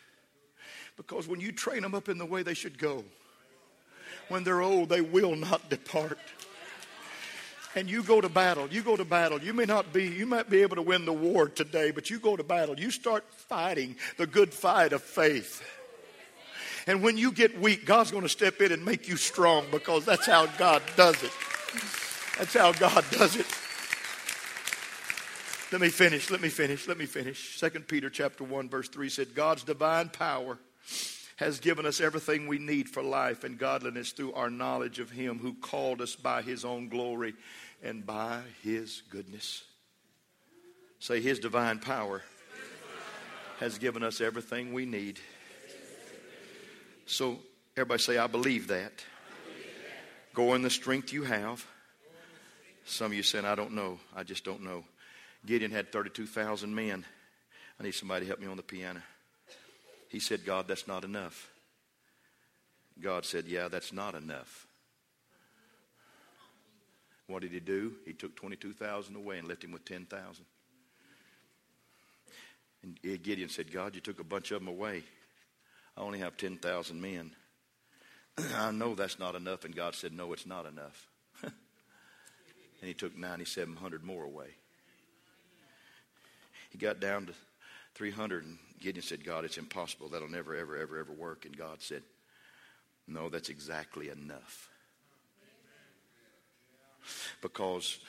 Because 0.97 1.27
when 1.27 1.39
you 1.39 1.51
train 1.51 1.81
them 1.81 1.95
up 1.95 2.09
in 2.09 2.17
the 2.17 2.25
way 2.25 2.43
they 2.43 2.53
should 2.53 2.77
go, 2.77 3.03
when 4.29 4.43
they're 4.43 4.61
old, 4.61 4.89
they 4.89 5.01
will 5.01 5.35
not 5.35 5.69
depart. 5.69 6.19
And 7.75 7.89
you 7.89 8.03
go 8.03 8.21
to 8.21 8.29
battle. 8.29 8.67
You 8.67 8.83
go 8.83 8.95
to 8.95 9.05
battle. 9.05 9.41
You 9.41 9.53
may 9.53 9.65
not 9.65 9.91
be, 9.91 10.05
you 10.05 10.27
might 10.27 10.49
be 10.49 10.61
able 10.61 10.75
to 10.75 10.81
win 10.81 11.05
the 11.05 11.13
war 11.13 11.49
today, 11.49 11.91
but 11.91 12.09
you 12.09 12.19
go 12.19 12.35
to 12.35 12.43
battle. 12.43 12.79
You 12.79 12.91
start 12.91 13.25
fighting 13.33 13.95
the 14.17 14.27
good 14.27 14.53
fight 14.53 14.93
of 14.93 15.01
faith. 15.01 15.63
And 16.85 17.01
when 17.01 17.17
you 17.17 17.31
get 17.31 17.59
weak, 17.59 17.85
God's 17.85 18.11
going 18.11 18.23
to 18.23 18.29
step 18.29 18.61
in 18.61 18.71
and 18.71 18.85
make 18.85 19.07
you 19.07 19.17
strong 19.17 19.65
because 19.71 20.05
that's 20.05 20.27
how 20.27 20.45
God 20.57 20.83
does 20.95 21.21
it. 21.23 21.31
That's 22.37 22.53
how 22.53 22.73
God 22.73 23.03
does 23.11 23.35
it. 23.37 23.47
Let 25.73 25.81
me 25.81 25.89
finish. 25.89 26.29
Let 26.29 26.39
me 26.39 26.49
finish. 26.49 26.87
Let 26.87 26.99
me 26.99 27.07
finish. 27.07 27.57
Second 27.57 27.87
Peter 27.87 28.07
chapter 28.07 28.43
1 28.43 28.69
verse 28.69 28.87
3 28.89 29.09
said 29.09 29.33
God's 29.33 29.63
divine 29.63 30.09
power 30.09 30.59
has 31.37 31.59
given 31.59 31.87
us 31.87 31.99
everything 31.99 32.45
we 32.45 32.59
need 32.59 32.87
for 32.87 33.01
life 33.01 33.43
and 33.43 33.57
godliness 33.57 34.11
through 34.11 34.33
our 34.33 34.51
knowledge 34.51 34.99
of 34.99 35.09
him 35.09 35.39
who 35.39 35.55
called 35.55 35.99
us 35.99 36.15
by 36.15 36.43
his 36.43 36.63
own 36.63 36.89
glory 36.89 37.33
and 37.81 38.05
by 38.05 38.41
his 38.61 39.01
goodness. 39.09 39.63
Say 40.99 41.21
his 41.21 41.39
divine 41.39 41.79
power 41.79 42.21
has 43.59 43.79
given 43.79 44.03
us 44.03 44.21
everything 44.21 44.73
we 44.73 44.85
need. 44.85 45.19
So 47.07 47.39
everybody 47.75 47.99
say 47.99 48.19
I 48.19 48.27
believe 48.27 48.67
that. 48.67 49.03
Go 50.35 50.53
in 50.53 50.61
the 50.61 50.69
strength 50.69 51.11
you 51.11 51.23
have. 51.23 51.65
Some 52.85 53.07
of 53.07 53.13
you 53.15 53.23
saying 53.23 53.45
I 53.45 53.55
don't 53.55 53.71
know. 53.71 53.97
I 54.15 54.21
just 54.21 54.43
don't 54.43 54.61
know. 54.61 54.83
Gideon 55.45 55.71
had 55.71 55.91
32,000 55.91 56.73
men. 56.73 57.05
I 57.79 57.83
need 57.83 57.93
somebody 57.93 58.25
to 58.25 58.27
help 58.27 58.39
me 58.39 58.47
on 58.47 58.57
the 58.57 58.63
piano. 58.63 59.01
He 60.09 60.19
said, 60.19 60.45
God, 60.45 60.67
that's 60.67 60.87
not 60.87 61.03
enough. 61.03 61.49
God 63.01 63.25
said, 63.25 63.45
Yeah, 63.47 63.67
that's 63.67 63.91
not 63.91 64.15
enough. 64.15 64.67
What 67.27 67.41
did 67.41 67.51
he 67.51 67.59
do? 67.59 67.93
He 68.05 68.13
took 68.13 68.35
22,000 68.35 69.15
away 69.15 69.39
and 69.39 69.47
left 69.47 69.63
him 69.63 69.71
with 69.71 69.85
10,000. 69.85 70.45
And 72.83 73.01
Gideon 73.01 73.49
said, 73.49 73.71
God, 73.71 73.95
you 73.95 74.01
took 74.01 74.19
a 74.19 74.25
bunch 74.25 74.51
of 74.51 74.59
them 74.59 74.67
away. 74.67 75.03
I 75.95 76.01
only 76.01 76.19
have 76.19 76.37
10,000 76.37 77.01
men. 77.01 77.31
I 78.55 78.71
know 78.71 78.93
that's 78.93 79.19
not 79.19 79.35
enough. 79.35 79.65
And 79.65 79.75
God 79.75 79.95
said, 79.95 80.13
No, 80.13 80.33
it's 80.33 80.45
not 80.45 80.65
enough. 80.65 81.07
and 81.43 81.53
he 82.81 82.93
took 82.93 83.17
9,700 83.17 84.03
more 84.03 84.23
away. 84.23 84.49
He 86.73 86.79
got 86.79 86.99
down 86.99 87.27
to 87.27 87.33
300, 87.93 88.43
and 88.43 88.57
Gideon 88.81 89.03
said, 89.03 89.23
God, 89.23 89.45
it's 89.45 89.59
impossible. 89.59 90.09
That'll 90.09 90.27
never, 90.27 90.55
ever, 90.55 90.75
ever, 90.75 90.97
ever 90.97 91.13
work. 91.13 91.45
And 91.45 91.55
God 91.55 91.81
said, 91.81 92.01
No, 93.07 93.29
that's 93.29 93.49
exactly 93.49 94.09
enough. 94.09 94.69
Because 97.43 97.99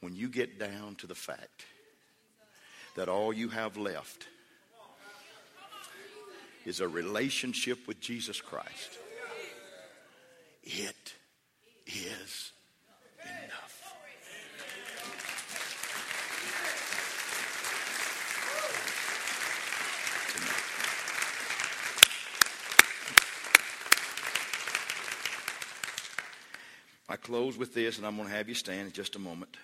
when 0.00 0.14
you 0.14 0.28
get 0.28 0.58
down 0.58 0.96
to 0.96 1.06
the 1.06 1.14
fact 1.14 1.64
that 2.94 3.08
all 3.08 3.32
you 3.32 3.48
have 3.48 3.78
left 3.78 4.26
is 6.66 6.80
a 6.80 6.88
relationship 6.88 7.88
with 7.88 8.00
Jesus 8.00 8.38
Christ, 8.38 8.98
it 10.62 11.14
is 11.86 12.52
I 27.08 27.16
close 27.16 27.56
with 27.58 27.74
this, 27.74 27.98
and 27.98 28.06
I'm 28.06 28.16
going 28.16 28.28
to 28.28 28.34
have 28.34 28.48
you 28.48 28.54
stand 28.54 28.86
in 28.86 28.92
just 28.92 29.16
a 29.16 29.18
moment. 29.18 29.56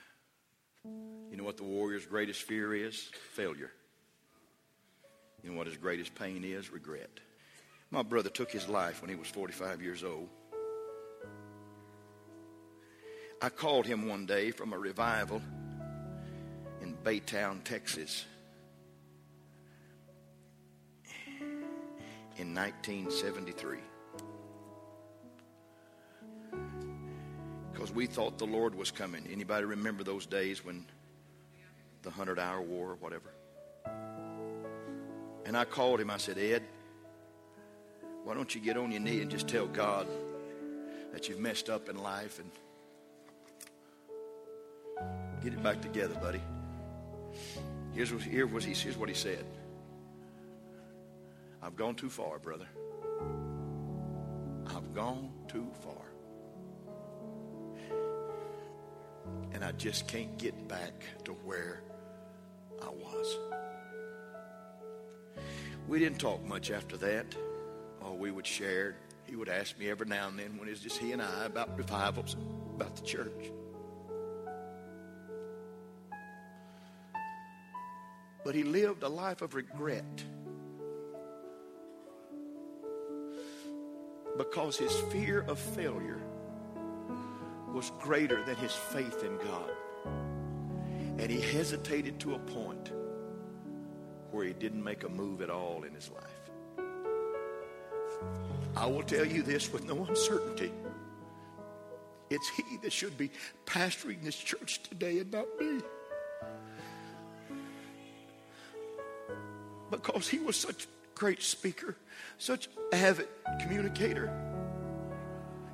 You 0.84 1.36
know 1.36 1.44
what 1.44 1.56
the 1.56 1.64
warrior's 1.64 2.06
greatest 2.06 2.42
fear 2.42 2.74
is? 2.74 3.10
Failure. 3.34 3.70
You 5.42 5.50
know 5.50 5.56
what 5.56 5.66
his 5.66 5.76
greatest 5.76 6.14
pain 6.14 6.44
is? 6.44 6.70
Regret. 6.70 7.10
My 7.90 8.02
brother 8.02 8.30
took 8.30 8.50
his 8.50 8.68
life 8.68 9.00
when 9.00 9.08
he 9.08 9.16
was 9.16 9.28
45 9.28 9.82
years 9.82 10.04
old. 10.04 10.28
I 13.42 13.48
called 13.48 13.86
him 13.86 14.06
one 14.06 14.26
day 14.26 14.50
from 14.50 14.74
a 14.74 14.78
revival 14.78 15.40
in 16.82 16.94
Baytown, 17.02 17.64
Texas 17.64 18.26
in 22.36 22.54
1973. 22.54 23.78
Because 27.72 27.92
we 27.92 28.06
thought 28.06 28.38
the 28.38 28.46
Lord 28.46 28.74
was 28.74 28.90
coming. 28.90 29.26
Anybody 29.30 29.64
remember 29.64 30.04
those 30.04 30.26
days 30.26 30.64
when 30.64 30.84
the 32.02 32.10
100 32.10 32.38
hour 32.38 32.60
war 32.60 32.90
or 32.90 32.94
whatever? 32.96 33.30
And 35.46 35.56
I 35.56 35.64
called 35.64 36.00
him. 36.00 36.10
I 36.10 36.16
said, 36.18 36.38
Ed, 36.38 36.62
why 38.24 38.34
don't 38.34 38.54
you 38.54 38.60
get 38.60 38.76
on 38.76 38.90
your 38.92 39.00
knee 39.00 39.20
and 39.20 39.30
just 39.30 39.48
tell 39.48 39.66
God 39.66 40.06
that 41.12 41.28
you've 41.28 41.40
messed 41.40 41.68
up 41.68 41.88
in 41.88 41.96
life 41.96 42.40
and 42.40 42.50
get 45.42 45.52
it 45.52 45.62
back 45.62 45.80
together, 45.80 46.14
buddy? 46.14 46.40
Here's 47.92 48.12
what, 48.12 48.22
here 48.22 48.46
was 48.46 48.64
he, 48.64 48.74
here's 48.74 48.96
what 48.96 49.08
he 49.08 49.14
said 49.14 49.44
I've 51.62 51.76
gone 51.76 51.94
too 51.94 52.10
far, 52.10 52.38
brother. 52.38 52.68
I've 54.66 54.94
gone 54.94 55.30
too 55.48 55.68
far. 55.82 55.99
And 59.52 59.64
I 59.64 59.72
just 59.72 60.08
can't 60.08 60.36
get 60.38 60.68
back 60.68 60.92
to 61.24 61.32
where 61.32 61.82
I 62.82 62.88
was. 62.88 63.38
We 65.88 65.98
didn't 65.98 66.18
talk 66.18 66.44
much 66.44 66.70
after 66.70 66.96
that. 66.98 67.34
Oh, 68.02 68.14
we 68.14 68.30
would 68.30 68.46
share. 68.46 68.96
He 69.26 69.36
would 69.36 69.48
ask 69.48 69.78
me 69.78 69.90
every 69.90 70.06
now 70.06 70.28
and 70.28 70.38
then 70.38 70.56
when 70.58 70.68
it's 70.68 70.80
just 70.80 70.98
he 70.98 71.12
and 71.12 71.20
I 71.20 71.44
about 71.44 71.76
revivals, 71.76 72.36
about 72.74 72.96
the 72.96 73.02
church. 73.02 73.50
But 78.44 78.54
he 78.54 78.62
lived 78.62 79.02
a 79.02 79.08
life 79.08 79.42
of 79.42 79.54
regret 79.54 80.24
because 84.38 84.78
his 84.78 84.92
fear 85.12 85.44
of 85.46 85.58
failure 85.58 86.20
was 87.72 87.92
greater 88.00 88.42
than 88.44 88.56
his 88.56 88.72
faith 88.72 89.22
in 89.24 89.36
God. 89.38 89.70
And 91.18 91.30
he 91.30 91.40
hesitated 91.40 92.18
to 92.20 92.34
a 92.34 92.38
point 92.38 92.92
where 94.30 94.44
he 94.44 94.52
didn't 94.52 94.82
make 94.82 95.04
a 95.04 95.08
move 95.08 95.42
at 95.42 95.50
all 95.50 95.82
in 95.84 95.94
his 95.94 96.10
life. 96.10 96.24
I 98.76 98.86
will 98.86 99.02
tell 99.02 99.24
you 99.24 99.42
this 99.42 99.72
with 99.72 99.84
no 99.84 100.04
uncertainty. 100.04 100.72
It's 102.30 102.48
he 102.50 102.76
that 102.82 102.92
should 102.92 103.18
be 103.18 103.30
pastoring 103.66 104.22
this 104.22 104.36
church 104.36 104.82
today 104.84 105.18
and 105.18 105.32
not 105.32 105.46
me. 105.60 105.80
Because 109.90 110.28
he 110.28 110.38
was 110.38 110.54
such 110.54 110.84
a 110.84 110.88
great 111.16 111.42
speaker, 111.42 111.96
such 112.38 112.68
avid 112.92 113.26
communicator. 113.60 114.30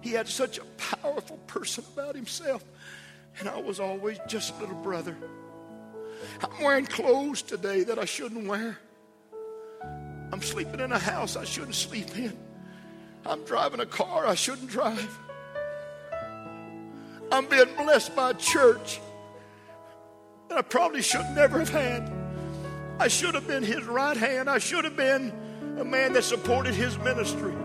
He 0.07 0.13
had 0.13 0.29
such 0.29 0.59
a 0.59 0.65
powerful 0.79 1.37
person 1.49 1.83
about 1.93 2.15
himself. 2.15 2.65
And 3.41 3.49
I 3.49 3.61
was 3.61 3.81
always 3.81 4.21
just 4.29 4.55
a 4.55 4.61
little 4.61 4.77
brother. 4.77 5.17
I'm 6.41 6.63
wearing 6.63 6.87
clothes 6.87 7.43
today 7.43 7.83
that 7.83 7.99
I 7.99 8.05
shouldn't 8.05 8.47
wear. 8.47 8.79
I'm 10.31 10.41
sleeping 10.43 10.79
in 10.79 10.93
a 10.93 10.99
house 11.01 11.35
I 11.35 11.43
shouldn't 11.43 11.75
sleep 11.75 12.17
in. 12.17 12.39
I'm 13.27 13.43
driving 13.47 13.81
a 13.81 13.87
car 13.87 14.29
I 14.29 14.37
shouldn't 14.37 14.71
drive. 14.71 15.19
I'm 17.33 17.47
being 17.47 17.75
blessed 17.77 18.15
by 18.15 18.31
a 18.31 18.35
church 18.35 19.01
that 20.49 20.57
I 20.57 20.63
probably 20.63 21.03
should 21.03 21.29
never 21.35 21.59
have 21.59 21.71
had. 21.71 22.13
I 23.01 23.09
should 23.09 23.35
have 23.35 23.49
been 23.49 23.65
his 23.65 23.83
right 23.83 24.17
hand. 24.17 24.49
I 24.49 24.59
should 24.59 24.85
have 24.85 24.97
been 24.97 25.33
a 25.81 25.85
man 25.85 26.13
that 26.13 26.23
supported 26.23 26.75
his 26.75 26.97
ministry. 26.99 27.57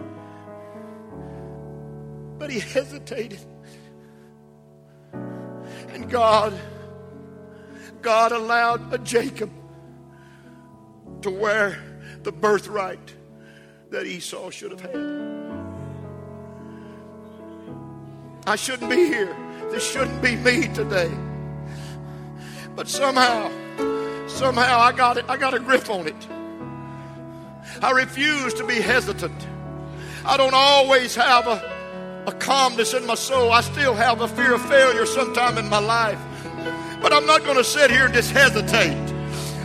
But 2.42 2.50
he 2.50 2.60
hesitated. 2.60 3.40
And 5.14 6.10
God, 6.10 6.60
God 8.02 8.32
allowed 8.32 8.92
a 8.92 8.98
Jacob 8.98 9.52
to 11.22 11.30
wear 11.30 11.78
the 12.24 12.32
birthright 12.32 13.14
that 13.92 14.08
Esau 14.08 14.50
should 14.50 14.72
have 14.72 14.82
had. 14.82 14.96
I 18.48 18.56
shouldn't 18.56 18.90
be 18.90 19.06
here. 19.06 19.38
This 19.70 19.88
shouldn't 19.88 20.24
be 20.24 20.36
me 20.36 20.68
today. 20.74 21.12
But 22.76 22.88
somehow, 22.88 23.52
somehow 24.28 24.80
I 24.80 24.94
got 24.94 25.18
it. 25.18 25.26
I 25.30 25.38
got 25.38 25.54
a 25.54 25.60
grip 25.60 25.92
on 25.92 26.08
it. 26.08 26.28
I 27.84 27.92
refuse 27.92 28.56
to 28.56 28.66
be 28.66 28.82
hesitant. 28.82 29.48
I 30.26 30.38
don't 30.38 30.56
always 30.56 31.14
have 31.14 31.46
a, 31.46 31.71
a 32.28 32.32
calmness 32.32 32.94
in 32.94 33.06
my 33.06 33.16
soul. 33.16 33.52
I 33.52 33.62
still 33.62 33.94
have 33.94 34.22
a 34.22 34.28
fear 34.28 34.54
of 34.54 34.62
failure 34.68 35.06
sometime 35.06 35.58
in 35.58 35.68
my 35.70 35.80
life. 35.80 36.20
But 37.02 37.14
I'm 37.14 37.26
not 37.26 37.44
going 37.44 37.58
to 37.58 37.64
sit 37.64 37.90
here 37.90 38.06
and 38.06 38.14
just 38.14 38.32
hesitate. 38.32 38.96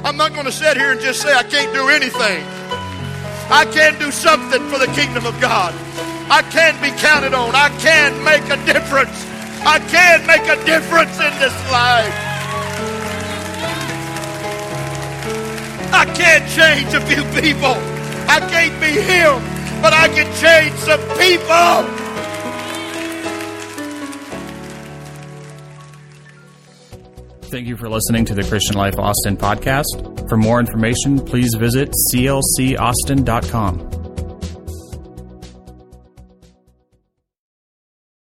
I'm 0.04 0.16
not 0.16 0.32
going 0.32 0.46
to 0.46 0.52
sit 0.52 0.76
here 0.76 0.92
and 0.92 1.00
just 1.00 1.20
say 1.20 1.34
I 1.34 1.42
can't 1.42 1.72
do 1.74 1.88
anything. 1.88 2.44
I 3.50 3.66
can 3.72 3.98
do 3.98 4.10
something 4.10 4.62
for 4.70 4.78
the 4.78 4.86
kingdom 4.94 5.26
of 5.26 5.38
God. 5.40 5.74
I 6.30 6.42
can 6.50 6.74
be 6.80 6.90
counted 6.98 7.34
on. 7.34 7.54
I 7.54 7.68
can 7.78 8.24
make 8.24 8.44
a 8.50 8.56
difference. 8.64 9.24
I 9.64 9.78
can 9.78 10.26
make 10.26 10.42
a 10.48 10.56
difference 10.64 11.14
in 11.20 11.32
this 11.38 11.54
life. 11.70 12.14
I 15.92 16.04
can't 16.14 16.48
change 16.50 16.94
a 16.94 17.00
few 17.06 17.22
people. 17.40 17.76
I 18.28 18.40
can't 18.50 18.78
be 18.80 18.90
him, 19.00 19.42
but 19.82 19.92
I 19.92 20.08
can 20.08 20.26
change 20.40 20.74
some 20.80 21.00
people. 21.18 22.05
Thank 27.56 27.68
you 27.68 27.76
for 27.78 27.88
listening 27.88 28.26
to 28.26 28.34
the 28.34 28.44
Christian 28.44 28.76
Life 28.76 28.98
Austin 28.98 29.34
podcast. 29.34 30.28
For 30.28 30.36
more 30.36 30.60
information, 30.60 31.18
please 31.18 31.54
visit 31.54 31.90
clcaustin.com. 32.12 33.95